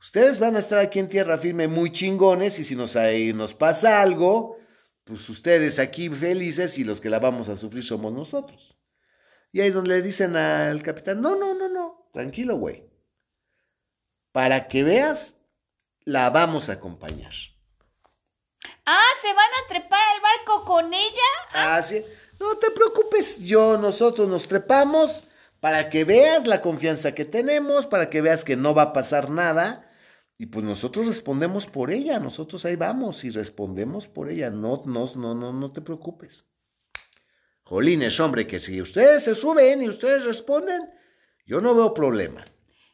ustedes 0.00 0.38
van 0.38 0.56
a 0.56 0.60
estar 0.60 0.78
aquí 0.78 0.98
en 0.98 1.08
tierra 1.08 1.38
firme 1.38 1.68
muy 1.68 1.90
chingones 1.92 2.58
y 2.58 2.64
si 2.64 2.76
nos, 2.76 2.96
ahí 2.96 3.32
nos 3.32 3.54
pasa 3.54 4.00
algo, 4.02 4.58
pues 5.04 5.28
ustedes 5.28 5.78
aquí 5.78 6.08
felices 6.08 6.78
y 6.78 6.84
los 6.84 7.00
que 7.00 7.10
la 7.10 7.18
vamos 7.18 7.48
a 7.48 7.56
sufrir 7.56 7.84
somos 7.84 8.12
nosotros. 8.12 8.76
Y 9.52 9.60
ahí 9.60 9.68
es 9.68 9.74
donde 9.74 9.96
le 9.96 10.02
dicen 10.02 10.36
al 10.36 10.82
capitán, 10.82 11.22
no, 11.22 11.34
no, 11.34 11.54
no, 11.54 11.65
tranquilo, 12.16 12.56
güey. 12.56 12.82
Para 14.32 14.68
que 14.68 14.82
veas, 14.82 15.34
la 16.06 16.30
vamos 16.30 16.70
a 16.70 16.72
acompañar. 16.72 17.32
Ah, 18.86 19.10
¿se 19.20 19.28
van 19.28 19.36
a 19.36 19.68
trepar 19.68 20.00
al 20.14 20.22
barco 20.22 20.64
con 20.64 20.94
ella? 20.94 21.30
Así, 21.52 22.02
no 22.40 22.56
te 22.56 22.70
preocupes, 22.70 23.40
yo, 23.40 23.76
nosotros 23.76 24.28
nos 24.28 24.48
trepamos 24.48 25.24
para 25.60 25.90
que 25.90 26.04
veas 26.04 26.46
la 26.46 26.62
confianza 26.62 27.12
que 27.12 27.26
tenemos, 27.26 27.84
para 27.84 28.08
que 28.08 28.22
veas 28.22 28.44
que 28.44 28.56
no 28.56 28.74
va 28.74 28.82
a 28.82 28.92
pasar 28.94 29.28
nada. 29.28 29.92
Y 30.38 30.46
pues 30.46 30.64
nosotros 30.64 31.06
respondemos 31.06 31.66
por 31.66 31.90
ella, 31.90 32.18
nosotros 32.18 32.64
ahí 32.64 32.76
vamos 32.76 33.24
y 33.24 33.28
respondemos 33.28 34.08
por 34.08 34.30
ella. 34.30 34.48
No, 34.48 34.82
no, 34.86 35.04
no, 35.16 35.34
no, 35.34 35.52
no 35.52 35.72
te 35.72 35.82
preocupes. 35.82 36.46
Jolines, 37.64 38.18
hombre, 38.20 38.46
que 38.46 38.58
si 38.58 38.80
ustedes 38.80 39.24
se 39.24 39.34
suben 39.34 39.82
y 39.82 39.88
ustedes 39.90 40.24
responden, 40.24 40.96
yo 41.46 41.60
no 41.60 41.74
veo 41.74 41.94
problema. 41.94 42.44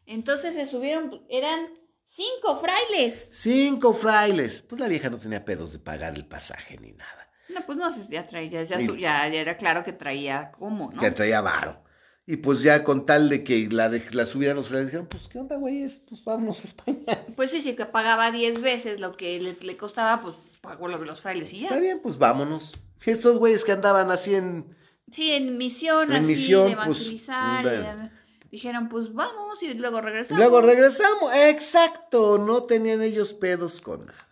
Entonces 0.07 0.55
se 0.55 0.67
subieron, 0.67 1.23
eran 1.29 1.67
cinco 2.11 2.61
frailes. 2.61 3.29
Cinco 3.31 3.95
frailes. 3.95 4.63
Pues 4.63 4.81
la 4.81 4.89
vieja 4.89 5.11
no 5.11 5.19
tenía 5.19 5.45
pedos 5.45 5.73
de 5.73 5.79
pagar 5.79 6.15
el 6.15 6.27
pasaje 6.27 6.79
ni 6.79 6.93
nada. 6.93 7.31
No, 7.55 7.61
pues 7.67 7.77
no 7.79 8.09
ya 8.09 8.25
traía, 8.25 8.63
ya, 8.65 8.81
Y- 8.81 8.87
su- 8.87 8.97
ya, 8.97 9.29
ya 9.29 9.41
era 9.41 9.57
claro 9.57 9.85
que 9.85 9.93
traía 9.93 10.53
cómo, 10.59 10.91
¿no? 10.93 11.01
Que 11.01 11.11
traía 11.11 11.41
varo. 11.41 11.83
Y 12.25 12.37
pues 12.37 12.63
ya 12.63 12.85
con 12.85 13.05
tal 13.05 13.29
de 13.29 13.43
que 13.43 13.69
la, 13.71 13.89
de- 13.91 14.05
la 14.13 14.27
subieran 14.27 14.57
los 14.57 14.69
frailes, 14.69 14.87
dijeron, 14.89 15.07
pues 15.09 15.27
qué 15.29 15.39
onda, 15.39 15.57
güey, 15.57 15.87
pues 16.09 16.23
vámonos 16.25 16.61
a 16.61 16.69
España. 16.69 16.99
Pues 17.37 17.51
sí, 17.51 17.61
sí, 17.61 17.75
que 17.75 17.85
pagaba 17.85 18.31
diez 18.31 18.61
veces 18.61 19.01
lo 19.01 19.17
que 19.17 19.41
le, 19.41 19.55
le 19.61 19.77
costaba, 19.77 20.23
pues 20.23 20.37
pagó 20.61 20.87
lo 20.89 20.99
de 20.99 21.07
los 21.07 21.21
frailes 21.21 21.53
y 21.53 21.65
Está 21.65 21.75
ya. 21.75 21.81
bien, 21.81 22.01
pues 22.01 22.17
vámonos. 22.19 22.73
Estos 23.05 23.39
güeyes 23.39 23.65
que 23.65 23.73
andaban 23.73 24.11
así 24.13 24.35
en... 24.35 24.77
Sí, 25.11 25.33
en 25.33 25.59
misión, 25.59 26.11
En 26.13 26.19
así, 26.23 26.27
misión, 26.27 26.71
de 26.71 26.77
pues, 26.77 27.01
evangelizar. 27.01 27.63
bueno. 27.63 28.05
y, 28.05 28.22
dijeron, 28.53 28.89
pues 28.89 29.13
vamos 29.13 29.61
y 29.63 29.75
luego 29.75 30.01
regresamos. 30.01 30.39
Luego 30.39 30.61
regresamos. 30.61 31.35
Exacto, 31.35 32.39
no 32.39 32.63
tenían 32.65 33.03
ellos 33.03 33.33
pedos 33.33 33.81
con 33.81 34.07
nada. 34.07 34.29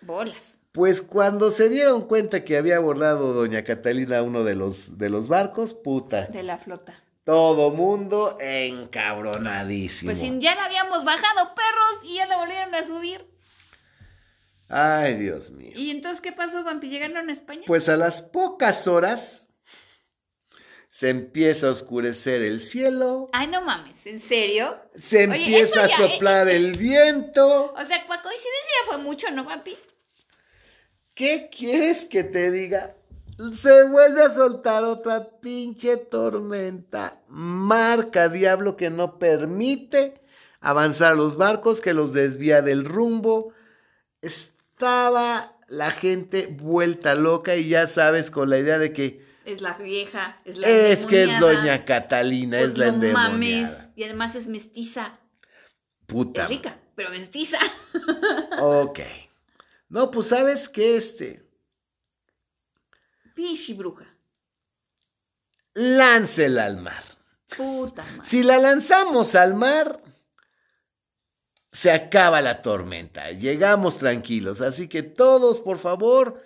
Bolas. 0.00 0.58
Pues 0.72 1.02
cuando 1.02 1.50
se 1.50 1.68
dieron 1.68 2.06
cuenta 2.06 2.44
que 2.44 2.56
había 2.56 2.76
abordado 2.76 3.32
doña 3.34 3.64
Catalina 3.64 4.22
uno 4.22 4.44
de 4.44 4.54
los, 4.54 4.96
de 4.96 5.10
los 5.10 5.26
barcos, 5.28 5.74
puta, 5.74 6.26
De 6.26 6.42
la 6.44 6.56
flota. 6.58 7.02
todo 7.24 7.70
mundo 7.70 8.38
encabronadísimo. 8.40 10.12
Pues 10.12 10.22
ya 10.40 10.54
la 10.54 10.66
habíamos 10.66 11.04
bajado, 11.04 11.54
perros, 11.54 12.04
y 12.04 12.16
ya 12.16 12.26
la 12.26 12.36
volvieron 12.36 12.74
a 12.74 12.86
subir. 12.86 13.26
Ay, 14.68 15.16
Dios 15.16 15.50
mío. 15.50 15.72
¿Y 15.74 15.90
entonces 15.90 16.20
qué 16.20 16.30
pasó, 16.30 16.62
Vampi? 16.62 16.88
¿Llegaron 16.90 17.28
a 17.28 17.32
España? 17.32 17.62
Pues 17.66 17.88
a 17.88 17.96
las 17.96 18.22
pocas 18.22 18.86
horas 18.86 19.47
se 20.98 21.10
empieza 21.10 21.68
a 21.68 21.70
oscurecer 21.70 22.42
el 22.42 22.60
cielo, 22.60 23.28
Ay, 23.32 23.46
no 23.46 23.62
mames, 23.62 24.04
¿en 24.04 24.18
serio? 24.18 24.76
se 24.96 25.28
Oye, 25.28 25.44
empieza 25.44 25.84
a 25.84 25.86
eh, 25.86 25.92
soplar 25.96 26.48
el 26.48 26.72
viento. 26.76 27.72
O 27.72 27.84
sea, 27.84 28.04
¿cuál 28.04 28.20
coincidencia 28.20 28.72
ya 28.80 28.86
fue 28.90 28.98
mucho, 28.98 29.30
no, 29.30 29.44
Vampi? 29.44 29.78
¿Qué 31.14 31.50
quieres 31.56 32.04
que 32.04 32.24
te 32.24 32.50
diga? 32.50 32.96
Se 33.54 33.84
vuelve 33.84 34.22
a 34.22 34.34
soltar 34.34 34.82
otra 34.82 35.38
pinche 35.40 35.98
tormenta. 35.98 37.22
Marca 37.28 38.28
diablo 38.28 38.76
que 38.76 38.90
no 38.90 39.20
permite 39.20 40.20
avanzar 40.58 41.14
los 41.14 41.36
barcos, 41.36 41.80
que 41.80 41.94
los 41.94 42.12
desvía 42.12 42.60
del 42.60 42.84
rumbo. 42.84 43.52
Estaba 44.20 45.56
la 45.68 45.92
gente 45.92 46.48
vuelta 46.48 47.14
loca 47.14 47.54
y 47.54 47.68
ya 47.68 47.86
sabes 47.86 48.32
con 48.32 48.50
la 48.50 48.58
idea 48.58 48.80
de 48.80 48.92
que 48.92 49.27
Es 49.48 49.60
la 49.62 49.72
vieja, 49.78 50.38
es 50.44 50.58
la 50.58 50.68
es 50.68 51.06
que 51.06 51.24
es 51.24 51.40
doña 51.40 51.84
Catalina, 51.86 52.58
Pues 52.58 52.72
es 52.72 52.78
la 52.78 52.86
no 52.88 52.92
endemoniada. 52.94 53.30
mames. 53.30 53.70
Y 53.96 54.04
además 54.04 54.34
es 54.34 54.46
mestiza. 54.46 55.18
Puta. 56.06 56.42
Es 56.42 56.48
rica, 56.50 56.78
pero 56.94 57.10
mestiza. 57.10 57.58
Ok. 58.60 59.00
No, 59.88 60.10
pues 60.10 60.28
sabes 60.28 60.68
que 60.68 60.96
este, 60.98 61.48
Pichi 63.34 63.72
bruja. 63.72 64.04
láncela 65.74 66.66
al 66.66 66.76
mar. 66.76 67.04
Puta 67.56 68.02
madre. 68.04 68.28
Si 68.28 68.42
la 68.42 68.58
lanzamos 68.58 69.34
al 69.34 69.54
mar, 69.54 70.02
se 71.72 71.90
acaba 71.90 72.42
la 72.42 72.60
tormenta. 72.60 73.30
Llegamos 73.30 73.96
tranquilos. 73.96 74.60
Así 74.60 74.88
que 74.88 75.02
todos, 75.02 75.60
por 75.60 75.78
favor, 75.78 76.42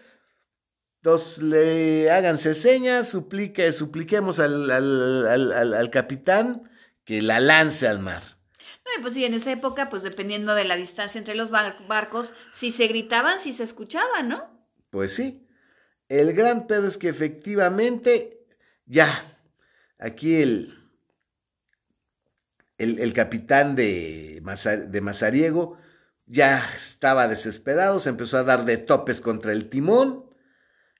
dos, 1.03 1.39
le 1.39 2.11
háganse 2.11 2.55
señas, 2.55 3.09
suplique, 3.11 3.73
supliquemos 3.73 4.39
al, 4.39 4.71
al- 4.71 5.27
al- 5.53 5.75
al- 5.75 5.91
capitán 5.91 6.71
que 7.05 7.21
la 7.23 7.41
lance 7.41 7.89
al 7.89 7.99
mar. 7.99 8.39
No, 8.85 8.91
y 8.99 9.03
pues 9.03 9.15
sí, 9.15 9.25
en 9.25 9.35
esa 9.35 9.53
época, 9.53 9.91
pues 9.91 10.03
dependiendo 10.03 10.55
de 10.55 10.65
la 10.65 10.77
distancia 10.77 11.19
entre 11.19 11.35
los 11.35 11.51
bar- 11.51 11.87
barcos, 11.89 12.33
si 12.53 12.71
se 12.73 12.87
gritaban, 12.87 13.41
si 13.41 13.53
se 13.53 13.65
escuchaban, 13.65 14.29
¿no? 14.29 14.67
Pues 14.91 15.15
sí. 15.15 15.47
El 16.09 16.33
gran 16.35 16.67
pedo 16.67 16.87
es 16.89 16.99
que 16.99 17.09
efectivamente, 17.09 18.45
ya, 18.87 19.39
aquí 19.99 20.37
el, 20.37 20.91
el, 22.79 22.99
el 22.99 23.13
capitán 23.13 23.75
de, 23.77 24.43
de 24.89 25.01
Mazariego 25.01 25.79
ya 26.27 26.69
estaba 26.77 27.29
desesperado, 27.29 27.99
se 28.01 28.09
empezó 28.11 28.37
a 28.39 28.45
dar 28.45 28.65
de 28.65 28.77
topes 28.77 29.21
contra 29.21 29.53
el 29.53 29.69
timón 29.69 30.27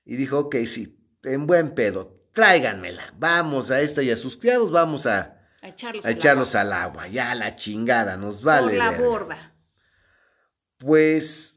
y 0.05 0.15
dijo, 0.15 0.39
ok, 0.39 0.55
sí, 0.65 0.99
en 1.23 1.47
buen 1.47 1.73
pedo, 1.73 2.27
tráiganmela, 2.33 3.13
vamos 3.17 3.71
a 3.71 3.81
esta 3.81 4.01
y 4.01 4.11
a 4.11 4.17
sus 4.17 4.37
criados, 4.37 4.71
vamos 4.71 5.05
a, 5.05 5.39
A 5.61 5.69
echarlos, 5.69 6.55
a 6.55 6.61
al 6.61 6.73
agua. 6.73 6.83
al 6.83 6.83
agua, 6.83 7.07
ya 7.07 7.31
a 7.31 7.35
la 7.35 7.55
chingada, 7.55 8.17
nos 8.17 8.41
vale. 8.43 8.67
Por 8.69 8.73
la 8.73 8.91
verga". 8.91 9.07
borda. 9.07 9.55
Pues 10.77 11.55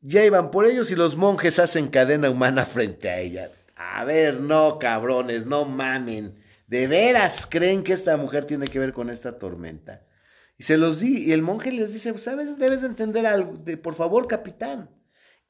ya 0.00 0.24
iban 0.24 0.50
por 0.50 0.66
ellos 0.66 0.90
y 0.90 0.96
los 0.96 1.16
monjes 1.16 1.58
hacen 1.58 1.88
cadena 1.88 2.28
humana 2.28 2.66
frente 2.66 3.08
a 3.08 3.20
ella. 3.20 3.52
A 3.76 4.04
ver, 4.04 4.40
no, 4.40 4.78
cabrones, 4.78 5.46
no 5.46 5.64
mamen. 5.64 6.42
¿De 6.66 6.86
veras 6.86 7.46
creen 7.48 7.84
que 7.84 7.92
esta 7.92 8.16
mujer 8.16 8.46
tiene 8.46 8.66
que 8.66 8.78
ver 8.78 8.92
con 8.92 9.10
esta 9.10 9.38
tormenta? 9.38 10.06
Y 10.58 10.64
se 10.64 10.76
los 10.76 11.00
di, 11.00 11.24
y 11.26 11.32
el 11.32 11.42
monje 11.42 11.70
les 11.70 11.92
dice, 11.92 12.16
¿sabes? 12.18 12.58
Debes 12.58 12.80
de 12.80 12.86
entender 12.88 13.26
algo, 13.26 13.56
de, 13.58 13.76
por 13.76 13.94
favor, 13.94 14.26
capitán. 14.26 14.90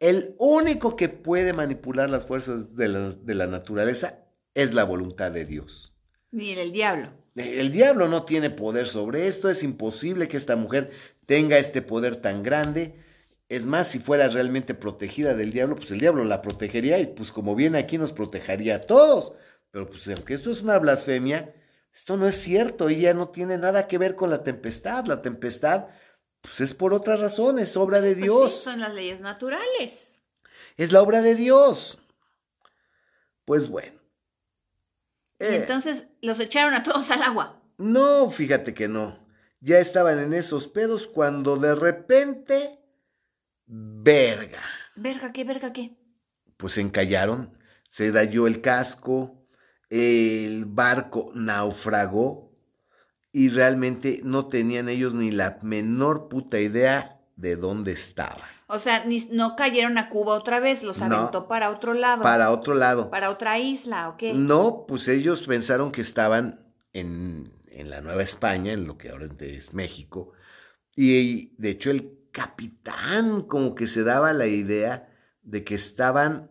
El 0.03 0.35
único 0.39 0.97
que 0.97 1.09
puede 1.09 1.53
manipular 1.53 2.11
las 2.11 2.27
fuerzas 2.27 2.75
de 2.75 2.89
la, 2.89 3.11
de 3.11 3.35
la 3.37 3.47
naturaleza 3.47 4.19
es 4.53 4.75
la 4.75 4.83
voluntad 4.83 5.31
de 5.31 5.45
Dios. 5.45 5.95
Ni 6.33 6.51
el 6.55 6.73
diablo. 6.73 7.11
El 7.37 7.71
diablo 7.71 8.09
no 8.09 8.25
tiene 8.25 8.51
poder 8.51 8.89
sobre 8.89 9.29
esto, 9.29 9.49
es 9.49 9.63
imposible 9.63 10.27
que 10.27 10.37
esta 10.37 10.57
mujer 10.57 10.91
tenga 11.25 11.57
este 11.57 11.83
poder 11.83 12.17
tan 12.17 12.43
grande. 12.43 12.97
Es 13.49 13.65
más, 13.65 13.91
si 13.91 14.01
fuera 14.01 14.27
realmente 14.27 14.75
protegida 14.75 15.35
del 15.35 15.53
diablo, 15.53 15.77
pues 15.77 15.93
el 15.93 16.01
diablo 16.01 16.25
la 16.25 16.43
protegería 16.43 16.99
y 16.99 17.07
pues 17.07 17.31
como 17.31 17.55
viene 17.55 17.79
aquí 17.79 17.97
nos 17.97 18.11
protegería 18.11 18.75
a 18.75 18.81
todos. 18.81 19.35
Pero 19.71 19.89
pues 19.89 20.09
aunque 20.09 20.35
esto 20.35 20.51
es 20.51 20.63
una 20.63 20.81
blasfemia, 20.81 21.55
esto 21.95 22.17
no 22.17 22.27
es 22.27 22.35
cierto, 22.35 22.89
ella 22.89 23.15
no 23.15 23.29
tiene 23.29 23.57
nada 23.57 23.87
que 23.87 23.99
ver 23.99 24.17
con 24.17 24.31
la 24.31 24.43
tempestad. 24.43 25.07
La 25.07 25.23
tempestad 25.23 25.87
pues 26.43 26.61
es 26.61 26.75
por 26.75 26.93
otra 26.93 27.17
razón, 27.17 27.59
es 27.59 27.77
obra 27.77 28.01
de 28.03 28.13
Pues 28.13 28.23
Dios. 28.23 28.55
sí, 28.57 28.65
son 28.65 28.81
las 28.81 28.93
leyes 28.95 29.21
naturales. 29.21 30.11
Es 30.77 30.93
la 30.93 31.01
obra 31.03 31.23
de 31.23 31.35
Dios. 31.35 31.99
Pues 33.45 33.69
bueno. 33.69 34.01
Y 35.41 35.45
Eh, 35.45 35.57
entonces 35.57 36.05
los 36.21 36.39
echaron 36.41 36.75
a 36.75 36.83
todos 36.83 37.11
al 37.11 37.23
agua. 37.23 37.61
No, 37.79 38.31
fíjate 38.31 38.75
que 38.75 38.89
no. 38.89 39.19
Ya 39.61 39.79
estaban 39.79 40.19
en 40.19 40.35
esos 40.35 40.69
pedos 40.69 41.07
cuando 41.09 41.57
de 41.57 41.75
repente, 41.75 42.81
verga, 43.67 44.63
Verga, 44.95 45.33
¿qué, 45.33 45.45
verga, 45.45 45.73
qué? 45.73 45.97
pues 46.59 46.75
se 46.75 46.81
encallaron, 46.81 47.57
se 47.89 48.13
dañó 48.13 48.47
el 48.47 48.61
casco, 48.61 49.47
el 49.91 50.65
barco 50.67 51.31
naufragó 51.35 52.52
y 53.33 53.49
realmente 53.49 54.21
no 54.25 54.47
tenían 54.47 54.89
ellos 54.89 55.15
ni 55.15 55.31
la 55.31 55.59
menor 55.63 56.29
puta 56.29 56.61
idea 56.61 57.21
de 57.37 57.57
dónde 57.57 57.93
estaban. 57.93 58.49
O 58.67 58.79
sea, 58.79 59.05
ni, 59.05 59.27
no 59.31 59.57
cayeron 59.57 59.99
a 59.99 60.09
Cuba 60.11 60.35
otra 60.35 60.61
vez, 60.61 60.83
los 60.83 60.99
No. 60.99 61.07
aventó 61.07 61.49
para 61.49 61.71
otro 61.71 61.95
lado. 61.95 62.23
Para 62.23 62.51
otro 62.51 62.75
lado. 62.75 63.11
Para 63.11 63.31
otra 63.31 63.59
isla, 63.59 64.11
¿ok? 64.11 64.23
No, 64.35 64.85
pues 64.87 65.09
ellos 65.09 65.43
pensaron 65.47 65.93
que 65.93 66.03
estaban 66.03 66.73
en, 66.93 67.53
en 67.69 67.91
la 67.91 68.01
Nueva 68.01 68.23
España, 68.23 68.73
en 68.73 68.87
lo 68.87 68.99
que 68.99 69.11
ahora 69.11 69.29
es 69.41 69.73
México, 69.75 70.33
y 70.95 71.55
de 71.57 71.71
hecho 71.71 71.91
el 71.91 72.19
capitán 72.33 73.43
como 73.43 73.75
que 73.75 73.87
se 73.87 74.05
daba 74.05 74.33
la 74.33 74.47
idea 74.47 75.09
de 75.43 75.65
que 75.65 75.75
estaban 75.75 76.51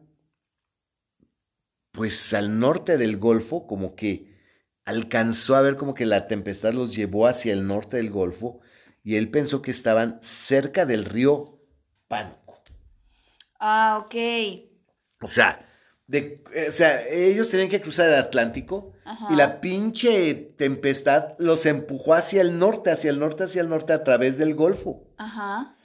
pues 1.91 2.34
al 2.34 2.60
norte 2.60 2.98
del 2.98 3.17
Golfo, 3.17 3.67
como 3.67 3.96
que 3.96 4.31
alcanzó 4.86 5.56
a 5.56 5.62
ver 5.62 5.76
como 5.76 5.94
que 5.94 6.06
la 6.06 6.28
tempestad 6.28 6.74
los 6.74 6.96
llevó 6.96 7.28
hacia 7.28 7.54
el 7.54 7.67
norte 7.67 7.98
del 7.98 8.10
Golfo, 8.10 8.62
y 9.04 9.15
él 9.15 9.30
pensó 9.32 9.62
que 9.62 9.72
estaban 9.72 10.20
cerca 10.22 10.86
del 10.86 11.06
río 11.06 11.60
Pánuco. 12.08 12.62
Ah, 13.60 14.04
ok. 14.06 14.15
O 15.22 15.28
sea, 15.28 15.67
de, 16.08 16.44
eh, 16.54 16.65
o 16.67 16.72
sea, 16.72 17.08
ellos 17.08 17.50
tenían 17.50 17.70
que 17.70 17.82
cruzar 17.82 18.10
el 18.10 18.15
Atlántico 18.15 18.91
Ajá. 19.06 19.28
y 19.32 19.36
la 19.38 19.62
pinche 19.62 20.34
tempestad 20.58 21.36
los 21.38 21.65
empujó 21.65 22.15
hacia 22.15 22.41
el 22.41 22.60
norte, 22.60 22.91
hacia 22.91 23.12
el 23.12 23.20
norte, 23.20 23.46
hacia 23.46 23.62
el 23.62 23.70
norte 23.70 23.94
a 23.94 24.04
través 24.04 24.38
del 24.38 24.56
Golfo. 24.56 25.08
Ajá. 25.17 25.78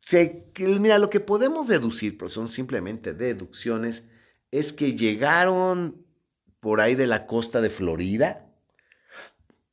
Se, 0.00 0.52
mira, 0.58 0.98
lo 0.98 1.10
que 1.10 1.18
podemos 1.18 1.66
deducir, 1.66 2.16
pero 2.16 2.28
son 2.28 2.46
simplemente 2.46 3.14
deducciones, 3.14 4.04
es 4.52 4.72
que 4.72 4.94
llegaron 4.94 6.05
por 6.66 6.80
ahí 6.80 6.96
de 6.96 7.06
la 7.06 7.28
costa 7.28 7.60
de 7.60 7.70
Florida, 7.70 8.44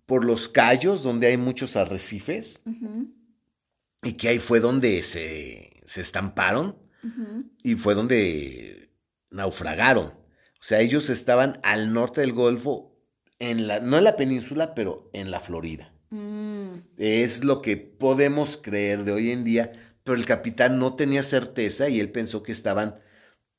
por 0.06 0.24
los 0.24 0.48
Cayos, 0.48 1.02
donde 1.02 1.26
hay 1.26 1.38
muchos 1.38 1.76
arrecifes, 1.76 2.62
y 4.04 4.14
que 4.14 4.28
ahí 4.30 4.38
fue 4.38 4.60
donde 4.60 5.02
se, 5.02 5.82
se 5.86 6.02
estamparon. 6.02 6.78
y 7.64 7.74
fue 7.74 7.96
donde 7.96 8.92
naufragaron. 9.32 10.10
O 10.10 10.62
sea, 10.62 10.82
ellos 10.82 11.10
estaban 11.10 11.60
al 11.64 11.94
norte 11.94 12.22
del 12.22 12.32
Golfo, 12.34 12.96
en 13.40 13.66
la, 13.68 13.80
no 13.80 13.98
en 13.98 14.04
la 14.04 14.16
península, 14.16 14.76
pero 14.76 15.10
en 15.14 15.32
la 15.32 15.40
Florida. 15.40 15.92
Mm, 16.12 16.76
Es 16.98 17.44
lo 17.44 17.64
que 17.64 17.76
podemos 17.76 18.56
creer 18.56 19.04
de 19.04 19.14
hoy 19.14 19.32
en 19.32 19.44
día, 19.44 19.72
pero 20.04 20.16
el 20.16 20.26
capitán 20.28 20.78
no 20.78 20.96
tenía 20.96 21.24
certeza 21.24 21.90
y 21.90 22.00
él 22.00 22.12
pensó 22.12 22.44
que 22.44 22.52
estaban 22.52 23.00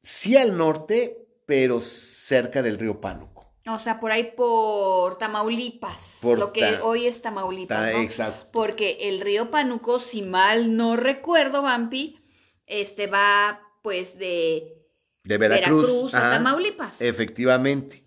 sí 0.03 0.37
al 0.37 0.57
norte, 0.57 1.27
pero 1.47 1.81
cerca 2.27 2.63
del 2.63 2.79
río 2.79 3.01
Pánuco. 3.01 3.53
O 3.67 3.79
sea, 3.79 3.99
por 3.99 4.13
ahí 4.13 4.33
por 4.37 5.17
Tamaulipas. 5.19 6.19
Por 6.21 6.39
lo 6.39 6.53
que 6.53 6.61
Ta- 6.61 6.85
hoy 6.85 7.07
es 7.07 7.23
Tamaulipas, 7.23 7.79
Ta- 7.79 7.93
¿no? 7.93 8.01
exacto. 8.03 8.49
Porque 8.53 8.99
el 9.03 9.21
río 9.21 9.51
Panuco, 9.51 9.99
si 9.99 10.23
mal 10.23 10.77
no 10.77 10.97
recuerdo, 10.97 11.63
Vampi, 11.63 12.19
este 12.67 13.07
va 13.07 13.61
pues 13.83 14.19
de 14.19 14.87
De 15.23 15.39
Veracruz. 15.39 15.83
Veracruz, 15.83 16.15
a. 16.15 16.21
Tamaulipas. 16.33 17.01
Efectivamente. 17.01 18.05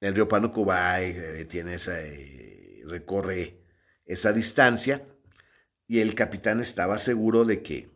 El 0.00 0.14
río 0.16 0.26
Pánuco 0.26 0.64
va 0.64 1.00
y 1.00 1.10
eh, 1.16 1.44
tiene 1.44 1.74
esa, 1.74 2.00
eh, 2.00 2.82
recorre 2.86 3.60
esa 4.04 4.32
distancia 4.32 5.06
y 5.86 6.00
el 6.00 6.16
capitán 6.16 6.60
estaba 6.60 6.98
seguro 6.98 7.44
de 7.44 7.62
que 7.62 7.88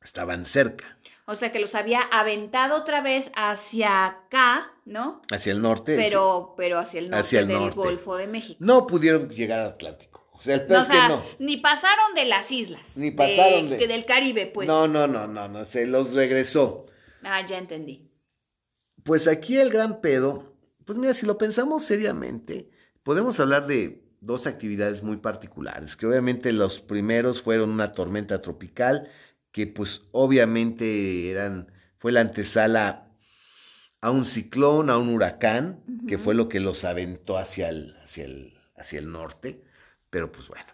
estaban 0.00 0.44
cerca, 0.44 0.93
O 1.26 1.36
sea, 1.36 1.52
que 1.52 1.58
los 1.60 1.74
había 1.74 2.00
aventado 2.00 2.76
otra 2.76 3.00
vez 3.00 3.30
hacia 3.34 4.06
acá, 4.06 4.72
¿no? 4.84 5.22
hacia 5.32 5.52
el 5.52 5.62
norte. 5.62 5.96
Pero, 5.96 6.54
pero 6.56 6.78
hacia 6.78 6.98
el 7.00 7.08
norte 7.10 7.20
Hacia 7.20 7.40
el 7.40 7.48
del 7.48 7.58
norte. 7.60 7.76
Golfo 7.76 8.16
de 8.16 8.26
México. 8.26 8.58
No 8.60 8.86
pudieron 8.86 9.30
llegar 9.30 9.60
al 9.60 9.66
Atlántico. 9.68 10.28
O 10.32 10.42
sea, 10.42 10.56
el 10.56 10.66
pedo 10.66 10.78
No, 10.78 10.80
o 10.80 10.82
es 10.82 10.88
que 10.90 11.08
no. 11.08 11.22
ni 11.38 11.56
pasaron 11.56 12.14
de 12.14 12.26
las 12.26 12.50
islas. 12.50 12.82
Ni 12.96 13.10
pasaron 13.10 13.70
de- 13.70 13.78
que 13.78 13.86
del 13.88 14.04
Caribe, 14.04 14.46
pues. 14.46 14.68
No, 14.68 14.86
no, 14.86 15.06
no, 15.06 15.26
no, 15.26 15.48
no, 15.48 15.64
se 15.64 15.86
los 15.86 16.12
regresó. 16.12 16.84
Ah, 17.22 17.46
ya 17.46 17.56
entendí. 17.56 18.10
Pues 19.02 19.26
aquí 19.28 19.56
el 19.58 19.70
gran 19.70 20.00
pedo, 20.02 20.54
pues 20.84 20.98
mira, 20.98 21.14
si 21.14 21.24
lo 21.24 21.38
pensamos 21.38 21.84
seriamente, 21.84 22.68
podemos 23.02 23.38
hablar 23.40 23.66
de 23.66 24.02
dos 24.20 24.46
actividades 24.46 25.02
muy 25.02 25.18
particulares, 25.18 25.96
que 25.96 26.06
obviamente 26.06 26.52
los 26.52 26.80
primeros 26.80 27.42
fueron 27.42 27.70
una 27.70 27.92
tormenta 27.92 28.40
tropical, 28.42 29.08
que 29.54 29.68
pues 29.68 30.02
obviamente 30.10 31.30
eran, 31.30 31.72
fue 31.98 32.10
la 32.10 32.22
antesala 32.22 33.06
a 34.00 34.10
un 34.10 34.26
ciclón, 34.26 34.90
a 34.90 34.98
un 34.98 35.08
huracán, 35.14 35.84
que 36.08 36.18
fue 36.18 36.34
lo 36.34 36.48
que 36.48 36.58
los 36.58 36.84
aventó 36.84 37.38
hacia 37.38 37.68
el, 37.68 37.96
hacia 38.02 38.24
el, 38.24 38.58
hacia 38.76 38.98
el 38.98 39.12
norte, 39.12 39.62
pero 40.10 40.32
pues 40.32 40.48
bueno. 40.48 40.66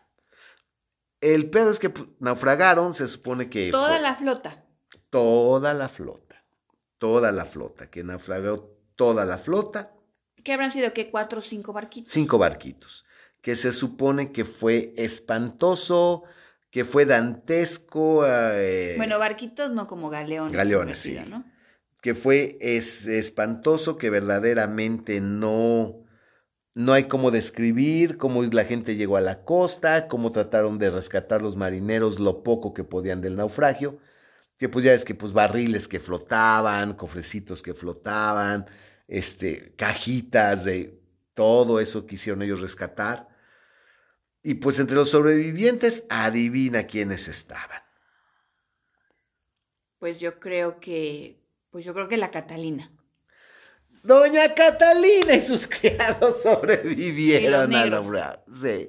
El 1.20 1.50
pedo 1.50 1.70
es 1.70 1.78
que 1.78 1.90
pues, 1.90 2.08
naufragaron, 2.20 2.94
se 2.94 3.06
supone 3.06 3.50
que... 3.50 3.70
Toda 3.70 3.88
fue- 3.88 4.00
la 4.00 4.14
flota. 4.16 4.64
toda 5.10 5.74
la 5.74 5.90
flota, 5.90 6.42
toda 6.98 7.32
la 7.32 7.44
flota, 7.44 7.90
que 7.90 8.02
naufragó 8.02 8.78
toda 8.96 9.26
la 9.26 9.36
flota, 9.38 9.92
¿Qué 10.42 10.54
habrán 10.54 10.72
sido? 10.72 10.94
¿Qué? 10.94 11.10
¿Cuatro 11.10 11.40
o 11.40 11.42
cinco 11.42 11.74
barquitos? 11.74 12.10
cinco 12.14 12.38
barquitos, 12.38 13.04
que 13.42 13.56
se 13.56 13.74
supone 13.74 14.32
que 14.32 14.46
fue 14.46 14.94
espantoso, 14.96 16.22
que 16.70 16.84
fue 16.84 17.04
dantesco, 17.04 18.24
eh, 18.26 18.94
Bueno, 18.96 19.18
barquitos 19.18 19.72
no 19.72 19.86
como 19.86 20.08
galeones. 20.10 20.52
Galeones, 20.56 20.98
sí. 21.00 21.18
que 22.00 22.14
fue 22.14 22.56
es- 22.60 23.06
espantoso, 23.06 23.98
que 23.98 24.08
verdaderamente 24.08 25.20
no, 25.20 26.04
no 26.74 26.92
hay 26.92 27.04
cómo 27.04 27.30
describir 27.30 28.16
cómo 28.16 28.42
la 28.44 28.64
gente 28.64 28.94
llegó 28.96 29.16
a 29.16 29.20
la 29.20 29.42
costa, 29.44 30.08
cómo 30.08 30.32
trataron 30.32 30.78
de 30.78 30.90
rescatar 30.90 31.42
los 31.42 31.56
marineros 31.56 32.18
lo 32.20 32.42
poco 32.42 32.72
que 32.72 32.84
podían 32.84 33.20
del 33.20 33.36
naufragio, 33.36 33.98
que 34.56 34.68
pues 34.68 34.84
ya 34.84 34.92
es 34.94 35.04
que 35.04 35.14
pues 35.14 35.32
barriles 35.32 35.88
que 35.88 36.00
flotaban, 36.00 36.94
cofrecitos 36.94 37.62
que 37.62 37.74
flotaban, 37.74 38.66
este, 39.08 39.74
cajitas 39.76 40.64
de 40.64 41.00
todo 41.34 41.80
eso 41.80 42.06
quisieron 42.06 42.42
ellos 42.42 42.60
rescatar. 42.60 43.28
Y 44.42 44.54
pues 44.54 44.78
entre 44.78 44.96
los 44.96 45.10
sobrevivientes, 45.10 46.04
adivina 46.08 46.86
quiénes 46.86 47.28
estaban. 47.28 47.82
Pues 49.98 50.18
yo 50.18 50.40
creo 50.40 50.80
que. 50.80 51.38
Pues 51.70 51.84
yo 51.84 51.92
creo 51.94 52.08
que 52.08 52.16
la 52.16 52.30
Catalina. 52.30 52.90
Doña 54.02 54.54
Catalina 54.54 55.34
y 55.34 55.42
sus 55.42 55.66
criados 55.80 56.36
Y 56.38 56.42
sobrevivieron 56.42 57.74
a 57.74 57.84
la 57.86 58.42
sí. 58.62 58.88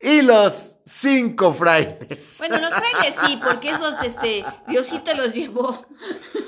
Y 0.00 0.22
los 0.22 0.76
cinco 0.86 1.52
frailes. 1.52 2.36
Bueno, 2.38 2.58
los 2.60 2.70
frailes 2.70 3.14
sí, 3.26 3.38
porque 3.44 3.70
esos, 3.70 3.94
este, 4.04 4.44
Diosito 4.68 5.12
los 5.14 5.34
llevó. 5.34 5.86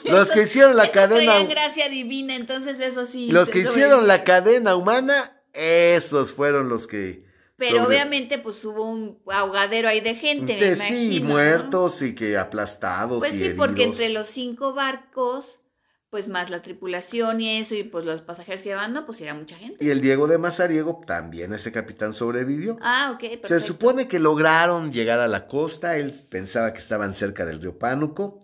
Los 0.04 0.30
que 0.30 0.42
hicieron 0.42 0.76
la 0.76 0.84
esos 0.84 0.94
cadena- 0.94 1.44
gracia 1.44 1.88
divina, 1.88 2.36
entonces 2.36 2.78
eso 2.80 3.06
sí. 3.06 3.30
los 3.30 3.50
que 3.50 3.60
hicieron 3.60 4.06
la 4.06 4.24
cadena 4.24 4.76
humana, 4.76 5.42
esos 5.52 6.32
fueron 6.32 6.68
los 6.68 6.86
que. 6.86 7.28
Pero 7.60 7.82
sobre- 7.82 7.86
obviamente, 7.96 8.38
pues 8.38 8.64
hubo 8.64 8.84
un 8.90 9.22
ahogadero 9.30 9.88
ahí 9.88 10.00
de 10.00 10.16
gente, 10.16 10.54
me 10.54 10.60
de- 10.66 10.72
imagino. 10.72 10.96
sí, 10.98 11.20
¿no? 11.20 11.28
muertos 11.28 12.02
y 12.02 12.14
que 12.16 12.36
aplastados 12.36 13.18
Pues 13.20 13.34
y 13.34 13.38
sí, 13.38 13.44
heridos. 13.44 13.66
porque 13.68 13.84
entre 13.84 14.08
los 14.08 14.28
cinco 14.28 14.74
barcos, 14.74 15.60
pues 16.08 16.26
más 16.26 16.50
la 16.50 16.60
tripulación 16.62 17.40
y 17.40 17.58
eso, 17.60 17.76
y 17.76 17.84
pues 17.84 18.04
los 18.04 18.22
pasajeros 18.22 18.62
que 18.62 18.70
llevaban, 18.70 18.92
no, 18.92 19.06
pues 19.06 19.20
era 19.20 19.32
mucha 19.34 19.56
gente. 19.56 19.84
Y 19.84 19.90
el 19.90 20.00
Diego 20.00 20.26
de 20.26 20.38
Mazariego, 20.38 21.00
también 21.06 21.52
ese 21.52 21.70
capitán 21.70 22.12
sobrevivió. 22.14 22.78
Ah, 22.80 23.12
ok, 23.14 23.20
perfecto. 23.20 23.48
Se 23.48 23.60
supone 23.60 24.08
que 24.08 24.18
lograron 24.18 24.90
llegar 24.92 25.20
a 25.20 25.28
la 25.28 25.46
costa, 25.46 25.96
él 25.98 26.12
pensaba 26.28 26.72
que 26.72 26.80
estaban 26.80 27.14
cerca 27.14 27.46
del 27.46 27.60
río 27.62 27.78
Pánuco, 27.78 28.40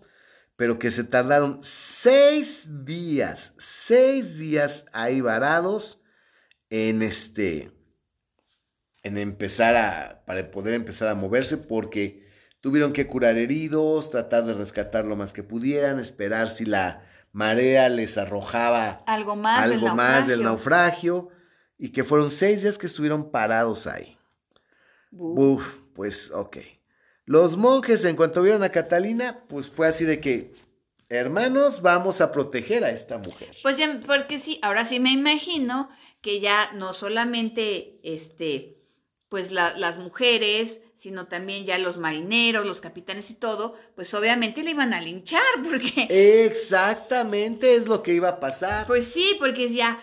pero 0.55 0.79
que 0.79 0.91
se 0.91 1.03
tardaron 1.03 1.59
seis 1.61 2.67
días, 2.85 3.53
seis 3.57 4.37
días 4.37 4.85
ahí 4.93 5.19
varados 5.21 5.99
en 6.69 7.01
este, 7.01 7.71
en 9.03 9.17
empezar 9.17 9.75
a, 9.75 10.23
para 10.25 10.51
poder 10.51 10.73
empezar 10.73 11.07
a 11.07 11.15
moverse, 11.15 11.57
porque 11.57 12.27
tuvieron 12.61 12.93
que 12.93 13.07
curar 13.07 13.37
heridos, 13.37 14.09
tratar 14.09 14.45
de 14.45 14.53
rescatar 14.53 15.05
lo 15.05 15.15
más 15.15 15.33
que 15.33 15.43
pudieran, 15.43 15.99
esperar 15.99 16.49
si 16.49 16.65
la 16.65 17.05
marea 17.31 17.89
les 17.89 18.17
arrojaba 18.17 19.03
Algo 19.05 19.35
más 19.35 19.69
del 19.69 19.79
algo 19.79 19.95
más 19.95 20.27
del 20.27 20.43
naufragio. 20.43 21.13
naufragio, 21.13 21.37
y 21.77 21.89
que 21.89 22.03
fueron 22.03 22.31
seis 22.31 22.63
días 22.63 22.77
que 22.77 22.87
estuvieron 22.87 23.31
parados 23.31 23.87
ahí. 23.87 24.17
Uf, 25.11 25.63
pues 25.93 26.31
ok. 26.31 26.57
Los 27.25 27.57
monjes, 27.57 28.05
en 28.05 28.15
cuanto 28.15 28.41
vieron 28.41 28.63
a 28.63 28.69
Catalina, 28.69 29.43
pues 29.47 29.69
fue 29.69 29.87
así 29.87 30.05
de 30.05 30.19
que, 30.19 30.55
hermanos, 31.09 31.81
vamos 31.81 32.21
a 32.21 32.31
proteger 32.31 32.83
a 32.83 32.89
esta 32.89 33.17
mujer. 33.17 33.55
Pues 33.61 33.77
ya, 33.77 33.99
porque 34.07 34.39
sí, 34.39 34.59
ahora 34.61 34.85
sí 34.85 34.99
me 34.99 35.11
imagino 35.11 35.89
que 36.21 36.39
ya 36.39 36.71
no 36.73 36.93
solamente, 36.93 37.99
este, 38.03 38.76
pues 39.29 39.51
la- 39.51 39.73
las 39.77 39.97
mujeres, 39.97 40.79
sino 40.95 41.27
también 41.27 41.65
ya 41.65 41.77
los 41.77 41.97
marineros, 41.97 42.65
los 42.65 42.81
capitanes 42.81 43.29
y 43.29 43.33
todo, 43.35 43.75
pues 43.95 44.13
obviamente 44.13 44.63
le 44.63 44.71
iban 44.71 44.93
a 44.93 45.01
linchar, 45.01 45.41
porque, 45.63 46.07
Exactamente 46.45 47.75
es 47.75 47.87
lo 47.87 48.03
que 48.03 48.13
iba 48.13 48.29
a 48.29 48.39
pasar. 48.39 48.87
pues 48.87 49.07
sí, 49.07 49.35
porque 49.39 49.71
ya, 49.73 50.01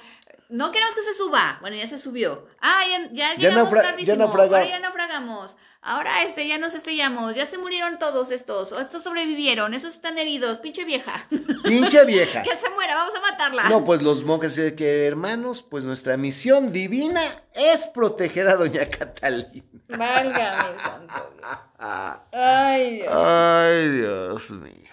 no 0.48 0.70
queremos 0.72 0.94
que 0.94 1.02
se 1.02 1.14
suba, 1.14 1.58
bueno, 1.60 1.76
ya 1.76 1.88
se 1.88 1.98
subió, 1.98 2.46
ah, 2.60 2.82
ya, 2.88 3.08
ya 3.12 3.30
Ya 3.32 3.36
llegamos 3.36 3.70
naufra- 3.70 3.82
tardísimo, 3.82 4.16
ya 4.16 4.24
ahora 4.24 4.68
ya 4.68 4.78
naufragamos, 4.78 5.56
ahora 5.84 6.22
este, 6.24 6.46
ya 6.48 6.58
nos 6.58 6.74
estrellamos, 6.74 7.34
ya 7.34 7.46
se 7.46 7.58
murieron 7.58 7.98
todos 7.98 8.30
estos, 8.30 8.72
o 8.72 8.80
estos 8.80 9.02
sobrevivieron, 9.02 9.74
esos 9.74 9.94
están 9.94 10.18
heridos, 10.18 10.58
pinche 10.58 10.84
vieja, 10.84 11.26
Pinche 11.64 12.04
vieja. 12.04 12.42
que 12.42 12.56
se 12.56 12.68
muera, 12.70 12.94
vamos 12.96 13.14
a 13.16 13.20
matarla. 13.20 13.68
No, 13.68 13.84
pues 13.84 14.02
los 14.02 14.24
monjes 14.24 14.56
de 14.56 14.74
que, 14.74 15.06
hermanos, 15.06 15.62
pues 15.62 15.84
nuestra 15.84 16.16
misión 16.16 16.72
divina 16.72 17.42
es 17.54 17.86
proteger 17.88 18.48
a 18.48 18.56
doña 18.56 18.86
Catalina. 18.90 19.64
Válgame, 19.88 20.80
santo 20.82 21.14
Dios. 21.38 21.58
Ay, 22.32 22.90
Dios. 22.96 23.12
Ay, 23.14 23.88
Dios 23.90 24.50
mío. 24.52 24.90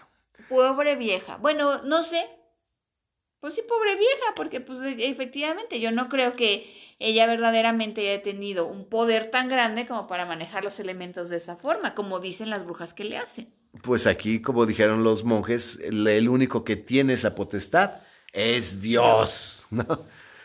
Pobre 0.50 0.96
vieja. 0.96 1.38
Bueno, 1.38 1.82
no 1.84 2.04
sé. 2.04 2.30
Pues 3.40 3.56
sí, 3.56 3.62
pobre 3.68 3.96
vieja, 3.96 4.34
porque 4.36 4.62
pues 4.62 4.80
e- 4.82 5.10
efectivamente 5.10 5.80
yo 5.80 5.92
no 5.92 6.10
creo 6.10 6.36
que 6.36 6.91
ella 7.02 7.26
verdaderamente 7.28 8.02
haya 8.10 8.22
tenido 8.24 8.68
un 8.68 8.86
poder 8.88 9.32
tan 9.32 9.50
grande 9.50 9.88
como 9.88 10.08
para 10.08 10.26
manejar 10.26 10.64
los 10.64 10.80
elementos 10.80 11.30
de 11.30 11.38
esa 11.38 11.56
forma, 11.56 11.94
como 11.96 12.20
dicen 12.20 12.50
las 12.50 12.64
brujas 12.66 12.94
que 12.94 13.04
le 13.04 13.18
hacen. 13.18 13.50
Pues 13.84 14.06
aquí, 14.08 14.42
como 14.42 14.66
dijeron 14.66 15.04
los 15.04 15.24
monjes, 15.24 15.80
el, 15.84 16.06
el 16.08 16.30
único 16.30 16.64
que 16.64 16.76
tiene 16.76 17.14
esa 17.14 17.36
potestad 17.36 17.96
es 18.34 18.82
Dios, 18.82 19.66
¿no? 19.72 19.84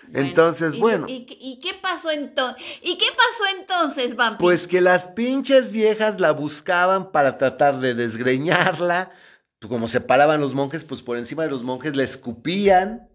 Bueno, 0.09 0.29
Entonces, 0.29 0.75
y- 0.77 0.79
bueno, 0.81 1.07
¿Y, 1.09 1.27
qué- 1.27 1.37
y 1.41 1.59
qué 1.59 1.75
pasó 1.75 2.13
entonces? 2.13 2.63
¿Y 2.81 2.97
qué 2.97 3.07
pasó 3.07 3.59
entonces, 3.59 4.15
Vampi? 4.15 4.41
pues 4.41 4.69
que 4.69 4.81
las 4.81 5.09
pinches 5.09 5.73
viejas 5.73 6.21
la 6.21 6.31
buscaban 6.31 7.11
para 7.11 7.39
tratar 7.39 7.81
de 7.81 7.95
desgreñarla. 7.95 9.11
Como 9.69 9.89
se 9.89 10.01
paraban 10.01 10.41
los 10.41 10.55
monjes, 10.55 10.85
pues 10.85 11.03
por 11.03 11.17
encima 11.19 11.43
de 11.43 11.51
los 11.51 11.65
monjes 11.65 11.97
le 11.97 12.05
escupían. 12.05 13.09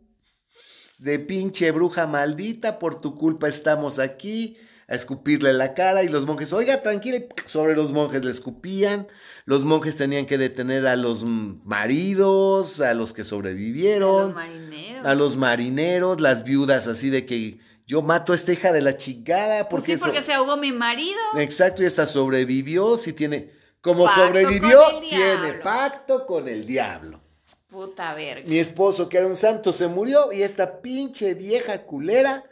De 1.02 1.18
pinche 1.18 1.72
bruja 1.72 2.06
maldita, 2.06 2.78
por 2.78 3.02
tu 3.02 3.16
culpa 3.16 3.48
estamos 3.50 3.98
aquí. 3.98 4.56
A 4.88 4.94
escupirle 4.96 5.52
la 5.54 5.74
cara 5.74 6.04
y 6.04 6.10
los 6.10 6.26
monjes, 6.28 6.52
oiga, 6.54 6.84
tranquila, 6.84 7.18
sobre 7.46 7.76
los 7.76 7.92
monjes 7.92 8.24
le 8.24 8.30
escupían. 8.30 9.08
Los 9.46 9.64
monjes 9.64 9.96
tenían 9.98 10.26
que 10.28 10.38
detener 10.38 10.86
a 10.86 10.96
los 10.98 11.24
maridos, 11.24 12.80
a 12.82 12.94
los 12.94 13.14
que 13.14 13.22
A 13.22 13.24
los 13.24 13.30
sobrevivieron. 13.30 14.36
a 15.04 15.16
los 15.16 15.38
marineros, 15.38 16.22
las 16.22 16.44
viudas 16.44 16.88
así 16.88 17.10
de 17.10 17.26
que 17.26 17.60
yo 17.88 18.02
mato 18.02 18.34
a 18.34 18.36
esta 18.36 18.54
hija 18.54 18.72
de 18.72 18.82
la 18.82 18.98
chingada 18.98 19.68
Pues 19.70 19.82
porque, 19.82 19.94
sí, 19.98 20.00
porque 20.04 20.20
so- 20.20 20.26
se 20.26 20.34
ahogó 20.34 20.58
mi 20.58 20.72
marido. 20.72 21.20
exacto 21.38 21.82
y 21.84 21.86
esta 21.86 22.06
sobrevivió, 22.06 22.98
si 22.98 23.14
tiene 23.14 23.50
como 23.82 24.06
Pacto 24.06 24.28
sobrevivió 24.28 24.80
tiene 25.00 25.54
pacto 25.64 26.26
con 26.28 26.47
el 26.47 26.66
diablo. 26.68 27.22
Puta 27.72 28.13
verga. 28.13 28.49
Mi 28.49 28.59
esposo 28.59 29.07
que 29.07 29.17
era 29.17 29.28
un 29.28 29.38
santo 29.38 29.72
se 29.72 29.88
murió 29.88 30.34
y 30.34 30.43
esta 30.43 30.82
pinche 30.82 31.36
vieja 31.36 31.86
culera 31.86 32.43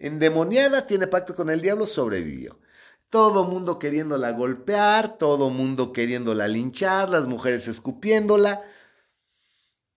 endemoniada 0.00 0.88
tiene 0.88 1.06
pacto 1.06 1.36
con 1.36 1.48
el 1.48 1.60
diablo 1.60 1.86
sobrevivió. 1.86 2.58
Todo 3.08 3.44
mundo 3.44 3.78
queriéndola 3.78 4.32
golpear, 4.32 5.16
todo 5.16 5.48
mundo 5.48 5.92
queriéndola 5.92 6.48
linchar, 6.48 7.08
las 7.08 7.28
mujeres 7.28 7.68
escupiéndola 7.68 8.64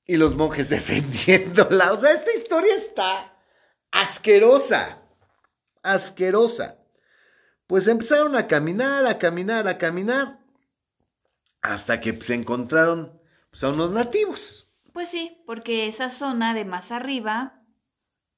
y 0.06 0.18
los 0.18 0.36
monjes 0.36 0.70
defendiéndola. 0.70 1.94
O 1.94 2.00
sea, 2.00 2.12
esta 2.12 2.32
historia 2.34 2.76
está 2.76 3.34
asquerosa, 3.90 5.02
asquerosa. 5.82 6.78
Pues 7.66 7.88
empezaron 7.88 8.36
a 8.36 8.48
caminar, 8.48 9.08
a 9.08 9.18
caminar, 9.18 9.68
a 9.68 9.80
caminar, 9.80 10.40
hasta 11.64 12.00
que 12.00 12.22
se 12.22 12.36
encontraron 12.36 13.20
pues, 13.50 13.64
a 13.64 13.70
unos 13.70 13.90
nativos. 13.90 14.67
Pues 14.98 15.10
sí, 15.10 15.44
porque 15.46 15.86
esa 15.88 16.10
zona 16.10 16.56
de 16.56 16.66
más 16.66 16.92
arriba, 16.92 17.62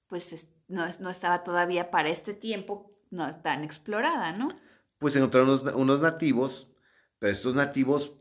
pues 0.07 0.33
es- 0.33 0.49
no, 0.67 0.85
no 0.99 1.09
estaba 1.09 1.45
todavía 1.45 1.89
para 1.89 2.09
este 2.09 2.33
tiempo 2.33 2.89
no 3.11 3.33
tan 3.39 3.63
explorada, 3.63 4.33
¿no? 4.33 4.49
pues 4.97 5.15
encontraron 5.15 5.61
unos, 5.75 6.01
nativos, 6.01 6.69
pero 7.17 7.31
estos 7.31 7.55
nativos 7.55 8.11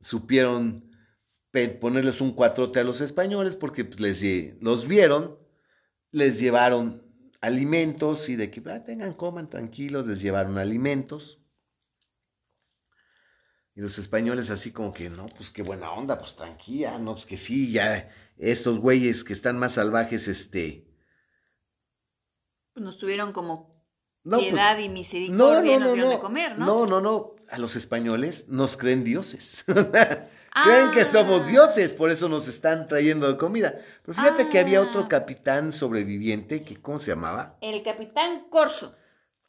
supieron 0.00 0.88
ponerles 1.80 2.20
un 2.20 2.34
cuatrote 2.34 2.78
a 2.78 2.84
los 2.84 3.00
españoles 3.00 3.56
porque 3.56 3.84
pues, 3.84 3.98
les, 3.98 4.62
los 4.62 4.86
vieron, 4.86 5.40
les 6.12 6.38
llevaron 6.38 7.02
alimentos 7.40 8.28
y 8.28 8.36
de 8.36 8.48
que 8.52 8.62
"Ah, 8.70 8.84
tengan, 8.84 9.14
coman 9.14 9.50
tranquilos, 9.50 10.06
les 10.06 10.22
llevaron 10.22 10.56
alimentos. 10.56 11.42
Y 13.80 13.82
los 13.82 13.96
españoles 13.96 14.50
así 14.50 14.72
como 14.72 14.92
que, 14.92 15.08
no, 15.08 15.24
pues 15.24 15.50
qué 15.50 15.62
buena 15.62 15.90
onda, 15.90 16.18
pues 16.18 16.36
tranquila, 16.36 16.98
no, 16.98 17.14
pues 17.14 17.24
que 17.24 17.38
sí, 17.38 17.72
ya 17.72 18.10
estos 18.36 18.78
güeyes 18.78 19.24
que 19.24 19.32
están 19.32 19.58
más 19.58 19.72
salvajes, 19.72 20.28
este... 20.28 20.86
Pues 22.74 22.84
nos 22.84 22.98
tuvieron 22.98 23.32
como 23.32 23.82
No, 24.22 24.36
pues, 24.36 24.50
piedad 24.50 24.76
y 24.78 24.90
misericordia 24.90 25.76
y 25.76 25.78
nos 25.78 25.94
dieron 25.94 26.10
de 26.10 26.18
comer, 26.18 26.58
¿no? 26.58 26.66
No, 26.66 26.86
no, 26.86 27.00
no. 27.00 27.36
A 27.48 27.56
los 27.56 27.74
españoles 27.74 28.48
nos 28.48 28.76
creen 28.76 29.02
dioses. 29.02 29.64
creen 29.66 30.90
que 30.92 31.00
Ah. 31.00 31.08
somos 31.10 31.46
dioses, 31.46 31.94
por 31.94 32.10
eso 32.10 32.28
nos 32.28 32.48
están 32.48 32.86
trayendo 32.86 33.38
comida. 33.38 33.80
Pero 34.02 34.12
fíjate 34.12 34.50
que 34.50 34.58
había 34.58 34.80
Ah. 34.80 34.82
otro 34.90 35.08
capitán 35.08 35.72
sobreviviente, 35.72 36.64
que 36.64 36.76
¿cómo 36.82 36.98
se 36.98 37.12
llamaba? 37.12 37.56
El 37.62 37.82
capitán 37.82 38.46
Corso. 38.50 38.94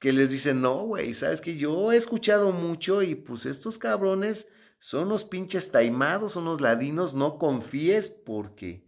Que 0.02 0.12
les 0.12 0.32
dice, 0.32 0.54
no, 0.54 0.80
güey, 0.80 1.14
sabes 1.14 1.40
que 1.42 1.56
yo 1.58 1.92
he 1.94 1.96
escuchado 1.96 2.52
mucho 2.52 3.04
y 3.04 3.16
pues 3.16 3.46
estos 3.46 3.78
cabrones 3.78 4.48
son 4.80 5.06
unos 5.06 5.24
pinches 5.24 5.72
taimados, 5.72 6.34
son 6.34 6.44
unos 6.48 6.60
ladinos, 6.60 7.14
no 7.14 7.38
confíes 7.38 8.10
porque 8.10 8.84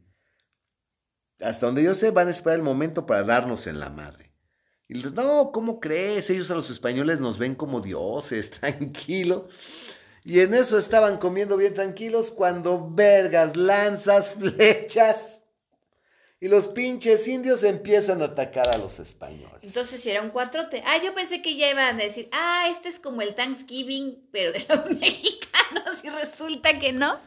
hasta 1.39 1.67
donde 1.67 1.83
yo 1.83 1.93
sé 1.93 2.09
van 2.09 2.29
a 2.29 2.31
esperar 2.31 2.57
el 2.57 2.63
momento 2.65 3.05
para 3.05 3.23
darnos 3.23 3.67
en 3.67 3.79
la 3.79 3.89
madre. 3.91 4.33
Y 4.87 4.95
le- 4.95 5.11
no, 5.11 5.51
¿cómo 5.51 5.79
crees? 5.79 6.29
Ellos 6.31 6.49
a 6.49 6.55
los 6.55 6.71
españoles 6.71 7.19
nos 7.19 7.37
ven 7.37 7.53
como 7.55 7.79
dioses, 7.81 8.49
tranquilo. 8.59 9.49
Y 10.23 10.39
en 10.39 10.55
eso 10.55 10.79
estaban 10.79 11.19
comiendo 11.19 11.57
bien 11.57 11.75
tranquilos 11.75 12.31
cuando 12.31 12.89
vergas, 12.91 13.55
lanzas, 13.55 14.31
flechas. 14.39 15.42
Y 16.43 16.49
los 16.49 16.67
pinches 16.67 17.25
indios 17.29 17.63
empiezan 17.63 18.21
a 18.21 18.25
atacar 18.25 18.67
a 18.67 18.77
los 18.77 18.99
españoles. 18.99 19.61
Entonces 19.61 20.01
si 20.01 20.09
era 20.09 20.21
un 20.21 20.27
cuatrote. 20.29 20.83
Ah, 20.85 20.97
yo 21.01 21.15
pensé 21.15 21.41
que 21.41 21.55
ya 21.55 21.71
iban 21.71 21.95
a 21.95 22.03
decir, 22.03 22.27
ah, 22.33 22.67
este 22.69 22.89
es 22.89 22.99
como 22.99 23.21
el 23.21 23.33
Thanksgiving, 23.33 24.27
pero 24.29 24.51
de 24.51 24.65
los 24.67 24.89
mexicanos, 24.99 26.03
y 26.03 26.09
resulta 26.09 26.79
que 26.79 26.91
no. 26.91 27.17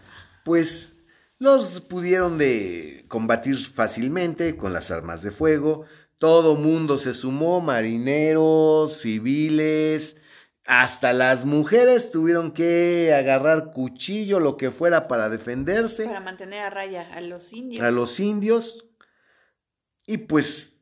pues 0.44 0.96
los 1.38 1.80
pudieron 1.80 2.36
de 2.36 3.06
combatir 3.08 3.56
fácilmente 3.56 4.58
con 4.58 4.74
las 4.74 4.90
armas 4.90 5.22
de 5.22 5.30
fuego. 5.30 5.86
Todo 6.18 6.56
mundo 6.56 6.98
se 6.98 7.14
sumó, 7.14 7.62
marineros, 7.62 8.98
civiles, 9.00 10.18
hasta 10.66 11.14
las 11.14 11.46
mujeres 11.46 12.10
tuvieron 12.10 12.52
que 12.52 13.14
agarrar 13.14 13.70
cuchillo, 13.72 14.40
lo 14.40 14.58
que 14.58 14.70
fuera 14.70 15.08
para 15.08 15.30
defenderse 15.30 16.04
Para 16.04 16.20
mantener 16.20 16.60
a 16.60 16.68
raya 16.68 17.08
a 17.14 17.22
los 17.22 17.50
indios. 17.54 17.82
a 17.82 17.90
los 17.90 18.20
indios. 18.20 18.82
Y 20.06 20.18
pues 20.18 20.72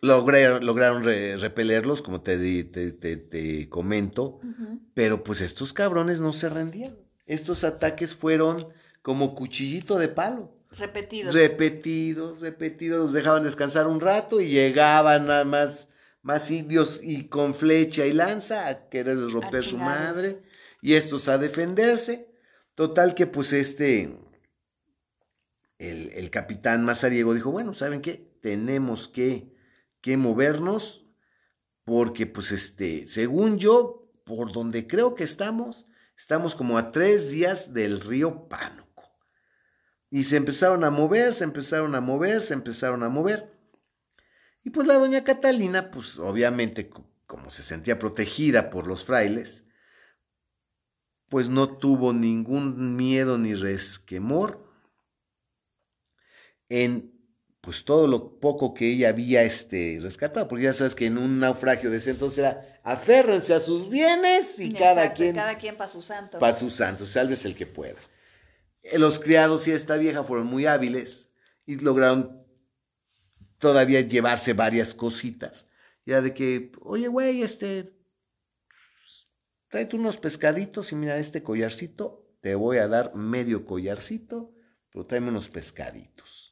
lograron, 0.00 0.64
lograron 0.66 1.04
re- 1.04 1.36
repelerlos, 1.36 2.02
como 2.02 2.20
te, 2.22 2.64
te, 2.64 2.92
te- 2.92 3.16
te 3.16 3.68
comento. 3.68 4.40
Pero 4.94 5.24
pues 5.24 5.40
estos 5.40 5.72
cabrones 5.72 6.20
no 6.20 6.32
se 6.32 6.48
rendían. 6.48 6.96
Estos 7.26 7.64
ataques 7.64 8.14
fueron 8.14 8.68
como 9.02 9.34
cuchillito 9.34 9.98
de 9.98 10.08
palo. 10.08 10.52
Repetidos. 10.72 11.32
Repetidos, 11.34 12.40
repetidos, 12.40 12.98
los 13.04 13.12
dejaban 13.12 13.44
descansar 13.44 13.86
un 13.86 14.00
rato 14.00 14.40
y 14.40 14.48
llegaban 14.48 15.26
nada 15.28 15.44
más, 15.44 15.88
más 16.22 16.50
indios 16.50 17.00
y 17.02 17.28
con 17.28 17.54
flecha 17.54 18.04
y 18.06 18.12
lanza 18.12 18.66
a 18.68 18.88
querer 18.88 19.18
romper 19.30 19.62
su 19.62 19.78
madre 19.78 20.42
y 20.82 20.94
estos 20.94 21.28
a 21.28 21.38
defenderse. 21.38 22.28
Total 22.74 23.14
que 23.14 23.28
pues 23.28 23.52
este, 23.52 24.18
el, 25.90 26.30
capitán 26.30 26.84
Mazariego 26.84 27.34
dijo, 27.34 27.50
bueno, 27.50 27.74
¿saben 27.74 28.00
qué? 28.00 28.36
Tenemos 28.40 29.08
que, 29.08 29.54
que 30.00 30.16
movernos 30.16 31.06
porque 31.84 32.26
pues 32.26 32.52
este, 32.52 33.06
según 33.06 33.58
yo, 33.58 34.10
por 34.24 34.52
donde 34.52 34.86
creo 34.86 35.14
que 35.14 35.24
estamos, 35.24 35.86
estamos 36.16 36.54
como 36.54 36.78
a 36.78 36.92
tres 36.92 37.30
días 37.30 37.74
del 37.74 38.00
río 38.00 38.48
Pánuco. 38.48 39.10
Y 40.10 40.24
se 40.24 40.36
empezaron 40.36 40.84
a 40.84 40.90
mover, 40.90 41.34
se 41.34 41.44
empezaron 41.44 41.94
a 41.94 42.00
mover, 42.00 42.42
se 42.42 42.54
empezaron 42.54 43.02
a 43.02 43.08
mover. 43.08 43.58
Y 44.62 44.70
pues 44.70 44.86
la 44.86 44.94
doña 44.94 45.24
Catalina, 45.24 45.90
pues 45.90 46.18
obviamente 46.18 46.88
co- 46.88 47.10
como 47.26 47.50
se 47.50 47.62
sentía 47.62 47.98
protegida 47.98 48.70
por 48.70 48.86
los 48.86 49.04
frailes, 49.04 49.64
pues 51.28 51.48
no 51.48 51.76
tuvo 51.78 52.12
ningún 52.12 52.96
miedo 52.96 53.38
ni 53.38 53.54
resquemor 53.54 54.63
en 56.68 57.12
pues 57.60 57.84
todo 57.84 58.06
lo 58.06 58.38
poco 58.40 58.74
que 58.74 58.90
ella 58.92 59.08
había 59.08 59.42
este, 59.42 59.98
rescatado, 60.02 60.46
porque 60.48 60.64
ya 60.64 60.74
sabes 60.74 60.94
que 60.94 61.06
en 61.06 61.16
un 61.16 61.38
naufragio 61.40 61.90
de 61.90 61.96
ese 61.96 62.10
entonces 62.10 62.40
era 62.40 62.80
aférrense 62.84 63.54
a 63.54 63.60
sus 63.60 63.88
bienes 63.88 64.58
y 64.60 64.74
cada 64.74 65.14
quien 65.14 65.34
Cada 65.34 65.56
quien 65.56 65.76
para 65.76 65.90
su 65.90 66.02
santo. 66.02 66.38
para 66.38 66.54
sus 66.54 66.74
santos, 66.74 67.08
salves 67.08 67.46
el 67.46 67.54
que 67.56 67.64
pueda. 67.66 67.98
Eh, 68.82 68.98
Los 68.98 69.18
criados 69.18 69.66
y 69.66 69.70
esta 69.70 69.96
vieja 69.96 70.22
fueron 70.24 70.46
muy 70.46 70.66
hábiles 70.66 71.30
y 71.64 71.76
lograron 71.76 72.44
todavía 73.58 74.02
llevarse 74.02 74.52
varias 74.52 74.92
cositas. 74.92 75.66
Ya 76.04 76.20
de 76.20 76.34
que, 76.34 76.70
oye, 76.82 77.08
güey, 77.08 77.42
este, 77.42 77.94
tráete 79.68 79.96
unos 79.96 80.18
pescaditos 80.18 80.92
y 80.92 80.96
mira 80.96 81.16
este 81.16 81.42
collarcito, 81.42 82.28
te 82.42 82.54
voy 82.54 82.76
a 82.76 82.88
dar 82.88 83.14
medio 83.14 83.64
collarcito, 83.64 84.52
pero 84.90 85.06
tráeme 85.06 85.30
unos 85.30 85.48
pescaditos. 85.48 86.43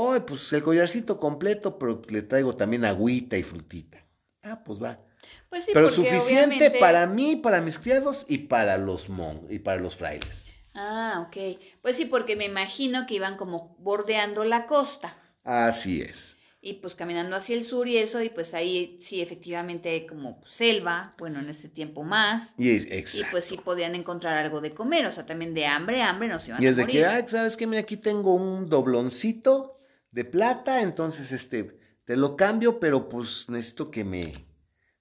Oye, 0.00 0.20
pues 0.20 0.52
el 0.52 0.62
collarcito 0.62 1.18
completo, 1.18 1.76
pero 1.76 2.00
le 2.08 2.22
traigo 2.22 2.56
también 2.56 2.84
agüita 2.84 3.36
y 3.36 3.42
frutita. 3.42 3.98
Ah, 4.44 4.62
pues 4.64 4.80
va. 4.80 5.00
Pues 5.48 5.64
sí, 5.64 5.72
pero 5.74 5.90
suficiente 5.90 6.54
obviamente- 6.54 6.78
para 6.78 7.04
mí, 7.08 7.34
para 7.34 7.60
mis 7.60 7.80
criados 7.80 8.24
y 8.28 8.38
para 8.38 8.78
los 8.78 9.08
mon 9.08 9.46
y 9.50 9.58
para 9.58 9.80
los 9.80 9.96
frailes. 9.96 10.54
Ah, 10.72 11.26
ok. 11.26 11.58
Pues 11.82 11.96
sí, 11.96 12.04
porque 12.04 12.36
me 12.36 12.44
imagino 12.44 13.06
que 13.08 13.14
iban 13.14 13.36
como 13.36 13.76
bordeando 13.80 14.44
la 14.44 14.66
costa 14.66 15.16
Así 15.42 16.00
es. 16.00 16.36
y 16.60 16.74
pues 16.74 16.94
caminando 16.94 17.34
hacia 17.34 17.56
el 17.56 17.64
sur 17.64 17.88
y 17.88 17.96
eso, 17.98 18.22
y 18.22 18.28
pues 18.28 18.54
ahí 18.54 18.98
sí 19.00 19.20
efectivamente 19.20 19.88
hay 19.88 20.06
como 20.06 20.40
selva, 20.46 21.16
bueno, 21.18 21.40
en 21.40 21.48
ese 21.50 21.68
tiempo 21.68 22.04
más, 22.04 22.50
Y 22.56 22.70
es 22.70 22.86
y 22.86 22.92
exacto. 22.94 23.28
pues 23.32 23.46
sí 23.46 23.56
podían 23.56 23.96
encontrar 23.96 24.36
algo 24.36 24.60
de 24.60 24.72
comer, 24.74 25.06
o 25.06 25.10
sea, 25.12 25.26
también 25.26 25.54
de 25.54 25.66
hambre, 25.66 26.02
hambre 26.02 26.28
no 26.28 26.38
se 26.38 26.50
iban 26.50 26.62
Y 26.62 26.66
a 26.66 26.70
es 26.70 26.76
de 26.76 26.82
morir. 26.82 27.00
que, 27.00 27.04
ah, 27.06 27.24
¿sabes 27.28 27.56
qué? 27.56 27.66
Mira, 27.66 27.80
aquí 27.82 27.96
tengo 27.96 28.34
un 28.34 28.68
dobloncito 28.68 29.74
de 30.10 30.24
plata, 30.24 30.82
entonces 30.82 31.32
este, 31.32 31.78
te 32.04 32.16
lo 32.16 32.36
cambio, 32.36 32.80
pero 32.80 33.08
pues 33.08 33.48
necesito 33.48 33.90
que 33.90 34.04
me 34.04 34.46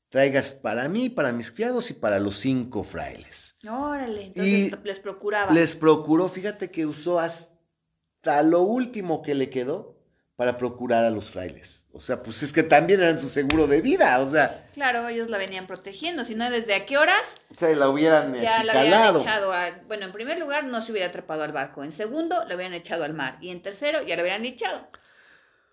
traigas 0.09 0.53
para 0.53 0.87
mí, 0.87 1.09
para 1.09 1.31
mis 1.31 1.51
criados 1.51 1.89
y 1.91 1.93
para 1.93 2.19
los 2.19 2.37
cinco 2.37 2.83
frailes. 2.83 3.55
Órale, 3.69 4.27
entonces 4.27 4.73
Y 4.73 4.87
les 4.87 4.99
procuraba. 4.99 5.51
Les 5.53 5.75
procuró, 5.75 6.29
fíjate 6.29 6.71
que 6.71 6.85
usó 6.85 7.19
hasta 7.19 8.43
lo 8.43 8.61
último 8.61 9.21
que 9.21 9.35
le 9.35 9.49
quedó 9.49 9.96
para 10.37 10.55
procurar 10.55 11.03
a 11.03 11.09
los 11.09 11.31
frailes. 11.31 11.83
O 11.93 11.99
sea, 11.99 12.21
pues 12.21 12.43
es 12.43 12.53
que 12.53 12.61
también 12.61 13.01
eran 13.01 13.19
su 13.19 13.27
seguro 13.27 13.65
de 13.65 13.81
vida, 13.81 14.19
o 14.19 14.31
sea, 14.31 14.69
Claro, 14.75 15.07
ellos 15.07 15.29
la 15.31 15.39
venían 15.39 15.65
protegiendo, 15.65 16.23
si 16.23 16.35
no, 16.35 16.49
¿desde 16.51 16.75
a 16.75 16.85
qué 16.85 16.99
horas? 16.99 17.27
se 17.57 17.75
la 17.75 17.89
hubieran 17.89 18.35
Ya 18.39 18.63
la 18.63 19.09
echado 19.09 19.51
a... 19.51 19.71
Bueno, 19.87 20.05
en 20.05 20.11
primer 20.11 20.37
lugar, 20.37 20.65
no 20.65 20.79
se 20.83 20.91
hubiera 20.91 21.11
trepado 21.11 21.41
al 21.41 21.51
barco. 21.51 21.83
En 21.83 21.91
segundo, 21.91 22.45
la 22.45 22.53
habían 22.53 22.75
echado 22.75 23.03
al 23.03 23.15
mar. 23.15 23.39
Y 23.41 23.49
en 23.49 23.63
tercero, 23.63 24.03
ya 24.03 24.15
la 24.15 24.21
habían 24.21 24.45
echado. 24.45 24.87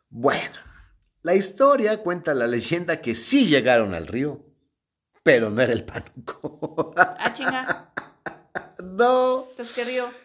Bueno, 0.08 0.56
la 1.20 1.34
historia 1.34 1.98
cuenta 1.98 2.32
la 2.32 2.46
leyenda 2.46 3.02
que 3.02 3.14
sí 3.14 3.46
llegaron 3.46 3.92
al 3.92 4.06
río, 4.06 4.46
pero 5.22 5.50
no 5.50 5.60
era 5.60 5.74
el 5.74 5.84
pánuco. 5.84 6.94
Ah, 6.96 7.34
chinga. 7.34 7.92
no, 8.82 9.48
Entonces, 9.50 9.74
¿qué 9.74 9.84
río? 9.84 10.23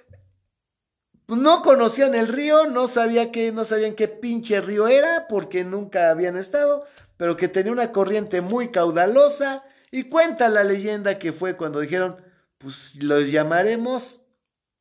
Pues 1.29 1.39
no 1.39 1.61
conocían 1.61 2.15
el 2.15 2.27
río, 2.27 2.65
no 2.65 2.87
sabía 2.87 3.31
que, 3.31 3.51
no 3.51 3.63
sabían 3.63 3.93
qué 3.93 4.07
pinche 4.07 4.61
río 4.61 4.87
era, 4.87 5.27
porque 5.27 5.63
nunca 5.63 6.09
habían 6.09 6.35
estado, 6.35 6.87
pero 7.17 7.37
que 7.37 7.47
tenía 7.47 7.71
una 7.71 7.91
corriente 7.91 8.41
muy 8.41 8.71
caudalosa. 8.71 9.63
Y 9.91 10.05
cuenta 10.05 10.49
la 10.49 10.63
leyenda 10.63 11.19
que 11.19 11.31
fue 11.31 11.55
cuando 11.55 11.81
dijeron, 11.81 12.17
pues 12.57 12.95
los 13.03 13.29
llamaremos 13.29 14.23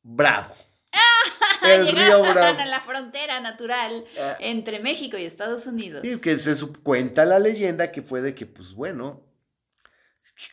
Bravo. 0.01 0.55
el 1.63 1.87
río 1.95 2.19
Bravo. 2.23 2.59
a 2.59 2.65
la 2.65 2.81
frontera 2.81 3.39
natural 3.41 4.05
Ah. 4.19 4.35
entre 4.39 4.79
México 4.79 5.19
y 5.19 5.25
Estados 5.25 5.67
Unidos. 5.67 6.03
Y 6.03 6.19
que 6.19 6.35
se 6.39 6.55
cuenta 6.81 7.25
la 7.25 7.37
leyenda 7.37 7.91
que 7.91 8.01
fue 8.01 8.21
de 8.21 8.33
que, 8.33 8.47
pues 8.47 8.73
bueno, 8.73 9.21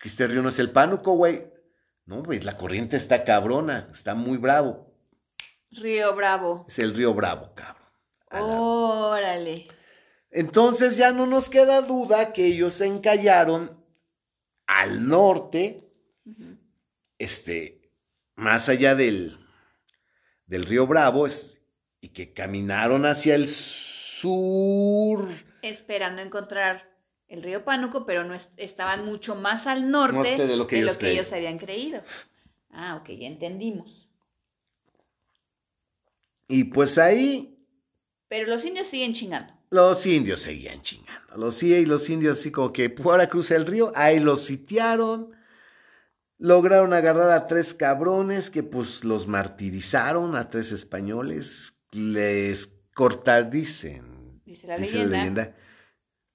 que 0.03 0.09
este 0.11 0.27
río 0.27 0.43
no 0.43 0.51
es 0.51 0.59
el 0.59 0.73
pánuco, 0.73 1.13
güey. 1.13 1.47
No, 2.05 2.23
güey, 2.23 2.41
la 2.41 2.59
corriente 2.59 2.99
está 2.99 3.25
cabrona, 3.25 3.89
está 3.91 4.15
muy 4.15 4.37
bravo. 4.37 4.95
Río 5.77 6.15
Bravo. 6.15 6.65
Es 6.69 6.79
el 6.79 6.95
río 6.95 7.15
Bravo, 7.15 7.53
cabrón. 7.55 7.77
Órale. 8.31 9.69
Entonces 10.31 10.97
ya 10.97 11.13
no 11.13 11.27
nos 11.27 11.49
queda 11.49 11.83
duda 11.83 12.33
que 12.33 12.47
ellos 12.47 12.75
se 12.75 12.87
encallaron 12.87 13.83
al 14.67 15.07
norte, 15.07 15.89
este, 17.19 17.91
más 18.35 18.69
allá 18.69 18.95
del, 18.95 19.39
del 20.47 20.67
río 20.67 20.87
Bravo, 20.87 21.27
es, 21.27 21.63
y 22.01 22.09
que 22.09 22.33
caminaron 22.33 23.07
hacia 23.07 23.35
el 23.35 23.49
sur. 23.49 25.29
Esperando 25.63 26.21
encontrar 26.21 26.97
el 27.29 27.43
río 27.43 27.65
Pánuco, 27.65 28.05
pero 28.05 28.25
no 28.25 28.37
estaban 28.57 29.05
mucho 29.05 29.37
más 29.37 29.67
al 29.67 29.91
norte, 29.91 30.47
de 30.47 30.57
lo 30.57 30.67
que, 30.67 30.79
ellos, 30.79 30.99
ellos 31.01 31.33
habían 31.33 31.59
creído. 31.59 32.03
Ah, 32.71 32.97
ok, 33.01 33.11
ya 33.11 33.27
entendimos. 33.27 34.06
Y 36.49 36.65
pues 36.65 36.99
ahí. 36.99 37.59
Pero 38.29 38.49
los 38.49 38.65
indios 38.65 38.89
siguen 38.89 39.15
chingando. 39.15 39.53
Los 39.71 40.07
indios 40.07 40.41
seguían 40.41 40.83
chingando. 40.83 41.37
Los, 41.37 41.63
y 41.63 41.85
los 41.87 42.09
indios 42.09 42.39
así 42.39 42.51
como 42.51 42.73
que 42.73 42.95
ahora 43.05 43.29
cruza 43.29 43.57
el 43.57 43.67
río, 43.67 43.93
ahí 43.95 44.21
los 44.21 44.43
sitiaron. 44.43 45.35
Lograron 46.39 46.93
agarrar 46.93 47.31
a 47.31 47.47
tres 47.47 47.75
cabrones 47.75 48.51
que 48.51 48.63
pues 48.63 49.05
los 49.05 49.27
martirizaron, 49.27 50.37
a 50.37 50.51
tres 50.51 50.71
españoles. 50.71 51.79
Les 51.93 52.69
cortar, 52.95 53.51
dicen. 53.51 54.41
Dice 54.45 54.67
la, 54.67 54.77
leyenda. 54.77 55.55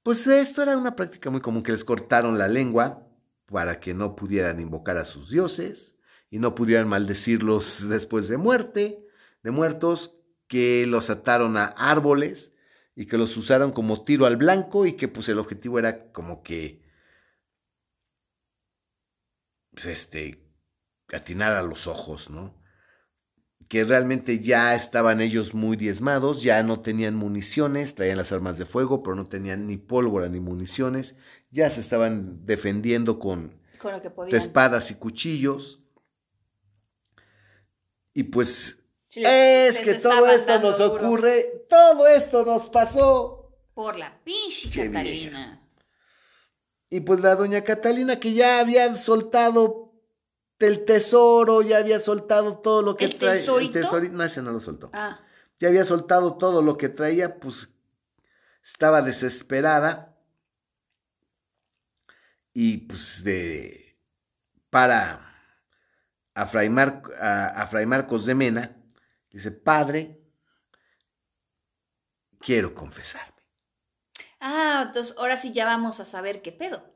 Pues 0.04 0.26
esto 0.28 0.64
era 0.64 0.78
una 0.78 0.96
práctica 0.96 1.30
muy 1.30 1.42
común, 1.42 1.64
que 1.64 1.72
les 1.72 1.84
cortaron 1.84 2.38
la 2.38 2.48
lengua 2.48 3.08
para 3.46 3.80
que 3.80 3.94
no 3.94 4.16
pudieran 4.16 4.60
invocar 4.60 4.98
a 4.98 5.06
sus 5.06 5.30
dioses 5.30 5.96
y 6.30 6.40
no 6.40 6.56
pudieran 6.56 6.88
maldecirlos 6.88 7.88
después 7.90 8.28
de 8.28 8.38
muerte, 8.38 9.06
de 9.44 9.52
muertos, 9.52 10.18
que 10.48 10.86
los 10.86 11.10
ataron 11.10 11.58
a 11.58 11.66
árboles 11.66 12.54
y 12.96 13.06
que 13.06 13.18
los 13.18 13.38
usaron 13.38 13.72
como 13.72 14.04
tiro 14.04 14.26
al 14.26 14.38
blanco 14.38 14.86
y 14.86 14.94
que 14.94 15.08
pues 15.08 15.30
el 15.30 15.40
objetivo 15.40 15.80
era 15.80 16.12
como 16.12 16.44
que 16.44 16.82
pues 19.72 19.86
este 19.86 20.46
atinar 21.14 21.56
a 21.56 21.62
los 21.62 21.88
ojos, 21.88 22.30
¿no? 22.30 22.62
Que 23.68 23.86
realmente 23.86 24.40
ya 24.40 24.76
estaban 24.76 25.22
ellos 25.22 25.54
muy 25.54 25.78
diezmados, 25.78 26.44
ya 26.44 26.62
no 26.64 26.82
tenían 26.82 27.16
municiones, 27.16 27.96
traían 27.96 28.18
las 28.18 28.32
armas 28.32 28.58
de 28.58 28.66
fuego, 28.66 29.02
pero 29.04 29.16
no 29.16 29.28
tenían 29.28 29.68
ni 29.68 29.78
pólvora 29.78 30.28
ni 30.28 30.42
municiones, 30.42 31.16
ya 31.50 31.70
se 31.70 31.80
estaban 31.80 32.46
defendiendo 32.46 33.20
con, 33.20 33.58
espadas 34.30 34.92
y 34.92 34.96
cuchillos. 34.96 35.82
Y 38.14 38.24
pues 38.24 38.81
es 39.14 39.82
que 39.82 39.96
todo 39.96 40.28
esto 40.28 40.60
nos 40.60 40.80
ocurre, 40.80 41.66
todo 41.70 42.08
esto 42.08 42.46
nos 42.46 42.70
pasó. 42.70 43.38
Por 43.74 43.98
la 43.98 44.22
pinche 44.24 44.92
Catalina. 44.92 45.62
Y 46.90 47.00
pues 47.02 47.22
la 47.22 47.36
doña 47.36 47.64
Catalina 47.64 48.20
que 48.20 48.34
ya 48.34 48.60
había 48.60 48.98
soltado 48.98 49.94
el 50.60 50.86
tesoro, 50.86 51.62
ya 51.62 51.78
había 51.78 52.00
soltado 52.00 52.60
todo 52.60 52.82
lo 52.82 52.96
que 52.96 53.08
traía. 53.08 53.42
El 53.42 53.72
tesorito, 53.72 54.14
no, 54.14 54.24
ese 54.24 54.42
no 54.42 54.52
lo 54.52 54.60
soltó. 54.60 54.90
Ah. 54.94 55.20
Ya 55.58 55.70
había 55.70 55.86
soltado 55.86 56.38
todo 56.38 56.62
lo 56.62 56.78
que 56.78 56.90
traía, 56.90 57.40
pues 57.40 57.70
estaba 58.64 59.02
desesperada. 59.02 60.18
Y 62.54 62.78
pues 62.80 63.24
de 63.24 63.98
para 64.70 65.32
a 66.34 66.46
Fray, 66.46 66.70
a, 67.20 67.68
Fray 67.70 67.86
Marcos 67.86 68.26
de 68.26 68.36
Mena, 68.36 68.81
dice, 69.32 69.52
Padre, 69.52 70.22
quiero 72.40 72.74
confesarme. 72.74 73.42
Ah, 74.40 74.86
entonces 74.88 75.16
ahora 75.18 75.38
sí 75.38 75.54
ya 75.54 75.66
vamos 75.66 76.00
a 76.00 76.06
saber 76.06 76.42
qué 76.42 76.52
pedo. 76.52 76.94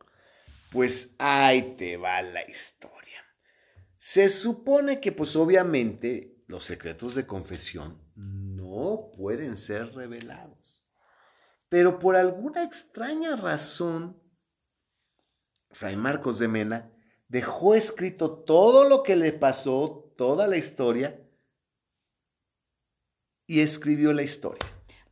Pues 0.72 1.16
ahí 1.20 1.76
te 1.78 1.98
va 1.98 2.22
la 2.22 2.44
historia. 2.50 3.24
Se 3.98 4.30
supone 4.30 5.00
que 5.00 5.12
pues 5.12 5.36
obviamente 5.36 6.44
los 6.48 6.66
secretos 6.66 7.16
de 7.16 7.26
confesión 7.26 8.02
no 8.16 9.12
pueden 9.16 9.58
ser 9.58 9.94
revelados. 9.94 10.86
Pero 11.70 12.00
por 12.00 12.16
alguna 12.16 12.64
extraña 12.64 13.36
razón, 13.36 14.22
Fray 15.72 15.96
Marcos 15.96 16.40
de 16.40 16.48
Mena 16.48 16.92
dejó 17.28 17.76
escrito 17.76 18.44
todo 18.44 18.88
lo 18.88 19.04
que 19.04 19.16
le 19.16 19.34
pasó, 19.34 20.14
toda 20.18 20.48
la 20.48 20.58
historia, 20.58 21.25
y 23.48 23.62
escribió 23.62 24.14
la 24.14 24.24
historia. 24.24 24.66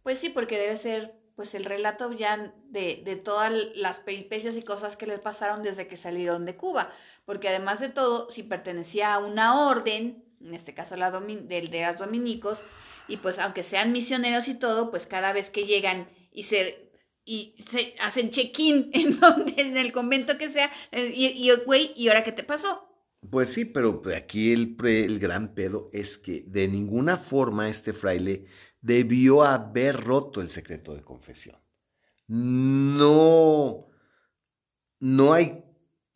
Pues 0.03 0.19
sí, 0.19 0.29
porque 0.29 0.57
debe 0.57 0.77
ser 0.77 1.15
pues 1.35 1.55
el 1.55 1.65
relato 1.65 2.11
ya 2.11 2.53
de, 2.65 3.01
de 3.03 3.15
todas 3.15 3.51
las 3.75 3.99
peripecias 3.99 4.55
y 4.55 4.61
cosas 4.61 4.95
que 4.95 5.07
les 5.07 5.19
pasaron 5.19 5.63
desde 5.63 5.87
que 5.87 5.97
salieron 5.97 6.45
de 6.45 6.55
Cuba, 6.55 6.91
porque 7.25 7.49
además 7.49 7.79
de 7.79 7.89
todo, 7.89 8.29
si 8.29 8.43
pertenecía 8.43 9.13
a 9.13 9.19
una 9.19 9.67
orden, 9.67 10.23
en 10.41 10.53
este 10.53 10.73
caso 10.73 10.95
la 10.95 11.09
de, 11.09 11.61
de 11.61 11.85
los 11.87 11.97
dominicos, 11.97 12.59
y 13.07 13.17
pues 13.17 13.39
aunque 13.39 13.63
sean 13.63 13.91
misioneros 13.91 14.47
y 14.47 14.53
todo, 14.53 14.91
pues 14.91 15.07
cada 15.07 15.33
vez 15.33 15.49
que 15.49 15.65
llegan 15.65 16.07
y 16.31 16.43
se 16.43 16.91
y 17.25 17.55
se 17.71 17.95
hacen 18.01 18.31
check-in 18.31 18.91
en 18.93 19.19
en 19.57 19.77
el 19.77 19.91
convento 19.93 20.37
que 20.37 20.49
sea, 20.49 20.71
eh, 20.91 21.11
y, 21.15 21.49
güey, 21.65 21.93
¿y 21.95 22.09
ahora 22.09 22.23
qué 22.23 22.31
te 22.31 22.43
pasó? 22.43 22.92
Pues 23.29 23.53
sí, 23.53 23.65
pero 23.65 24.01
aquí 24.15 24.51
el, 24.51 24.75
el 24.85 25.19
gran 25.19 25.53
pedo 25.53 25.89
es 25.93 26.17
que 26.17 26.43
de 26.47 26.67
ninguna 26.67 27.17
forma 27.17 27.69
este 27.69 27.93
fraile 27.93 28.45
debió 28.81 29.43
haber 29.43 30.01
roto 30.01 30.41
el 30.41 30.49
secreto 30.49 30.93
de 30.93 31.01
confesión. 31.01 31.57
No, 32.27 33.87
no 34.99 35.33
hay 35.33 35.63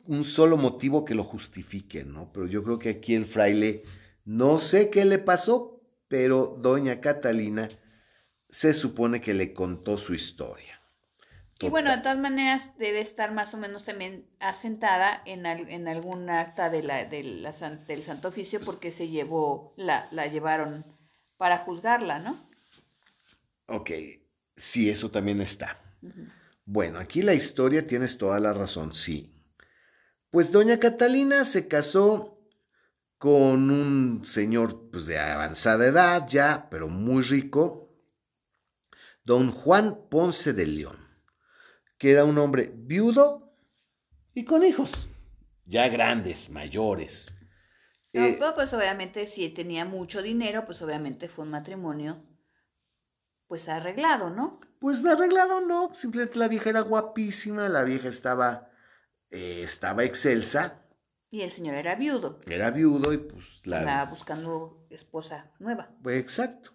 un 0.04 0.24
solo 0.24 0.56
motivo 0.56 1.04
que 1.04 1.14
lo 1.14 1.24
justifique, 1.24 2.04
¿no? 2.04 2.32
Pero 2.32 2.46
yo 2.46 2.62
creo 2.62 2.78
que 2.78 2.88
aquí 2.90 3.14
el 3.14 3.26
fraile, 3.26 3.84
no 4.24 4.58
sé 4.60 4.90
qué 4.90 5.04
le 5.04 5.18
pasó, 5.18 5.82
pero 6.08 6.58
doña 6.60 7.00
Catalina 7.00 7.68
se 8.48 8.72
supone 8.72 9.20
que 9.20 9.34
le 9.34 9.52
contó 9.52 9.98
su 9.98 10.14
historia. 10.14 10.77
Y 11.60 11.70
bueno, 11.70 11.90
de 11.90 11.98
todas 11.98 12.18
maneras 12.18 12.70
debe 12.78 13.00
estar 13.00 13.32
más 13.32 13.52
o 13.52 13.56
menos 13.56 13.84
también 13.84 14.28
asentada 14.38 15.22
en, 15.24 15.44
en 15.44 15.88
algún 15.88 16.30
acta 16.30 16.70
de 16.70 16.84
la, 16.84 17.04
de 17.04 17.24
la, 17.24 17.52
del 17.52 18.04
Santo 18.04 18.28
Oficio 18.28 18.60
porque 18.60 18.92
se 18.92 19.08
llevó, 19.08 19.74
la, 19.76 20.06
la 20.12 20.28
llevaron 20.28 20.86
para 21.36 21.58
juzgarla, 21.58 22.20
¿no? 22.20 22.48
Ok, 23.66 23.90
sí, 24.54 24.88
eso 24.88 25.10
también 25.10 25.40
está. 25.40 25.82
Bueno, 26.64 27.00
aquí 27.00 27.22
la 27.22 27.34
historia 27.34 27.86
tienes 27.86 28.18
toda 28.18 28.38
la 28.38 28.52
razón, 28.52 28.94
sí. 28.94 29.34
Pues 30.30 30.52
doña 30.52 30.78
Catalina 30.78 31.44
se 31.44 31.66
casó 31.66 32.38
con 33.18 33.70
un 33.70 34.24
señor 34.24 34.90
pues, 34.92 35.06
de 35.06 35.18
avanzada 35.18 35.86
edad 35.86 36.28
ya, 36.28 36.68
pero 36.70 36.88
muy 36.88 37.24
rico, 37.24 37.96
don 39.24 39.50
Juan 39.50 40.08
Ponce 40.08 40.52
de 40.52 40.66
León 40.66 41.07
que 41.98 42.12
era 42.12 42.24
un 42.24 42.38
hombre 42.38 42.72
viudo 42.74 43.52
y 44.32 44.44
con 44.44 44.64
hijos, 44.64 45.10
ya 45.66 45.88
grandes, 45.88 46.48
mayores. 46.48 47.32
Eh, 48.12 48.36
pues, 48.38 48.52
pues 48.54 48.72
obviamente 48.72 49.26
si 49.26 49.50
tenía 49.50 49.84
mucho 49.84 50.22
dinero, 50.22 50.64
pues 50.64 50.80
obviamente 50.80 51.28
fue 51.28 51.44
un 51.44 51.50
matrimonio 51.50 52.24
pues 53.48 53.68
arreglado, 53.68 54.30
¿no? 54.30 54.60
Pues 54.78 55.04
arreglado 55.04 55.60
no, 55.60 55.94
simplemente 55.94 56.38
la 56.38 56.48
vieja 56.48 56.70
era 56.70 56.80
guapísima, 56.80 57.68
la 57.68 57.82
vieja 57.82 58.08
estaba, 58.08 58.70
eh, 59.30 59.62
estaba 59.62 60.04
excelsa. 60.04 60.84
Y 61.30 61.40
el 61.40 61.50
señor 61.50 61.74
era 61.74 61.94
viudo. 61.94 62.38
Era 62.46 62.70
viudo 62.70 63.12
y 63.12 63.18
pues 63.18 63.60
la... 63.64 63.80
Estaba 63.80 64.04
buscando 64.04 64.86
esposa 64.90 65.50
nueva. 65.58 65.90
Pues 66.02 66.20
exacto. 66.20 66.72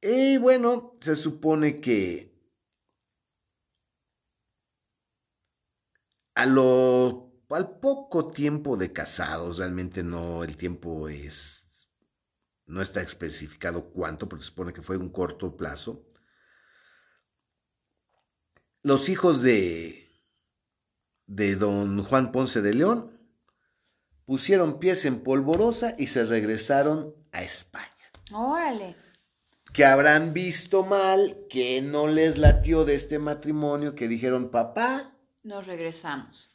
Y 0.00 0.38
bueno, 0.38 0.96
se 1.00 1.16
supone 1.16 1.80
que 1.80 2.31
A 6.34 6.46
lo, 6.46 7.32
al 7.50 7.78
poco 7.78 8.28
tiempo 8.28 8.76
de 8.76 8.92
casados, 8.92 9.58
realmente 9.58 10.02
no, 10.02 10.44
el 10.44 10.56
tiempo 10.56 11.08
es, 11.08 11.88
no 12.66 12.80
está 12.80 13.02
especificado 13.02 13.90
cuánto, 13.90 14.28
porque 14.28 14.44
se 14.44 14.50
supone 14.50 14.72
que 14.72 14.82
fue 14.82 14.96
un 14.96 15.10
corto 15.10 15.56
plazo. 15.56 16.06
Los 18.82 19.08
hijos 19.08 19.42
de, 19.42 20.10
de 21.26 21.56
don 21.56 22.02
Juan 22.04 22.32
Ponce 22.32 22.62
de 22.62 22.74
León 22.74 23.20
pusieron 24.24 24.78
pies 24.78 25.04
en 25.04 25.22
polvorosa 25.22 25.94
y 25.98 26.06
se 26.06 26.24
regresaron 26.24 27.14
a 27.32 27.42
España. 27.42 27.88
Órale. 28.32 28.96
Que 29.72 29.84
habrán 29.84 30.32
visto 30.32 30.84
mal, 30.84 31.46
que 31.48 31.80
no 31.82 32.06
les 32.06 32.38
latió 32.38 32.84
de 32.84 32.94
este 32.94 33.18
matrimonio, 33.18 33.94
que 33.94 34.08
dijeron, 34.08 34.50
papá, 34.50 35.16
nos 35.42 35.66
regresamos. 35.66 36.50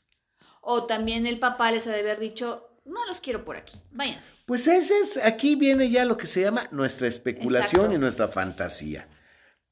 O 0.62 0.86
también 0.86 1.26
el 1.28 1.40
papá 1.40 1.72
les 1.72 1.88
ha 1.88 1.92
de 1.92 2.00
haber 2.02 2.20
dicho, 2.20 2.70
no 2.86 3.06
los 3.06 3.20
quiero 3.22 3.44
por 3.46 3.56
aquí, 3.58 3.80
váyanse. 3.92 4.32
Pues 4.46 4.68
ese 4.68 5.00
es, 5.00 5.18
aquí 5.18 5.56
viene 5.56 5.90
ya 5.90 6.06
lo 6.06 6.18
que 6.18 6.28
se 6.28 6.42
llama 6.42 6.68
nuestra 6.72 7.08
especulación 7.08 7.92
y 7.94 7.98
nuestra 7.98 8.28
fantasía. 8.28 9.08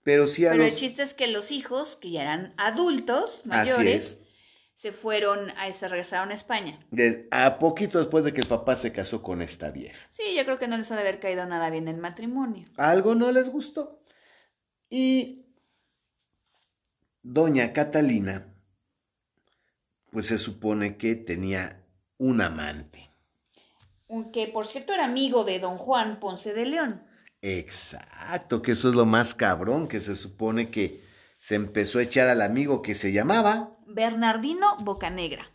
Pero 0.04 0.28
sí 0.28 0.46
a 0.46 0.52
Pero 0.52 0.64
los... 0.64 0.72
el 0.74 0.78
chiste 0.78 1.04
es 1.04 1.14
que 1.14 1.28
los 1.28 1.52
hijos, 1.52 1.96
que 2.00 2.12
ya 2.12 2.22
eran 2.22 2.54
adultos, 2.58 3.42
mayores, 3.46 4.06
es. 4.06 4.20
se 4.76 4.92
fueron, 4.92 5.50
a, 5.58 5.72
se 5.74 5.88
regresaron 5.88 6.32
a 6.32 6.36
España. 6.36 6.78
de- 6.92 7.28
a 7.32 7.58
poquito 7.58 7.98
después 8.00 8.24
de 8.24 8.32
que 8.34 8.42
el 8.42 8.48
papá 8.48 8.76
se 8.76 8.92
casó 8.92 9.22
con 9.24 9.42
esta 9.42 9.72
vieja. 9.72 9.98
Sí, 10.12 10.36
yo 10.38 10.44
creo 10.46 10.60
que 10.60 10.68
no 10.68 10.78
les 10.78 10.92
ha 10.92 10.96
de 10.96 11.02
haber 11.02 11.20
caído 11.20 11.46
nada 11.46 11.70
bien 11.72 11.88
el 11.88 11.98
matrimonio. 11.98 12.68
Algo 12.78 13.16
no 13.16 13.32
les 13.32 13.50
gustó. 13.50 14.00
Y 14.90 15.46
doña 17.24 17.74
Catalina, 17.74 18.54
pues 20.16 20.28
se 20.28 20.38
supone 20.38 20.96
que 20.96 21.16
tenía 21.16 21.84
un 22.18 22.40
amante. 22.40 23.12
Que 24.32 24.48
por 24.48 24.66
cierto 24.66 24.94
era 24.94 25.04
amigo 25.04 25.44
de 25.44 25.60
don 25.60 25.78
Juan 25.78 26.22
Ponce 26.22 26.54
de 26.54 26.66
León. 26.66 27.04
Exacto, 27.42 28.62
que 28.62 28.72
eso 28.72 28.88
es 28.88 28.96
lo 28.96 29.06
más 29.06 29.36
cabrón, 29.36 29.90
que 29.90 30.00
se 30.00 30.16
supone 30.16 30.72
que 30.72 31.04
se 31.38 31.56
empezó 31.56 32.00
a 32.00 32.04
echar 32.04 32.30
al 32.30 32.42
amigo 32.42 32.82
que 32.82 32.96
se 32.96 33.12
llamaba. 33.12 33.78
Bernardino 33.88 34.78
Bocanegra. 34.80 35.52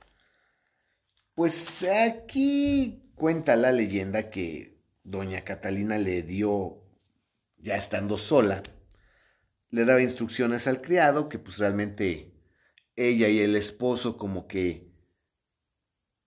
Pues 1.34 1.82
aquí 1.82 3.14
cuenta 3.14 3.56
la 3.56 3.72
leyenda 3.72 4.28
que 4.28 4.78
doña 5.04 5.40
Catalina 5.40 5.96
le 5.96 6.22
dio, 6.22 6.82
ya 7.56 7.76
estando 7.76 8.18
sola, 8.18 8.62
le 9.70 9.86
daba 9.86 10.02
instrucciones 10.02 10.66
al 10.66 10.82
criado 10.82 11.30
que 11.30 11.38
pues 11.38 11.56
realmente 11.56 12.29
ella 12.97 13.28
y 13.28 13.41
el 13.41 13.57
esposo 13.57 14.16
como 14.16 14.47
que 14.47 14.91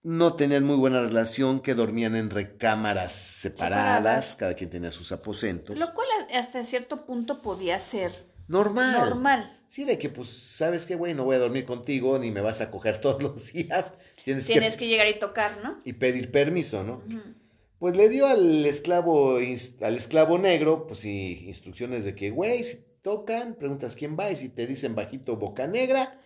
no 0.01 0.36
tenían 0.36 0.66
muy 0.66 0.76
buena 0.76 1.01
relación, 1.01 1.61
que 1.61 1.76
dormían 1.76 2.16
en 2.16 2.30
recámaras 2.30 3.14
separadas, 3.14 3.86
Separadas. 3.95 4.36
cada 4.36 4.53
quien 4.55 4.70
tenía 4.70 4.91
sus 4.91 5.11
aposentos. 5.14 5.78
Lo 5.80 5.93
cual 5.93 6.07
hasta 6.34 6.64
cierto 6.66 7.05
punto 7.05 7.41
podía 7.41 7.80
ser 7.80 8.28
Normal. 8.47 8.99
normal. 8.99 9.59
Sí, 9.68 9.86
de 9.86 9.97
que 9.97 10.09
pues, 10.09 10.30
¿sabes 10.30 10.86
qué, 10.86 10.95
güey? 10.95 11.14
No 11.14 11.24
voy 11.24 11.38
a 11.38 11.39
dormir 11.39 11.66
contigo, 11.66 12.20
ni 12.20 12.32
me 12.32 12.41
vas 12.41 12.59
a 12.59 12.70
coger 12.70 12.97
todos 13.01 13.24
los 13.24 13.53
días. 13.53 13.93
Tienes, 14.26 14.45
Tienes 14.45 14.74
que... 14.74 14.80
que 14.80 14.88
llegar 14.88 15.07
y 15.07 15.20
tocar, 15.20 15.57
¿no? 15.64 15.78
Y 15.86 15.93
pedir 15.93 16.32
permiso, 16.32 16.84
¿no? 16.84 17.01
Pues 17.80 17.95
le 17.97 18.07
dio 18.09 18.28
al 18.28 18.66
esclavo, 18.66 19.38
al 19.38 19.95
esclavo 19.97 20.38
negro, 20.38 20.88
pues 20.88 20.99
sí, 21.01 21.43
instrucciones 21.47 22.05
de 22.05 22.16
que, 22.16 22.30
güey, 22.30 22.64
si 22.64 22.80
tocan, 23.01 23.55
preguntas 23.55 23.95
quién 23.95 24.18
va, 24.18 24.32
y 24.32 24.36
si 24.38 24.47
te 24.49 24.68
dicen 24.68 24.95
bajito 24.95 25.36
boca 25.36 25.68
negra, 25.68 26.22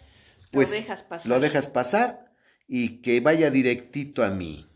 pues 0.51 0.69
lo 0.69 0.75
dejas 0.75 1.03
pasar. 1.03 1.29
lo 1.29 1.39
dejas 1.39 1.67
pasar 1.67 2.33
y 2.67 3.01
que 3.01 3.19
vaya 3.19 3.49
directito 3.49 4.23
a 4.23 4.29
mí, 4.29 4.69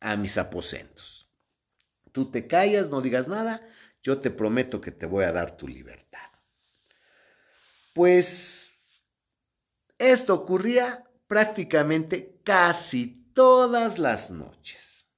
a 0.00 0.16
mis 0.16 0.38
aposentos. 0.38 1.30
Tú 2.12 2.30
te 2.30 2.46
callas, 2.46 2.88
no 2.88 3.00
digas 3.00 3.28
nada, 3.28 3.66
yo 4.02 4.20
te 4.20 4.30
prometo 4.30 4.80
que 4.80 4.90
te 4.90 5.06
voy 5.06 5.24
a 5.24 5.32
dar 5.32 5.56
tu 5.56 5.66
libertad. 5.68 6.30
Pues 7.94 8.78
esto 9.98 10.34
ocurría 10.34 11.04
prácticamente 11.26 12.40
casi 12.44 13.30
todas 13.34 13.98
las 13.98 14.30
noches. 14.30 15.08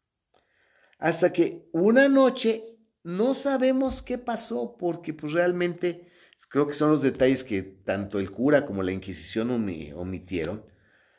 Hasta 0.98 1.32
que 1.32 1.68
una 1.72 2.08
noche 2.08 2.76
no 3.02 3.34
sabemos 3.34 4.02
qué 4.02 4.18
pasó 4.18 4.76
porque 4.76 5.14
pues 5.14 5.32
realmente 5.32 6.07
creo 6.48 6.66
que 6.66 6.74
son 6.74 6.90
los 6.90 7.02
detalles 7.02 7.44
que 7.44 7.62
tanto 7.62 8.18
el 8.18 8.30
cura 8.30 8.66
como 8.66 8.82
la 8.82 8.92
Inquisición 8.92 9.50
omi- 9.50 9.92
omitieron. 9.94 10.64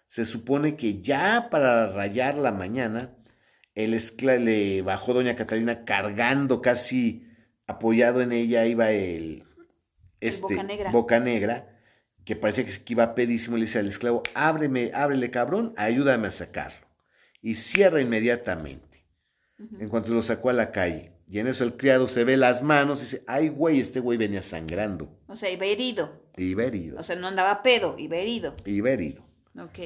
Se 0.08 0.26
supone 0.26 0.76
que 0.76 1.02
ya 1.02 1.50
para 1.52 1.92
rayar 1.92 2.36
la 2.36 2.52
mañana, 2.52 3.16
el 3.76 3.94
escla- 3.94 4.40
le 4.40 4.82
bajó 4.82 5.14
doña 5.14 5.36
Catalina 5.36 5.86
cargando 5.86 6.62
casi 6.62 7.26
apoyado 7.68 8.22
en 8.22 8.32
ella 8.32 8.66
iba 8.66 8.92
el, 8.92 9.44
este, 10.20 10.42
Bocanegra. 10.56 10.92
Bocanegra, 10.92 11.80
que 12.26 12.36
parecía 12.36 12.66
que 12.66 12.72
se- 12.72 12.84
que 12.84 12.94
iba 12.94 13.14
pedísimo, 13.16 13.56
y 13.56 13.60
le 13.62 13.66
dice 13.68 13.80
al 13.80 13.88
esclavo, 13.88 14.24
ábreme, 14.34 14.92
ábrele 14.94 15.30
cabrón, 15.32 15.74
ayúdame 15.78 16.28
a 16.28 16.32
sacarlo. 16.32 16.88
Y 17.42 17.56
cierra 17.56 18.02
inmediatamente. 18.02 19.06
En 19.80 19.90
cuanto 19.90 20.12
lo 20.14 20.24
sacó 20.24 20.50
a 20.50 20.54
la 20.54 20.72
calle. 20.72 21.12
Y 21.30 21.38
en 21.38 21.46
eso 21.46 21.64
el 21.64 21.78
criado 21.78 22.08
se 22.08 22.24
ve 22.24 22.38
las 22.38 22.64
manos 22.64 23.00
y 23.00 23.04
dice, 23.04 23.24
ay 23.28 23.50
güey, 23.50 23.80
este 23.80 24.00
güey 24.00 24.18
venía 24.18 24.42
sangrando. 24.42 25.16
O 25.28 25.36
sea, 25.36 25.52
iba 25.52 25.66
herido. 25.66 26.24
Iba 26.36 26.64
herido. 26.64 27.00
O 27.00 27.04
sea, 27.04 27.16
no 27.16 27.28
andaba 27.28 27.62
pedo, 27.62 27.96
iba 28.00 28.18
herido. 28.18 28.56
Iba 28.66 28.90
herido. 28.90 29.24
Ok. 29.56 29.80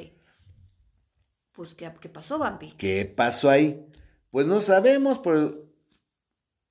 Pues, 1.52 1.76
¿qué, 1.76 1.92
qué 2.00 2.08
pasó, 2.08 2.40
Vampi? 2.40 2.74
¿Qué 2.78 3.06
pasó 3.06 3.50
ahí? 3.50 3.86
Pues 4.32 4.48
no 4.48 4.62
sabemos, 4.62 5.20
pero 5.20 5.70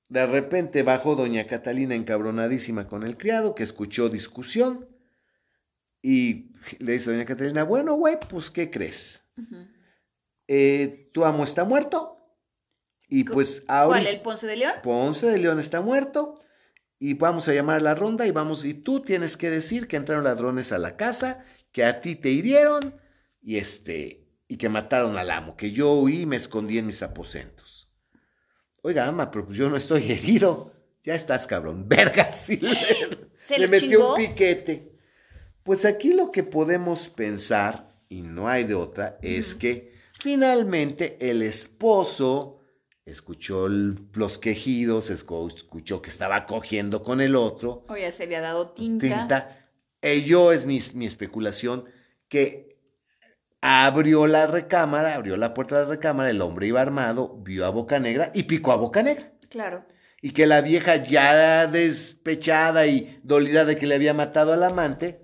de 0.09 0.25
repente 0.25 0.81
bajó 0.81 1.15
doña 1.15 1.45
Catalina 1.45 1.93
encabronadísima 1.93 2.87
con 2.87 3.03
el 3.03 3.15
criado, 3.15 3.53
que 3.53 3.63
escuchó 3.63 4.09
discusión, 4.09 4.89
y 6.01 6.51
le 6.79 6.93
dice 6.93 7.11
a 7.11 7.13
doña 7.13 7.25
Catalina, 7.25 7.63
bueno, 7.63 7.93
güey, 7.93 8.17
pues, 8.27 8.49
¿qué 8.49 8.71
crees? 8.71 9.23
Eh, 10.47 11.09
tu 11.13 11.25
amo 11.25 11.43
está 11.43 11.63
muerto, 11.63 12.12
y 13.07 13.23
pues 13.23 13.61
¿Cuál, 13.65 13.93
ahorita 13.93 14.09
el 14.09 14.21
Ponce 14.21 14.47
de 14.47 14.57
León? 14.57 14.73
Ponce 14.81 15.27
de 15.27 15.37
León 15.37 15.59
está 15.59 15.81
muerto, 15.81 16.39
y 16.99 17.15
vamos 17.15 17.47
a 17.47 17.53
llamar 17.53 17.77
a 17.77 17.83
la 17.83 17.95
ronda, 17.95 18.25
y 18.25 18.31
vamos, 18.31 18.63
y 18.65 18.73
tú 18.73 19.01
tienes 19.01 19.37
que 19.37 19.49
decir 19.49 19.87
que 19.87 19.97
entraron 19.97 20.23
ladrones 20.23 20.71
a 20.71 20.77
la 20.77 20.95
casa, 20.95 21.45
que 21.71 21.83
a 21.83 22.01
ti 22.01 22.15
te 22.15 22.29
hirieron, 22.29 22.95
y 23.41 23.57
este, 23.57 24.27
y 24.47 24.57
que 24.57 24.69
mataron 24.69 25.17
al 25.17 25.31
amo, 25.31 25.55
que 25.57 25.71
yo 25.71 25.93
huí 25.93 26.21
y 26.21 26.25
me 26.25 26.37
escondí 26.37 26.77
en 26.77 26.87
mis 26.87 27.03
aposentos. 27.03 27.89
Oiga, 28.83 29.07
ama, 29.07 29.31
pero 29.31 29.45
pues 29.45 29.57
yo 29.57 29.69
no 29.69 29.77
estoy 29.77 30.11
herido. 30.11 30.73
Ya 31.03 31.15
estás, 31.15 31.47
cabrón. 31.47 31.85
Verga, 31.87 32.31
sí. 32.31 32.57
Le, 32.57 32.77
¿Se 33.47 33.57
le 33.57 33.65
lo 33.65 33.71
metió 33.71 33.89
chingó? 33.89 34.15
un 34.15 34.15
piquete. 34.15 34.93
Pues 35.63 35.85
aquí 35.85 36.13
lo 36.13 36.31
que 36.31 36.43
podemos 36.43 37.09
pensar, 37.09 37.95
y 38.09 38.21
no 38.21 38.47
hay 38.47 38.65
de 38.65 38.75
otra, 38.75 39.17
es 39.21 39.55
que 39.55 39.93
finalmente 40.19 41.17
el 41.19 41.41
esposo 41.41 42.62
escuchó 43.05 43.67
el- 43.67 43.97
los 44.13 44.37
quejidos, 44.37 45.11
escu- 45.11 45.53
escuchó 45.53 46.01
que 46.01 46.09
estaba 46.09 46.45
cogiendo 46.45 47.03
con 47.03 47.21
el 47.21 47.35
otro, 47.35 47.85
O 47.89 47.97
ya 47.97 48.11
se 48.11 48.23
había 48.23 48.41
dado 48.41 48.69
tinta. 48.71 49.07
tinta. 49.07 49.69
Ello 50.01 50.51
es 50.51 50.65
mi, 50.65 50.79
mi 50.95 51.05
especulación, 51.05 51.85
que 52.27 52.77
abrió 53.61 54.27
la 54.27 54.47
recámara, 54.47 55.15
abrió 55.15 55.37
la 55.37 55.53
puerta 55.53 55.77
de 55.79 55.83
la 55.83 55.89
recámara, 55.89 56.29
el 56.29 56.41
hombre 56.41 56.67
iba 56.67 56.81
armado, 56.81 57.37
vio 57.37 57.65
a 57.65 57.69
Boca 57.69 57.99
Negra 57.99 58.31
y 58.33 58.43
picó 58.43 58.71
a 58.71 58.75
Boca 58.77 59.03
Negra. 59.03 59.31
Claro. 59.49 59.85
Y 60.21 60.31
que 60.31 60.47
la 60.47 60.61
vieja 60.61 60.97
ya 60.97 61.67
despechada 61.67 62.87
y 62.87 63.19
dolida 63.23 63.65
de 63.65 63.77
que 63.77 63.87
le 63.87 63.95
había 63.95 64.13
matado 64.13 64.53
al 64.53 64.63
amante, 64.63 65.21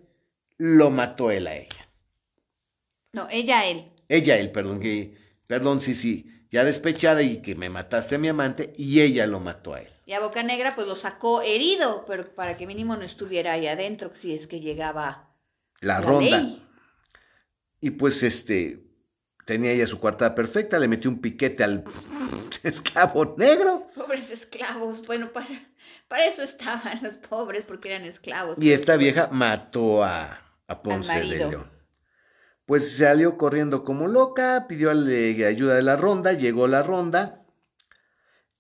lo 0.58 0.90
mató 0.90 1.32
él 1.32 1.48
a 1.48 1.56
ella. 1.56 1.90
No, 3.14 3.28
ella 3.30 3.60
a 3.62 3.66
él. 3.68 3.86
Ella, 4.08 4.38
él, 4.38 4.52
perdón, 4.52 4.80
que, 4.80 5.16
perdón, 5.48 5.82
sí, 5.82 5.96
sí, 5.96 6.30
ya 6.50 6.64
despechada 6.64 7.22
y 7.22 7.42
que 7.42 7.56
me 7.56 7.70
mataste 7.70 8.16
a 8.16 8.18
mi 8.20 8.28
amante 8.28 8.74
y 8.78 9.02
ella 9.02 9.28
lo 9.28 9.40
mató 9.40 9.74
a 9.74 9.82
él. 9.82 9.90
Y 10.06 10.14
a 10.14 10.20
Boca 10.20 10.42
Negra 10.44 10.74
pues 10.76 10.88
lo 10.88 10.96
sacó 10.96 11.42
herido, 11.42 12.04
pero 12.08 12.34
para 12.34 12.58
que 12.58 12.66
mínimo 12.66 12.96
no 12.96 13.04
estuviera 13.04 13.54
ahí 13.54 13.68
adentro 13.68 14.12
si 14.16 14.34
es 14.34 14.48
que 14.48 14.60
llegaba 14.60 15.30
La, 15.82 16.00
la 16.00 16.02
ronda. 16.02 16.40
ley. 16.42 16.66
Y 17.82 17.92
pues 17.92 18.24
este, 18.24 18.84
tenía 19.46 19.72
ella 19.72 19.88
su 19.88 20.00
coartada 20.00 20.34
perfecta, 20.36 20.80
le 20.80 20.88
metió 20.88 21.10
un 21.12 21.22
piquete 21.22 21.64
al 21.64 21.84
esclavo 22.64 23.36
negro. 23.38 23.88
Pobres 23.96 24.32
esclavos. 24.32 25.06
Bueno, 25.06 25.32
para, 25.32 25.48
para 26.08 26.26
eso 26.26 26.42
estaban 26.42 27.00
los 27.04 27.14
pobres, 27.14 27.64
porque 27.68 27.90
eran 27.92 28.06
esclavos. 28.06 28.58
Y 28.60 28.72
esta 28.72 28.98
vieja 28.98 29.30
mató 29.32 30.04
a, 30.04 30.42
a 30.68 30.82
Ponce 30.82 31.20
de. 31.20 31.26
León. 31.26 31.79
Pues 32.70 32.98
salió 32.98 33.36
corriendo 33.36 33.84
como 33.84 34.08
loca, 34.08 34.68
pidió 34.68 34.92
ayuda 34.92 35.74
de 35.74 35.82
la 35.82 35.96
ronda, 35.96 36.34
llegó 36.34 36.68
la 36.68 36.84
ronda. 36.84 37.44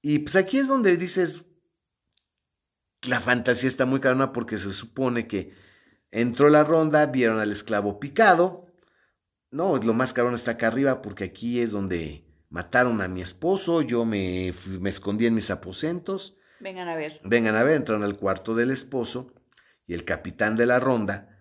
Y 0.01 0.18
pues 0.18 0.36
aquí 0.36 0.57
es 0.57 0.68
donde 0.68 0.97
dices, 0.97 1.45
la 3.03 3.20
fantasía 3.20 3.70
está 3.70 3.86
muy 3.86 3.99
carona 3.99 4.34
porque 4.34 4.57
se 4.57 4.74
supone 4.74 5.28
que 5.28 5.53
entró 6.10 6.49
la 6.49 6.64
ronda, 6.64 7.05
vieron 7.05 7.38
al 7.38 7.51
esclavo 7.51 7.99
picado. 7.99 8.66
No, 9.51 9.78
lo 9.78 9.93
más 9.93 10.12
carón 10.12 10.34
está 10.34 10.53
acá 10.53 10.70
arriba 10.70 11.03
porque 11.03 11.26
aquí 11.26 11.62
es 11.62 11.70
donde 11.70 12.26
mataron 12.49 13.03
a 13.03 13.07
mi 13.07 13.22
esposo, 13.22 13.84
yo 13.84 14.05
me, 14.05 14.51
me 14.80 14.89
escondí 14.89 15.28
en 15.28 15.36
mis 15.36 15.51
aposentos. 15.51 16.36
Vengan 16.60 16.88
a 16.88 16.95
ver. 16.95 17.22
Vengan 17.24 17.55
a 17.55 17.64
ver, 17.64 17.76
entraron 17.76 18.03
al 18.03 18.18
cuarto 18.18 18.55
del 18.55 18.72
esposo 18.72 19.36
y 19.86 19.93
el 19.93 20.03
capitán 20.03 20.55
de 20.55 20.66
la 20.66 20.80
ronda 20.80 21.38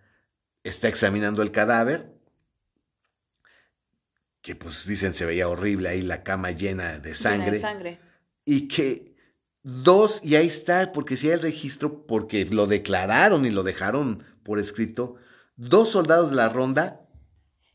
está 0.65 0.89
examinando 0.89 1.41
el 1.41 1.51
cadáver, 1.51 2.18
que 4.49 4.57
pues 4.57 4.87
dicen 4.87 5.13
se 5.13 5.27
veía 5.27 5.47
horrible 5.47 5.91
ahí 5.91 6.01
la 6.01 6.23
cama 6.23 6.53
llena 6.53 6.85
de 6.85 6.95
Llena 6.95 7.03
de 7.11 7.15
sangre, 7.15 7.61
sangre. 7.61 8.01
y 8.47 8.67
que 8.67 9.15
dos, 9.63 10.23
y 10.25 10.37
ahí 10.37 10.47
está, 10.47 10.91
porque 10.91 11.17
si 11.19 11.27
hay 11.27 11.35
el 11.35 11.43
registro, 11.43 12.07
porque 12.07 12.47
lo 12.47 12.67
declararon 12.67 13.45
y 13.45 13.51
lo 13.51 13.63
dejaron 13.63 14.25
por 14.43 14.59
escrito, 14.59 15.17
dos 15.57 15.91
soldados 15.91 16.31
de 16.31 16.37
la 16.37 16.49
ronda 16.49 17.03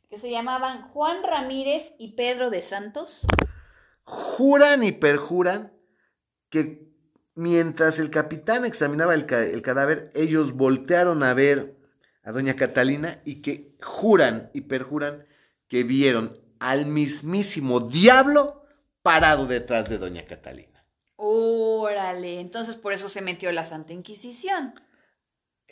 Que 0.10 0.18
se 0.18 0.32
llamaban 0.32 0.82
Juan 0.90 1.22
Ramírez 1.22 1.94
y 2.00 2.14
Pedro 2.16 2.50
de 2.50 2.64
Santos. 2.64 3.20
juran 4.04 4.82
y 4.84 4.94
perjuran 4.94 5.74
que 6.50 6.88
mientras 7.36 8.00
el 8.00 8.10
capitán 8.10 8.66
examinaba 8.66 9.14
el, 9.14 9.28
ca- 9.28 9.44
el 9.46 9.62
cadáver, 9.62 10.10
ellos 10.16 10.54
voltearon 10.54 11.22
a 11.22 11.36
ver 11.36 11.76
a 12.24 12.32
doña 12.32 12.56
Catalina 12.56 13.22
y 13.26 13.44
que 13.44 13.76
juran 13.80 14.50
y 14.56 14.62
perjuran 14.62 15.28
que 15.68 15.84
vieron 15.84 16.40
al 16.64 16.86
mismísimo 16.86 17.82
diablo 17.82 18.64
parado 19.02 19.48
detrás 19.48 19.90
de 19.90 19.98
doña 19.98 20.26
Catalina. 20.26 20.86
Órale, 21.18 22.40
entonces 22.40 22.76
por 22.76 22.94
eso 22.94 23.10
se 23.10 23.22
metió 23.22 23.52
la 23.52 23.66
Santa 23.66 23.92
Inquisición. 23.92 24.74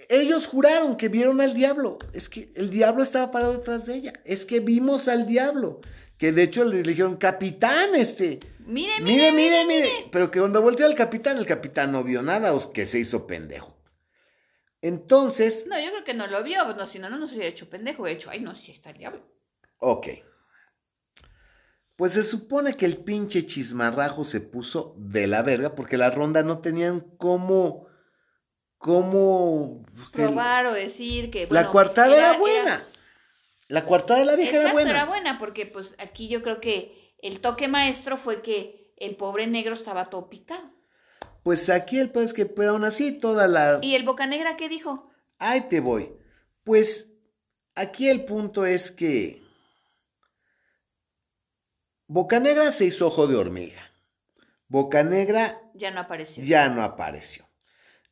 Ellos 0.10 0.48
juraron 0.48 0.98
que 0.98 1.08
vieron 1.08 1.40
al 1.40 1.54
diablo. 1.54 1.98
Es 2.12 2.28
que 2.28 2.52
el 2.56 2.70
diablo 2.70 3.04
estaba 3.04 3.32
parado 3.32 3.54
detrás 3.54 3.86
de 3.86 3.96
ella. 3.96 4.14
Es 4.26 4.46
que 4.46 4.60
vimos 4.60 5.08
al 5.08 5.28
diablo. 5.28 5.80
Que 6.18 6.34
de 6.34 6.44
hecho 6.44 6.66
le 6.66 6.84
dijeron, 6.84 7.16
capitán, 7.16 7.96
este. 7.96 8.40
Mire, 8.60 9.00
Mire, 9.02 9.32
mire, 9.32 9.66
mire. 9.66 9.90
Pero 10.12 10.30
que 10.30 10.40
cuando 10.40 10.62
volteó 10.62 10.86
al 10.86 10.96
capitán, 10.96 11.38
el 11.38 11.46
capitán 11.46 11.92
no 11.94 12.04
vio 12.04 12.22
nada 12.22 12.54
o 12.54 12.72
que 12.74 12.86
se 12.86 13.00
hizo 13.00 13.28
pendejo. 13.28 13.76
Entonces, 14.82 15.66
No, 15.68 15.80
yo 15.80 15.90
creo 15.92 16.04
que 16.04 16.14
no 16.14 16.28
lo 16.28 16.44
vio, 16.44 16.66
no, 16.74 16.86
si 16.86 17.00
no, 17.00 17.10
no 17.10 17.18
nos 17.18 17.32
hubiera 17.32 17.48
hecho 17.48 17.70
pendejo, 17.70 18.02
hubiera 18.04 18.18
hecho, 18.18 18.30
ay, 18.30 18.40
no, 18.42 18.56
sí 18.56 18.72
está 18.72 18.90
el 18.90 18.98
diablo. 18.98 19.22
ok. 19.78 20.08
Pues 21.96 22.14
se 22.14 22.24
supone 22.24 22.74
que 22.76 22.86
el 22.86 22.98
pinche 22.98 23.46
chismarrajo 23.46 24.24
se 24.24 24.40
puso 24.42 24.96
de 24.98 25.28
la 25.28 25.42
verga 25.44 25.76
porque 25.76 25.98
la 25.98 26.10
ronda 26.10 26.42
no 26.44 26.60
tenían 26.60 27.02
cómo. 27.18 27.88
cómo. 28.78 29.84
usted- 30.00 30.26
Probar 30.26 30.66
o 30.68 30.74
decir 30.74 31.30
que. 31.32 31.42
la 31.42 31.48
bueno, 31.48 31.72
coartada 31.72 32.16
era, 32.16 32.38
buena. 32.38 32.84
La 33.68 33.86
coartada 33.86 34.20
de 34.20 34.26
la 34.26 34.36
vieja 34.36 34.58
Exacto, 34.58 34.68
era 34.68 34.74
buena. 34.74 34.90
era 34.92 35.06
buena, 35.06 35.40
porque 35.40 35.66
pues 35.66 35.96
aquí 36.00 36.28
yo 36.28 36.42
creo 36.42 36.60
que 36.60 37.14
el 37.22 37.40
toque 37.40 37.68
maestro 37.68 38.18
fue 38.18 38.42
que 38.42 38.94
el 38.98 39.16
pobre 39.16 39.48
negro 39.48 39.76
estaba 39.76 40.10
todo 40.10 40.30
picado. 40.30 40.70
Pues 41.44 41.70
aquí 41.70 41.98
el 42.00 42.10
pedo 42.12 42.24
es 42.24 42.34
que, 42.34 42.46
pero 42.46 42.72
aún 42.72 42.84
así, 42.84 43.12
toda 43.12 43.48
la. 43.48 43.80
¿Y 43.82 43.96
el 43.96 44.04
boca 44.04 44.26
negra 44.28 44.58
qué 44.58 44.68
dijo? 44.70 45.10
Ahí 45.40 45.62
te 45.62 45.80
voy. 45.80 46.14
Pues 46.64 47.08
aquí 47.76 48.10
el 48.10 48.26
punto 48.26 48.66
es 48.66 48.92
que. 48.92 49.41
Bocanegra 52.12 52.74
se 52.74 52.84
hizo 52.84 53.08
ojo 53.08 53.26
de 53.26 53.38
hormiga. 53.38 53.90
Bocanegra 54.68 55.62
Ya 55.74 55.92
no 55.92 56.02
apareció. 56.02 56.44
ya 56.44 56.68
no 56.68 56.84
apareció. 56.84 57.48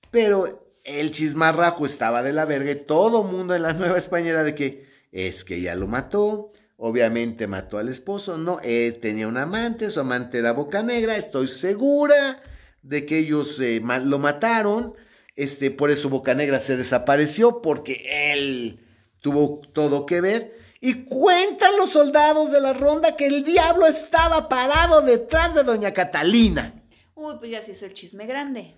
Pero 0.10 0.74
el 0.86 1.12
chismarrajo 1.12 1.86
estaba 1.86 2.24
de 2.24 2.32
la 2.32 2.46
verga 2.46 2.72
y 2.72 2.86
todo 2.86 3.26
mundo 3.26 3.56
en 3.56 3.64
la 3.64 3.74
Nueva 3.74 3.98
España 3.98 4.30
era 4.30 4.44
de 4.46 4.56
que 4.56 4.86
es 5.12 5.44
que 5.44 5.60
ya 5.60 5.76
lo 5.76 5.88
mató. 5.88 6.54
Obviamente 6.78 7.46
mató 7.48 7.78
al 7.78 7.90
esposo. 7.90 8.38
No, 8.38 8.62
él 8.64 9.02
tenía 9.02 9.28
un 9.28 9.36
amante, 9.36 9.90
su 9.90 10.00
amante 10.00 10.38
era 10.38 10.54
Bocanegra. 10.54 11.18
Estoy 11.18 11.50
segura 11.50 12.42
de 12.82 13.06
que 13.06 13.18
ellos 13.18 13.60
eh, 13.60 13.82
lo 14.06 14.18
mataron. 14.18 14.94
Este, 15.36 15.72
por 15.72 15.92
eso 15.92 16.08
Bocanegra 16.08 16.62
se 16.62 16.78
desapareció, 16.78 17.62
porque 17.62 18.32
él 18.32 18.80
tuvo 19.20 19.60
todo 19.74 20.06
que 20.06 20.22
ver. 20.22 20.59
Y 20.82 21.04
cuentan 21.04 21.76
los 21.78 21.92
soldados 21.92 22.52
de 22.52 22.62
la 22.62 22.74
ronda 22.74 23.18
que 23.18 23.28
el 23.28 23.44
diablo 23.44 23.86
estaba 23.86 24.48
parado 24.48 25.02
detrás 25.02 25.54
de 25.54 25.64
doña 25.64 25.94
Catalina. 25.94 26.84
Uy, 27.16 27.36
pues 27.38 27.52
ya 27.52 27.62
se 27.62 27.74
hizo 27.74 27.86
el 27.86 27.94
chisme 27.94 28.26
grande. 28.26 28.78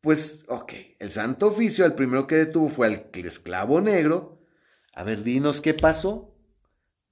Pues, 0.00 0.44
ok, 0.48 0.72
el 0.98 1.10
Santo 1.10 1.48
Oficio, 1.48 1.84
el 1.84 1.94
primero 1.94 2.26
que 2.26 2.34
detuvo 2.36 2.68
fue 2.68 2.86
al 2.88 3.10
esclavo 3.14 3.80
negro. 3.80 4.40
A 4.92 5.04
ver, 5.04 5.22
dinos 5.22 5.60
qué 5.60 5.74
pasó. 5.74 6.34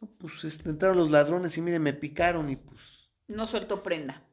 No, 0.01 0.11
pues 0.19 0.43
este, 0.45 0.69
entraron 0.69 0.97
los 0.97 1.11
ladrones 1.11 1.57
y 1.57 1.61
miren, 1.61 1.83
me 1.83 1.93
picaron 1.93 2.51
y 2.51 2.57
pues, 2.57 2.81
No 3.29 3.47
soltó 3.47 3.83
prenda. 3.83 4.25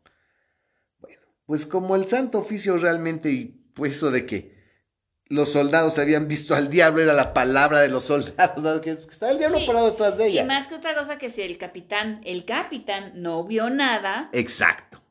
pues 1.46 1.66
como 1.66 1.96
el 1.96 2.08
Santo 2.08 2.40
Oficio 2.40 2.78
realmente, 2.78 3.30
y 3.32 3.46
pues 3.74 3.98
eso 3.98 4.10
de 4.10 4.26
que 4.26 4.51
los 5.32 5.54
soldados 5.54 5.98
habían 5.98 6.28
visto 6.28 6.54
al 6.56 6.70
diablo, 6.70 7.02
era 7.02 7.14
la 7.14 7.34
palabra 7.34 7.80
de 7.80 7.88
los 7.88 8.04
soldados, 8.04 8.82
que, 8.82 8.92
estaba 8.92 9.32
el 9.32 9.38
diablo 9.38 9.60
Sí, 9.60 9.66
parado 9.66 9.92
detrás 9.92 10.18
de 10.18 10.28
Y 10.28 10.34
ella. 10.34 10.46
más 10.46 10.68
que 10.68 10.76
otra 10.76 10.94
cosa 10.94 11.18
que 11.18 11.30
si 11.30 11.42
el 11.42 11.58
capitán, 11.58 12.22
el 12.26 12.44
capitán 12.44 13.14
no 13.16 13.46
vio 13.46 13.70
nada, 13.70 14.30
Exacto. 14.34 15.02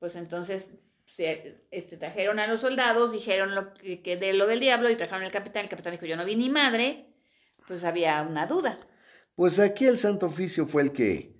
pues 0.00 0.16
entonces 0.16 0.70
se, 1.16 1.62
este, 1.70 1.96
trajeron 1.96 2.40
a 2.40 2.48
los 2.48 2.62
soldados, 2.62 3.12
dijeron 3.12 3.54
lo 3.54 3.72
que, 3.74 4.02
que 4.02 4.16
de 4.16 4.32
lo 4.32 4.48
del 4.48 4.58
diablo 4.58 4.90
y 4.90 4.96
trajeron 4.96 5.22
al 5.22 5.30
capitán. 5.30 5.62
El 5.62 5.70
capitán 5.70 5.92
dijo, 5.92 6.06
yo 6.06 6.16
no 6.16 6.24
vi 6.24 6.34
ni 6.34 6.50
madre, 6.50 7.06
pues 7.68 7.84
había 7.84 8.20
una 8.22 8.46
duda. 8.46 8.80
Pues 9.36 9.60
aquí 9.60 9.86
el 9.86 9.98
Santo 9.98 10.26
Oficio 10.26 10.66
fue 10.66 10.82
el 10.82 10.92
que... 10.92 11.38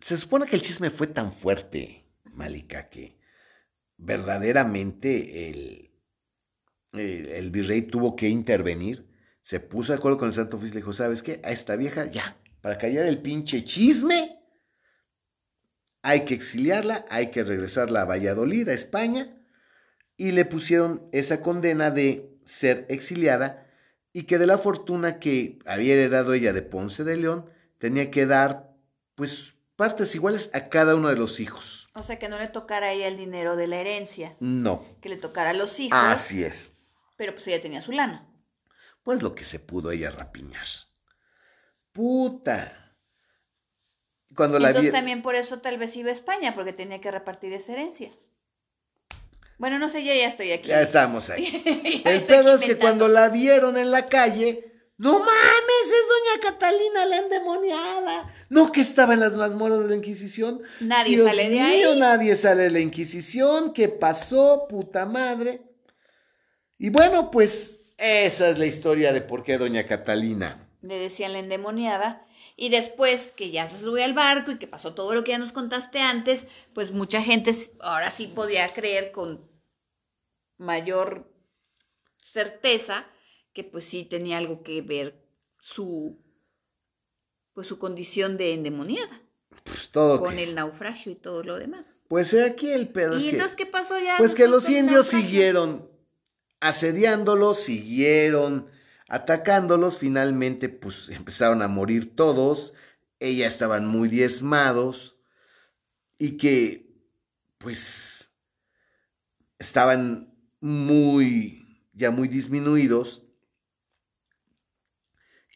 Se 0.00 0.16
supone 0.16 0.46
que 0.46 0.54
el 0.54 0.62
chisme 0.62 0.90
fue 0.90 1.08
tan 1.08 1.32
fuerte, 1.32 2.06
Malika, 2.24 2.88
que 2.88 3.18
verdaderamente 3.96 5.48
el, 5.48 5.91
el, 6.92 7.26
el 7.26 7.50
virrey 7.50 7.82
tuvo 7.82 8.16
que 8.16 8.28
intervenir. 8.28 9.06
Se 9.42 9.60
puso 9.60 9.92
de 9.92 9.98
acuerdo 9.98 10.18
con 10.18 10.28
el 10.28 10.34
Santo 10.34 10.56
Oficio 10.56 10.70
y 10.70 10.74
le 10.74 10.80
dijo, 10.80 10.92
¿sabes 10.92 11.22
qué? 11.22 11.40
A 11.42 11.50
esta 11.50 11.76
vieja 11.76 12.06
ya, 12.06 12.36
para 12.60 12.78
callar 12.78 13.06
el 13.06 13.18
pinche 13.18 13.64
chisme, 13.64 14.38
hay 16.02 16.24
que 16.24 16.34
exiliarla, 16.34 17.06
hay 17.10 17.30
que 17.30 17.44
regresarla 17.44 18.02
a 18.02 18.04
Valladolid, 18.04 18.68
a 18.68 18.74
España, 18.74 19.36
y 20.16 20.32
le 20.32 20.44
pusieron 20.44 21.08
esa 21.12 21.40
condena 21.40 21.90
de 21.90 22.38
ser 22.44 22.86
exiliada 22.88 23.66
y 24.12 24.24
que 24.24 24.38
de 24.38 24.46
la 24.46 24.58
fortuna 24.58 25.18
que 25.18 25.58
había 25.64 25.94
heredado 25.94 26.34
ella 26.34 26.52
de 26.52 26.62
Ponce 26.62 27.02
de 27.04 27.16
León, 27.16 27.46
tenía 27.78 28.10
que 28.10 28.26
dar, 28.26 28.74
pues, 29.14 29.54
partes 29.76 30.14
iguales 30.14 30.50
a 30.52 30.68
cada 30.68 30.94
uno 30.94 31.08
de 31.08 31.16
los 31.16 31.40
hijos. 31.40 31.88
O 31.94 32.02
sea, 32.02 32.18
que 32.18 32.28
no 32.28 32.38
le 32.38 32.48
tocara 32.48 32.88
a 32.88 32.92
ella 32.92 33.08
el 33.08 33.16
dinero 33.16 33.56
de 33.56 33.66
la 33.66 33.80
herencia, 33.80 34.36
No, 34.38 34.84
que 35.00 35.08
le 35.08 35.16
tocara 35.16 35.50
a 35.50 35.54
los 35.54 35.80
hijos, 35.80 35.98
así 35.98 36.44
es. 36.44 36.71
Pero 37.22 37.34
pues 37.34 37.46
ella 37.46 37.62
tenía 37.62 37.80
su 37.80 37.92
lana. 37.92 38.28
Pues 39.04 39.22
lo 39.22 39.32
que 39.36 39.44
se 39.44 39.60
pudo 39.60 39.92
ella 39.92 40.10
rapiñar. 40.10 40.66
Puta. 41.92 42.96
Cuando 44.34 44.58
la 44.58 44.70
Entonces 44.70 44.90
vi... 44.90 44.96
también 44.96 45.22
por 45.22 45.36
eso 45.36 45.60
tal 45.60 45.78
vez 45.78 45.94
iba 45.94 46.08
a 46.08 46.12
España, 46.12 46.52
porque 46.52 46.72
tenía 46.72 47.00
que 47.00 47.12
repartir 47.12 47.52
esa 47.52 47.74
herencia. 47.74 48.10
Bueno, 49.56 49.78
no 49.78 49.88
sé, 49.88 50.02
yo 50.02 50.12
ya 50.12 50.26
estoy 50.26 50.50
aquí. 50.50 50.70
Ya 50.70 50.82
estamos 50.82 51.30
ahí. 51.30 52.02
El 52.04 52.22
pedo 52.22 52.56
es 52.56 52.62
que 52.62 52.76
cuando 52.76 53.06
la 53.06 53.28
vieron 53.28 53.76
en 53.76 53.92
la 53.92 54.06
calle, 54.06 54.72
no 54.96 55.20
mames, 55.20 55.84
es 55.84 56.08
doña 56.08 56.40
Catalina 56.42 57.06
la 57.06 57.18
endemoniada. 57.18 58.34
No 58.48 58.72
que 58.72 58.80
estaba 58.80 59.14
en 59.14 59.20
las 59.20 59.36
mazmorras 59.36 59.84
de 59.84 59.90
la 59.90 59.94
Inquisición. 59.94 60.60
Nadie 60.80 61.14
Dios 61.14 61.28
sale 61.28 61.50
de 61.50 61.50
mío, 61.50 61.92
ahí. 61.92 61.98
Nadie 62.00 62.34
sale 62.34 62.64
de 62.64 62.70
la 62.70 62.80
Inquisición. 62.80 63.72
¿Qué 63.72 63.88
pasó, 63.88 64.66
puta 64.68 65.06
madre? 65.06 65.71
Y 66.82 66.90
bueno, 66.90 67.30
pues 67.30 67.78
esa 67.96 68.48
es 68.50 68.58
la 68.58 68.66
historia 68.66 69.12
de 69.12 69.20
por 69.20 69.44
qué 69.44 69.56
doña 69.56 69.86
Catalina. 69.86 70.68
Le 70.82 70.98
decían 70.98 71.32
la 71.32 71.38
endemoniada. 71.38 72.26
Y 72.56 72.70
después 72.70 73.28
que 73.36 73.52
ya 73.52 73.68
se 73.68 73.78
subió 73.78 74.04
al 74.04 74.14
barco 74.14 74.50
y 74.50 74.58
que 74.58 74.66
pasó 74.66 74.92
todo 74.92 75.14
lo 75.14 75.22
que 75.22 75.30
ya 75.30 75.38
nos 75.38 75.52
contaste 75.52 76.00
antes, 76.00 76.44
pues 76.74 76.90
mucha 76.90 77.22
gente 77.22 77.54
ahora 77.80 78.10
sí 78.10 78.26
podía 78.26 78.68
creer 78.74 79.12
con 79.12 79.48
mayor 80.58 81.32
certeza 82.20 83.06
que 83.52 83.62
pues 83.62 83.84
sí 83.84 84.04
tenía 84.04 84.38
algo 84.38 84.64
que 84.64 84.82
ver 84.82 85.24
su 85.60 86.20
pues 87.52 87.68
su 87.68 87.78
condición 87.78 88.36
de 88.38 88.54
endemoniada 88.54 89.22
Pues 89.62 89.88
todo 89.90 90.18
con 90.20 90.34
que- 90.34 90.42
el 90.42 90.54
naufragio 90.56 91.12
y 91.12 91.16
todo 91.16 91.44
lo 91.44 91.58
demás. 91.60 92.00
Pues 92.08 92.34
aquí 92.34 92.70
el 92.72 92.88
pedo 92.88 93.16
es 93.16 93.22
¿Y 93.24 93.26
que... 93.26 93.32
entonces 93.36 93.56
qué 93.56 93.66
pasó 93.66 94.00
ya? 94.00 94.16
Pues 94.18 94.34
que 94.34 94.48
los 94.48 94.68
indios 94.68 95.04
naufragio? 95.12 95.20
siguieron 95.28 95.91
asediándolos, 96.62 97.58
siguieron 97.58 98.68
atacándolos, 99.08 99.98
finalmente 99.98 100.68
pues 100.68 101.08
empezaron 101.08 101.60
a 101.60 101.68
morir 101.68 102.14
todos, 102.14 102.72
ellas 103.18 103.52
estaban 103.52 103.86
muy 103.86 104.08
diezmados 104.08 105.18
y 106.18 106.36
que 106.36 106.88
pues 107.58 108.30
estaban 109.58 110.32
muy, 110.60 111.82
ya 111.92 112.12
muy 112.12 112.28
disminuidos 112.28 113.26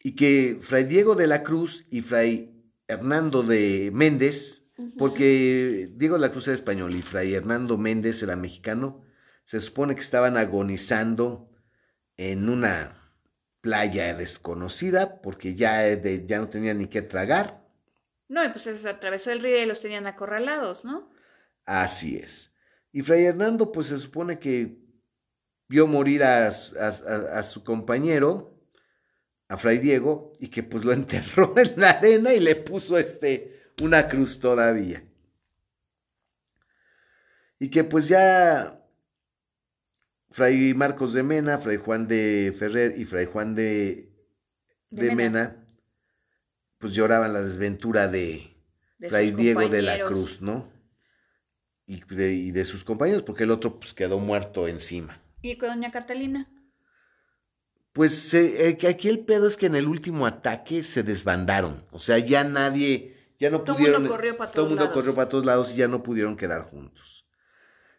y 0.03 0.11
que 0.15 0.59
Fray 0.61 0.83
Diego 0.83 1.15
de 1.15 1.27
la 1.27 1.41
Cruz 1.43 1.85
y 1.89 2.01
Fray 2.01 2.53
Hernando 2.85 3.43
de 3.43 3.91
Méndez, 3.93 4.65
porque 4.97 5.89
Diego 5.95 6.15
de 6.15 6.21
la 6.21 6.31
Cruz 6.31 6.47
era 6.47 6.55
español 6.55 6.95
y 6.95 7.01
Fray 7.01 7.33
Hernando 7.33 7.77
Méndez 7.77 8.21
era 8.21 8.35
mexicano, 8.35 9.06
se 9.47 9.61
supone 9.61 9.95
que 9.95 10.01
estaban 10.01 10.35
agonizando 10.35 11.49
en 12.17 12.49
una 12.49 13.13
playa 13.61 14.13
desconocida 14.13 15.21
porque 15.21 15.55
ya, 15.55 15.83
de- 15.83 16.25
ya 16.25 16.39
no 16.39 16.49
tenían 16.49 16.79
ni 16.79 16.87
qué 16.87 17.01
tragar. 17.01 17.65
No, 18.27 18.43
y 18.43 18.49
pues 18.49 18.63
se 18.63 18.89
atravesó 18.89 19.31
el 19.31 19.39
río 19.39 19.57
y 19.57 19.65
los 19.65 19.79
tenían 19.79 20.05
acorralados, 20.05 20.83
¿no? 20.83 21.09
Así 21.65 22.17
es. 22.17 22.51
Y 22.91 23.03
Fray 23.03 23.23
Hernando, 23.23 23.71
pues 23.71 23.87
se 23.87 23.97
supone 23.99 24.37
que 24.37 24.79
vio 25.69 25.87
morir 25.87 26.25
a, 26.25 26.51
su- 26.51 26.77
a- 26.77 26.87
a- 26.89 27.39
a 27.39 27.43
su 27.43 27.63
compañero, 27.63 28.53
a 29.47 29.55
Fray 29.55 29.77
Diego, 29.77 30.33
y 30.41 30.49
que 30.49 30.61
pues 30.63 30.83
lo 30.83 30.91
enterró 31.47 31.57
en 31.57 31.79
la 31.79 31.91
arena 31.91 32.33
y 32.33 32.41
le 32.41 32.57
puso 32.57 32.97
este, 32.97 33.71
una 33.81 34.09
cruz 34.09 34.41
todavía. 34.41 35.05
Y 37.59 37.69
que 37.69 37.85
pues 37.85 38.09
ya 38.09 38.76
Fray 40.37 40.75
Marcos 40.75 41.13
de 41.13 41.23
Mena, 41.23 41.57
Fray 41.57 41.77
Juan 41.77 42.07
de 42.07 42.53
Ferrer 42.55 42.93
y 42.95 43.05
Fray 43.05 43.25
Juan 43.25 43.55
de, 43.55 44.07
De 44.91 45.07
de 45.07 45.15
Mena. 45.15 45.15
Mena, 45.15 45.67
pues 46.77 46.93
lloraban 46.93 47.33
la 47.33 47.41
desventura 47.41 48.07
de, 48.07 48.55
De 48.99 49.09
Fray 49.09 49.31
Diego 49.31 49.67
de 49.67 49.81
la. 49.81 49.97
Cruz, 50.05 50.39
¿no? 50.39 50.71
Y 51.87 52.03
de, 52.13 52.35
y 52.35 52.51
de 52.51 52.65
sus 52.65 52.83
compañeros, 52.83 53.23
porque 53.23 53.45
el 53.45 53.51
otro 53.51 53.79
pues 53.79 53.95
quedó 53.95 54.19
muerto 54.19 54.67
encima. 54.67 55.19
¿Y 55.41 55.57
con 55.57 55.69
doña 55.69 55.91
Catalina? 55.91 56.47
Pues 57.93 58.31
eh, 58.35 58.77
que 58.79 58.89
aquí 58.89 59.09
el 59.09 59.21
pedo 59.25 59.47
es 59.47 59.57
que 59.57 59.65
en 59.65 59.75
el 59.75 59.87
último 59.87 60.27
ataque 60.27 60.83
se 60.83 61.01
desbandaron. 61.01 61.83
O 61.89 61.97
sea, 61.97 62.19
ya 62.19 62.43
nadie, 62.43 63.33
ya 63.39 63.49
no 63.49 63.61
Todo 63.61 63.77
el 63.77 63.81
mundo 63.85 63.97
pudieron. 63.97 64.07
corrió 64.07 64.37
para 64.37 64.51
todo 64.51 64.65
el 64.65 64.67
todos 64.67 64.69
mundo 64.69 64.83
lados. 64.83 64.93
corrió 64.93 65.15
para 65.15 65.29
todos 65.29 65.45
lados 65.47 65.73
y 65.73 65.77
ya 65.77 65.87
no 65.87 66.03
pudieron 66.03 66.37
quedar 66.37 66.61
juntos. 66.61 67.16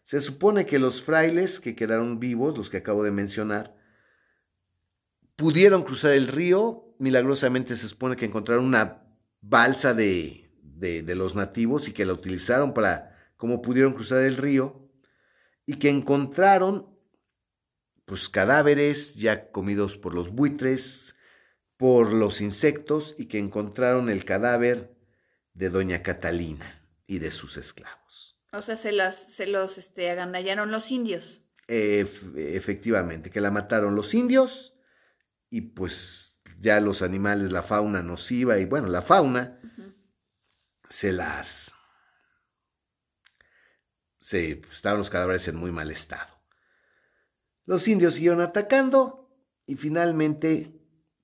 Se 0.09 0.21
supone 0.21 0.65
que 0.65 0.79
los 0.79 1.03
frailes 1.03 1.59
que 1.59 1.75
quedaron 1.75 2.19
vivos, 2.19 2.57
los 2.57 2.71
que 2.71 2.77
acabo 2.77 3.03
de 3.03 3.11
mencionar, 3.11 3.75
pudieron 5.35 5.83
cruzar 5.83 6.13
el 6.13 6.27
río. 6.27 6.95
Milagrosamente 6.97 7.75
se 7.75 7.87
supone 7.87 8.15
que 8.15 8.25
encontraron 8.25 8.65
una 8.65 9.03
balsa 9.39 9.93
de, 9.93 10.49
de, 10.63 11.13
los 11.13 11.35
nativos 11.35 11.87
y 11.87 11.93
que 11.93 12.07
la 12.07 12.13
utilizaron 12.13 12.73
para 12.73 13.15
cómo 13.37 13.61
pudieron 13.61 13.93
cruzar 13.93 14.23
el 14.23 14.37
río. 14.37 14.89
Y 15.67 15.75
que 15.75 15.89
encontraron 15.89 16.89
pues 18.05 18.29
cadáveres 18.29 19.13
ya 19.13 19.51
comidos 19.51 19.95
por 19.95 20.15
los 20.15 20.31
buitres, 20.31 21.15
por 21.77 22.13
los 22.13 22.41
insectos 22.41 23.13
y 23.15 23.25
que 23.27 23.37
encontraron 23.37 24.09
el 24.09 24.25
cadáver 24.25 24.97
de 25.53 25.69
doña 25.69 26.01
Catalina 26.01 26.89
y 27.05 27.19
de 27.19 27.29
sus 27.29 27.57
esclavos. 27.57 27.98
O 28.51 28.61
sea, 28.61 28.77
se, 28.77 28.91
las, 28.91 29.15
se 29.15 29.45
los 29.47 29.77
este, 29.77 30.09
agandallaron 30.09 30.71
los 30.71 30.91
indios. 30.91 31.41
Ef- 31.67 32.35
efectivamente, 32.35 33.29
que 33.29 33.41
la 33.41 33.51
mataron 33.51 33.95
los 33.95 34.13
indios 34.13 34.75
y 35.49 35.61
pues 35.61 36.39
ya 36.57 36.79
los 36.81 37.01
animales, 37.01 37.51
la 37.51 37.63
fauna 37.63 38.01
nociva 38.01 38.57
y 38.57 38.65
bueno, 38.65 38.87
la 38.87 39.01
fauna 39.01 39.59
se 40.89 41.11
las... 41.13 41.73
Se, 44.19 44.61
estaban 44.71 44.99
los 44.99 45.09
cadáveres 45.09 45.47
en 45.47 45.55
muy 45.55 45.71
mal 45.71 45.91
estado. 45.91 46.41
Los 47.65 47.87
indios 47.87 48.15
siguieron 48.15 48.41
atacando 48.41 49.31
y 49.65 49.75
finalmente 49.75 50.78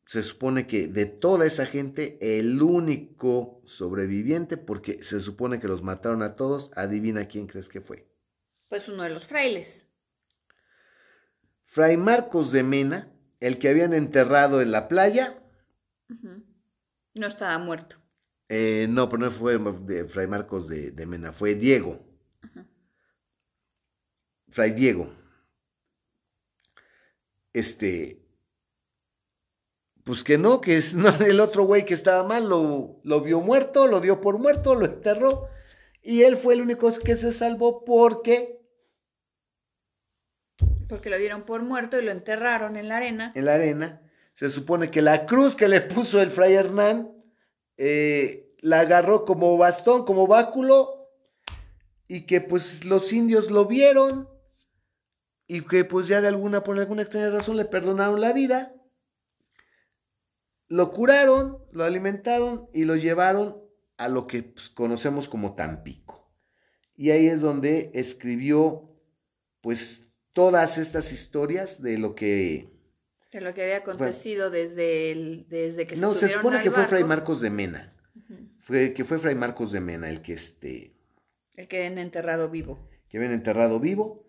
se 0.05 0.21
supone 0.23 0.67
que 0.67 0.87
de 0.87 1.05
toda 1.05 1.45
esa 1.45 1.65
gente 1.65 2.17
el 2.21 2.61
único 2.61 3.61
sobreviviente, 3.65 4.57
porque 4.57 5.01
se 5.03 5.19
supone 5.19 5.59
que 5.59 5.67
los 5.67 5.81
mataron 5.81 6.21
a 6.21 6.35
todos, 6.35 6.71
adivina 6.75 7.27
quién 7.27 7.47
crees 7.47 7.69
que 7.69 7.81
fue. 7.81 8.07
Pues 8.69 8.87
uno 8.87 9.03
de 9.03 9.09
los 9.09 9.25
frailes. 9.27 9.87
Fray 11.63 11.97
Marcos 11.97 12.51
de 12.51 12.63
Mena, 12.63 13.11
el 13.39 13.57
que 13.59 13.69
habían 13.69 13.93
enterrado 13.93 14.61
en 14.61 14.71
la 14.71 14.87
playa. 14.87 15.41
No 17.15 17.27
estaba 17.27 17.57
muerto. 17.57 17.97
eh, 18.49 18.85
no, 18.89 19.09
pero 19.09 19.23
no 19.23 19.31
fue 19.31 19.57
de 19.57 20.05
Fray 20.05 20.27
Marcos 20.27 20.67
de, 20.67 20.91
de 20.91 21.05
Mena, 21.05 21.33
fue 21.33 21.55
Diego. 21.55 22.05
Fray 24.49 24.71
Diego. 24.71 25.11
Este, 27.53 28.24
pues 30.05 30.23
que 30.23 30.37
no, 30.37 30.61
que 30.61 30.77
es 30.77 30.93
no, 30.95 31.09
el 31.25 31.41
otro 31.41 31.65
güey 31.65 31.83
que 31.83 31.93
estaba 31.93 32.23
mal 32.23 32.47
lo, 32.47 33.01
lo 33.03 33.21
vio 33.21 33.41
muerto, 33.41 33.87
lo 33.87 33.99
dio 33.99 34.21
por 34.21 34.39
muerto, 34.39 34.75
lo 34.75 34.85
enterró. 34.85 35.49
Y 36.01 36.21
él 36.21 36.37
fue 36.37 36.53
el 36.53 36.61
único 36.61 36.91
que 37.03 37.17
se 37.17 37.33
salvó 37.33 37.83
porque 37.83 38.61
Porque 40.87 41.09
lo 41.09 41.17
dieron 41.17 41.43
por 41.43 41.63
muerto 41.63 41.99
y 41.99 42.05
lo 42.05 42.11
enterraron 42.11 42.77
en 42.77 42.87
la 42.87 42.97
arena. 42.97 43.31
en 43.35 43.45
la 43.45 43.55
arena. 43.55 44.01
Se 44.33 44.51
supone 44.51 44.91
que 44.91 45.01
la 45.01 45.25
cruz 45.25 45.55
que 45.55 45.67
le 45.67 45.81
puso 45.81 46.21
el 46.21 46.29
fray 46.29 46.53
Hernán 46.53 47.11
eh, 47.77 48.53
la 48.59 48.81
agarró 48.81 49.25
como 49.25 49.57
bastón, 49.57 50.05
como 50.05 50.27
báculo, 50.27 51.09
y 52.07 52.25
que 52.25 52.41
pues 52.41 52.85
los 52.85 53.11
indios 53.13 53.49
lo 53.49 53.65
vieron 53.65 54.29
y 55.47 55.61
que 55.61 55.85
pues 55.85 56.07
ya 56.07 56.21
de 56.21 56.27
alguna, 56.27 56.63
por 56.63 56.77
alguna 56.77 57.01
extraña 57.01 57.29
razón 57.29 57.57
le 57.57 57.65
perdonaron 57.65 58.21
la 58.21 58.33
vida. 58.33 58.74
Lo 60.67 60.91
curaron, 60.93 61.59
lo 61.71 61.83
alimentaron 61.83 62.67
y 62.73 62.85
lo 62.85 62.95
llevaron 62.95 63.57
a 63.97 64.07
lo 64.07 64.27
que 64.27 64.43
pues, 64.43 64.69
conocemos 64.69 65.29
como 65.29 65.55
Tampico. 65.55 66.31
Y 66.95 67.11
ahí 67.11 67.27
es 67.27 67.41
donde 67.41 67.91
escribió 67.93 68.89
pues 69.61 70.01
todas 70.33 70.77
estas 70.77 71.11
historias 71.11 71.81
de 71.81 71.97
lo 71.97 72.15
que 72.15 72.69
De 73.31 73.41
lo 73.41 73.53
que 73.53 73.63
había 73.63 73.77
acontecido 73.77 74.49
desde, 74.49 75.11
el- 75.11 75.45
desde 75.49 75.87
que 75.87 75.95
se 75.95 76.01
no, 76.01 76.15
se 76.15 76.29
supone 76.29 76.57
al 76.57 76.63
que 76.63 76.71
fue 76.71 76.85
Fray 76.85 77.03
Marcos 77.03 77.41
de 77.41 77.49
Mena. 77.49 77.91
Fue, 78.59 78.93
que 78.93 79.03
fue 79.05 79.19
Fray 79.19 79.35
Marcos 79.35 79.71
de 79.71 79.79
Mena 79.81 80.09
el 80.09 80.21
que, 80.21 80.33
este, 80.33 80.95
El 81.55 81.67
que 81.67 81.77
habían 81.77 81.97
enterrado 81.99 82.49
vivo. 82.49 82.89
que 83.09 83.17
habían 83.17 83.33
enterrado 83.33 83.79
vivo 83.79 84.25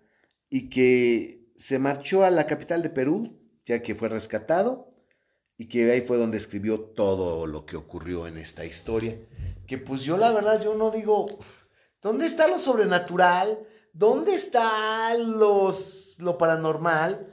y 0.51 0.69
que 0.69 1.47
se 1.57 1.79
marchó 1.79 2.25
a 2.25 2.31
la 2.31 2.47
capital 2.47 2.83
de 2.83 2.91
Perú, 2.91 3.39
ya 3.65 3.81
que 3.83 3.95
fue 3.95 4.09
rescatado, 4.09 4.86
y 5.59 5.69
que 5.69 5.91
ahí 5.91 6.03
fue 6.03 6.19
donde 6.19 6.39
escribió 6.39 6.81
todo 6.81 7.47
lo 7.47 7.65
que 7.65 7.77
ocurrió 7.77 8.27
en 8.27 8.37
esta 8.37 8.65
historia. 8.65 9.19
Que 9.67 9.79
pues 9.79 10.03
yo 10.03 10.17
la 10.17 10.31
verdad, 10.31 10.63
yo 10.63 10.75
no 10.75 10.91
digo, 10.91 11.27
¿dónde 12.03 12.27
está 12.27 12.47
lo 12.47 12.59
sobrenatural? 12.59 13.59
¿Dónde 13.93 14.35
está 14.35 15.17
los, 15.17 16.17
lo 16.19 16.37
paranormal? 16.37 17.33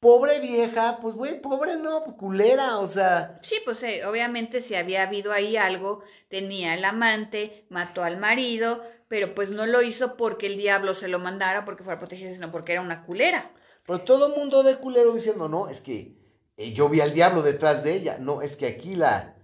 Pobre 0.00 0.40
vieja, 0.40 0.98
pues 1.00 1.14
güey, 1.14 1.40
pobre 1.40 1.76
no, 1.76 2.04
culera, 2.16 2.78
o 2.78 2.86
sea... 2.86 3.38
Sí, 3.42 3.56
pues 3.64 3.82
eh, 3.82 4.04
obviamente 4.06 4.62
si 4.62 4.74
había 4.74 5.02
habido 5.02 5.32
ahí 5.32 5.56
algo, 5.56 6.02
tenía 6.28 6.74
el 6.74 6.84
amante, 6.84 7.66
mató 7.68 8.02
al 8.02 8.18
marido, 8.18 8.82
pero 9.08 9.34
pues 9.34 9.50
no 9.50 9.66
lo 9.66 9.82
hizo 9.82 10.16
porque 10.16 10.46
el 10.46 10.56
diablo 10.56 10.94
se 10.94 11.08
lo 11.08 11.18
mandara, 11.18 11.64
porque 11.66 11.84
fuera 11.84 11.98
protegida, 11.98 12.32
sino 12.32 12.50
porque 12.50 12.72
era 12.72 12.80
una 12.80 13.04
culera. 13.04 13.50
Pero 13.86 14.00
todo 14.00 14.28
el 14.28 14.34
mundo 14.34 14.62
de 14.62 14.76
culero 14.76 15.12
diciendo, 15.12 15.48
no, 15.48 15.68
es 15.68 15.82
que 15.82 16.19
eh, 16.60 16.72
yo 16.72 16.88
vi 16.88 17.00
al 17.00 17.14
diablo 17.14 17.42
detrás 17.42 17.82
de 17.84 17.94
ella. 17.94 18.18
No, 18.18 18.42
es 18.42 18.56
que 18.56 18.66
aquí 18.66 18.94
la, 18.94 19.36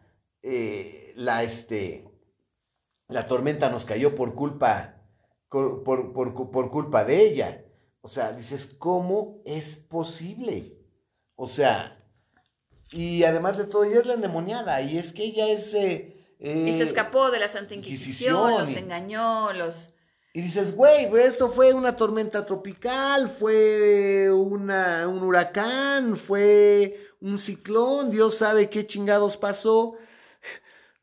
eh, 0.42 1.12
la, 1.16 1.42
este, 1.42 2.04
la 3.08 3.26
tormenta 3.26 3.70
nos 3.70 3.84
cayó 3.84 4.14
por 4.14 4.34
culpa, 4.34 5.02
por, 5.48 5.82
por, 5.82 6.12
por- 6.12 6.50
por 6.50 6.70
culpa 6.70 7.04
de 7.04 7.22
ella. 7.22 7.64
O 8.02 8.08
sea, 8.08 8.32
dices, 8.32 8.66
¿cómo 8.78 9.42
es 9.44 9.78
posible? 9.78 10.78
O 11.34 11.48
sea, 11.48 12.04
y 12.92 13.24
además 13.24 13.58
de 13.58 13.64
todo, 13.64 13.84
ella 13.84 13.98
es 14.00 14.06
la 14.06 14.14
endemoniada, 14.14 14.80
y 14.82 14.96
es 14.98 15.12
que 15.12 15.24
ella 15.24 15.48
es... 15.48 15.74
eh, 15.74 16.12
Y 16.38 16.72
se 16.74 16.84
escapó 16.84 17.30
de 17.30 17.40
la 17.40 17.48
Santa 17.48 17.74
Inquisición, 17.74 18.34
Inquisición 18.36 18.60
los 18.60 18.70
y- 18.70 18.78
engañó, 18.78 19.52
los... 19.52 19.90
Y 20.34 20.42
dices, 20.42 20.76
güey, 20.76 21.08
pues, 21.08 21.24
esto 21.24 21.48
fue 21.48 21.72
una 21.72 21.96
tormenta 21.96 22.44
tropical, 22.44 23.30
fue 23.30 24.30
una, 24.30 25.08
un 25.08 25.22
huracán, 25.22 26.16
fue 26.18 27.05
un 27.26 27.38
ciclón, 27.38 28.10
Dios 28.10 28.36
sabe 28.36 28.70
qué 28.70 28.86
chingados 28.86 29.36
pasó. 29.36 29.96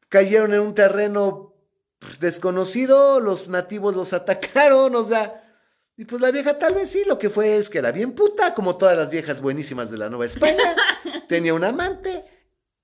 Cayeron 0.08 0.54
en 0.54 0.62
un 0.62 0.74
terreno 0.74 1.54
pues, 2.00 2.20
desconocido, 2.20 3.20
los 3.20 3.50
nativos 3.50 3.96
los 3.96 4.14
atacaron, 4.14 4.96
o 4.96 5.04
sea, 5.04 5.44
y 5.98 6.06
pues 6.06 6.22
la 6.22 6.32
vieja 6.32 6.58
tal 6.58 6.76
vez 6.76 6.90
sí, 6.90 7.04
lo 7.06 7.20
que 7.20 7.30
fue 7.30 7.58
es 7.58 7.70
que 7.70 7.80
era 7.80 7.92
bien 7.92 8.14
puta, 8.14 8.54
como 8.54 8.78
todas 8.78 8.98
las 8.98 9.10
viejas 9.10 9.42
buenísimas 9.42 9.92
de 9.92 9.98
la 9.98 10.10
Nueva 10.10 10.26
España, 10.26 10.76
tenía 11.28 11.54
un 11.54 11.64
amante, 11.64 12.26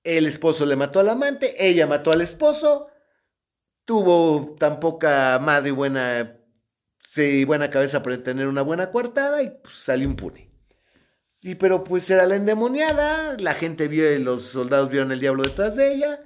el 0.04 0.26
esposo 0.26 0.66
le 0.66 0.76
mató 0.76 1.00
al 1.00 1.08
amante, 1.08 1.54
ella 1.58 1.86
mató 1.86 2.12
al 2.12 2.20
esposo, 2.20 2.88
tuvo 3.84 4.54
tan 4.58 4.80
poca 4.80 5.38
madre 5.40 5.70
y 5.70 5.72
buena, 5.72 6.36
sí, 7.08 7.44
buena 7.44 7.70
cabeza 7.70 8.02
para 8.02 8.22
tener 8.22 8.46
una 8.46 8.62
buena 8.62 8.90
coartada 8.90 9.42
y 9.42 9.50
pues, 9.50 9.76
salió 9.76 10.06
impune. 10.06 10.49
Y 11.42 11.54
pero 11.54 11.84
pues 11.84 12.08
era 12.10 12.26
la 12.26 12.36
endemoniada, 12.36 13.36
la 13.38 13.54
gente 13.54 13.88
vio, 13.88 14.04
los 14.18 14.44
soldados 14.46 14.90
vieron 14.90 15.10
el 15.10 15.20
diablo 15.20 15.42
detrás 15.42 15.74
de 15.74 15.94
ella 15.94 16.20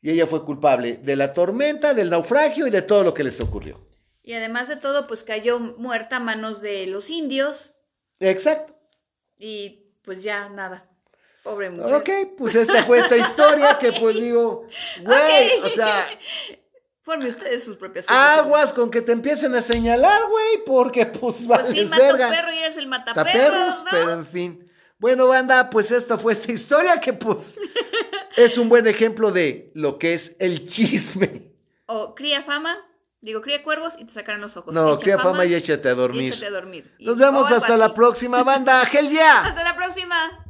y 0.00 0.10
ella 0.10 0.26
fue 0.26 0.44
culpable 0.44 0.98
de 1.02 1.16
la 1.16 1.34
tormenta, 1.34 1.94
del 1.94 2.10
naufragio 2.10 2.66
y 2.66 2.70
de 2.70 2.82
todo 2.82 3.02
lo 3.02 3.14
que 3.14 3.24
les 3.24 3.40
ocurrió. 3.40 3.80
Y 4.22 4.34
además 4.34 4.68
de 4.68 4.76
todo, 4.76 5.08
pues 5.08 5.24
cayó 5.24 5.58
muerta 5.58 6.16
a 6.16 6.20
manos 6.20 6.60
de 6.60 6.86
los 6.86 7.10
indios 7.10 7.74
Exacto. 8.20 8.76
y 9.36 9.92
pues 10.02 10.22
ya 10.22 10.48
nada. 10.48 10.88
Pobre 11.42 11.70
mujer. 11.70 11.94
Ok, 11.94 12.10
pues 12.38 12.54
esta 12.54 12.84
fue 12.84 13.00
esta 13.00 13.16
historia 13.16 13.78
que 13.80 13.90
pues 13.92 14.14
digo, 14.20 14.68
güey, 15.02 15.58
o 15.64 15.68
sea, 15.70 16.08
Forme 17.02 17.28
ustedes 17.28 17.64
sus 17.64 17.76
propias 17.76 18.06
conclusiones. 18.06 18.38
aguas 18.44 18.72
con 18.72 18.90
que 18.90 19.02
te 19.02 19.12
empiecen 19.12 19.54
a 19.54 19.62
señalar, 19.62 20.22
güey, 20.28 20.64
porque 20.64 21.06
pues 21.06 21.36
Pues 21.38 21.48
vales 21.48 21.72
sí, 21.72 21.84
verga. 21.84 22.30
perro 22.30 22.52
y 22.52 22.58
eres 22.58 22.76
el 22.76 22.86
mataperros, 22.86 23.82
pero 23.90 24.12
en 24.12 24.26
fin. 24.26 24.70
Bueno, 24.98 25.26
banda, 25.26 25.68
pues 25.68 25.90
esta 25.90 26.16
fue 26.16 26.32
esta 26.34 26.52
historia 26.52 27.00
que 27.00 27.12
pues 27.12 27.56
es 28.36 28.56
un 28.56 28.68
buen 28.68 28.86
ejemplo 28.86 29.32
de 29.32 29.72
lo 29.74 29.98
que 29.98 30.14
es 30.14 30.36
el 30.38 30.68
chisme. 30.68 31.52
O 31.86 32.14
cría 32.14 32.42
fama 32.42 32.78
Digo, 33.22 33.40
cría 33.40 33.62
cuervos 33.62 33.94
y 33.98 34.04
te 34.04 34.12
sacarán 34.12 34.40
los 34.40 34.56
ojos. 34.56 34.74
No, 34.74 34.94
Echa 34.94 34.98
cría 35.00 35.18
fama 35.20 35.44
y 35.44 35.54
échate 35.54 35.88
a 35.88 35.92
y 35.92 35.94
dormir. 35.94 36.32
échate 36.32 36.46
a 36.46 36.50
dormir. 36.50 36.92
Nos 36.98 37.16
vemos 37.16 37.50
hasta 37.52 37.76
la 37.76 37.94
próxima 37.94 38.42
banda. 38.42 38.84
¡Gel 38.86 39.10
ya! 39.10 39.42
Hasta 39.42 39.62
la 39.62 39.76
próxima. 39.76 40.44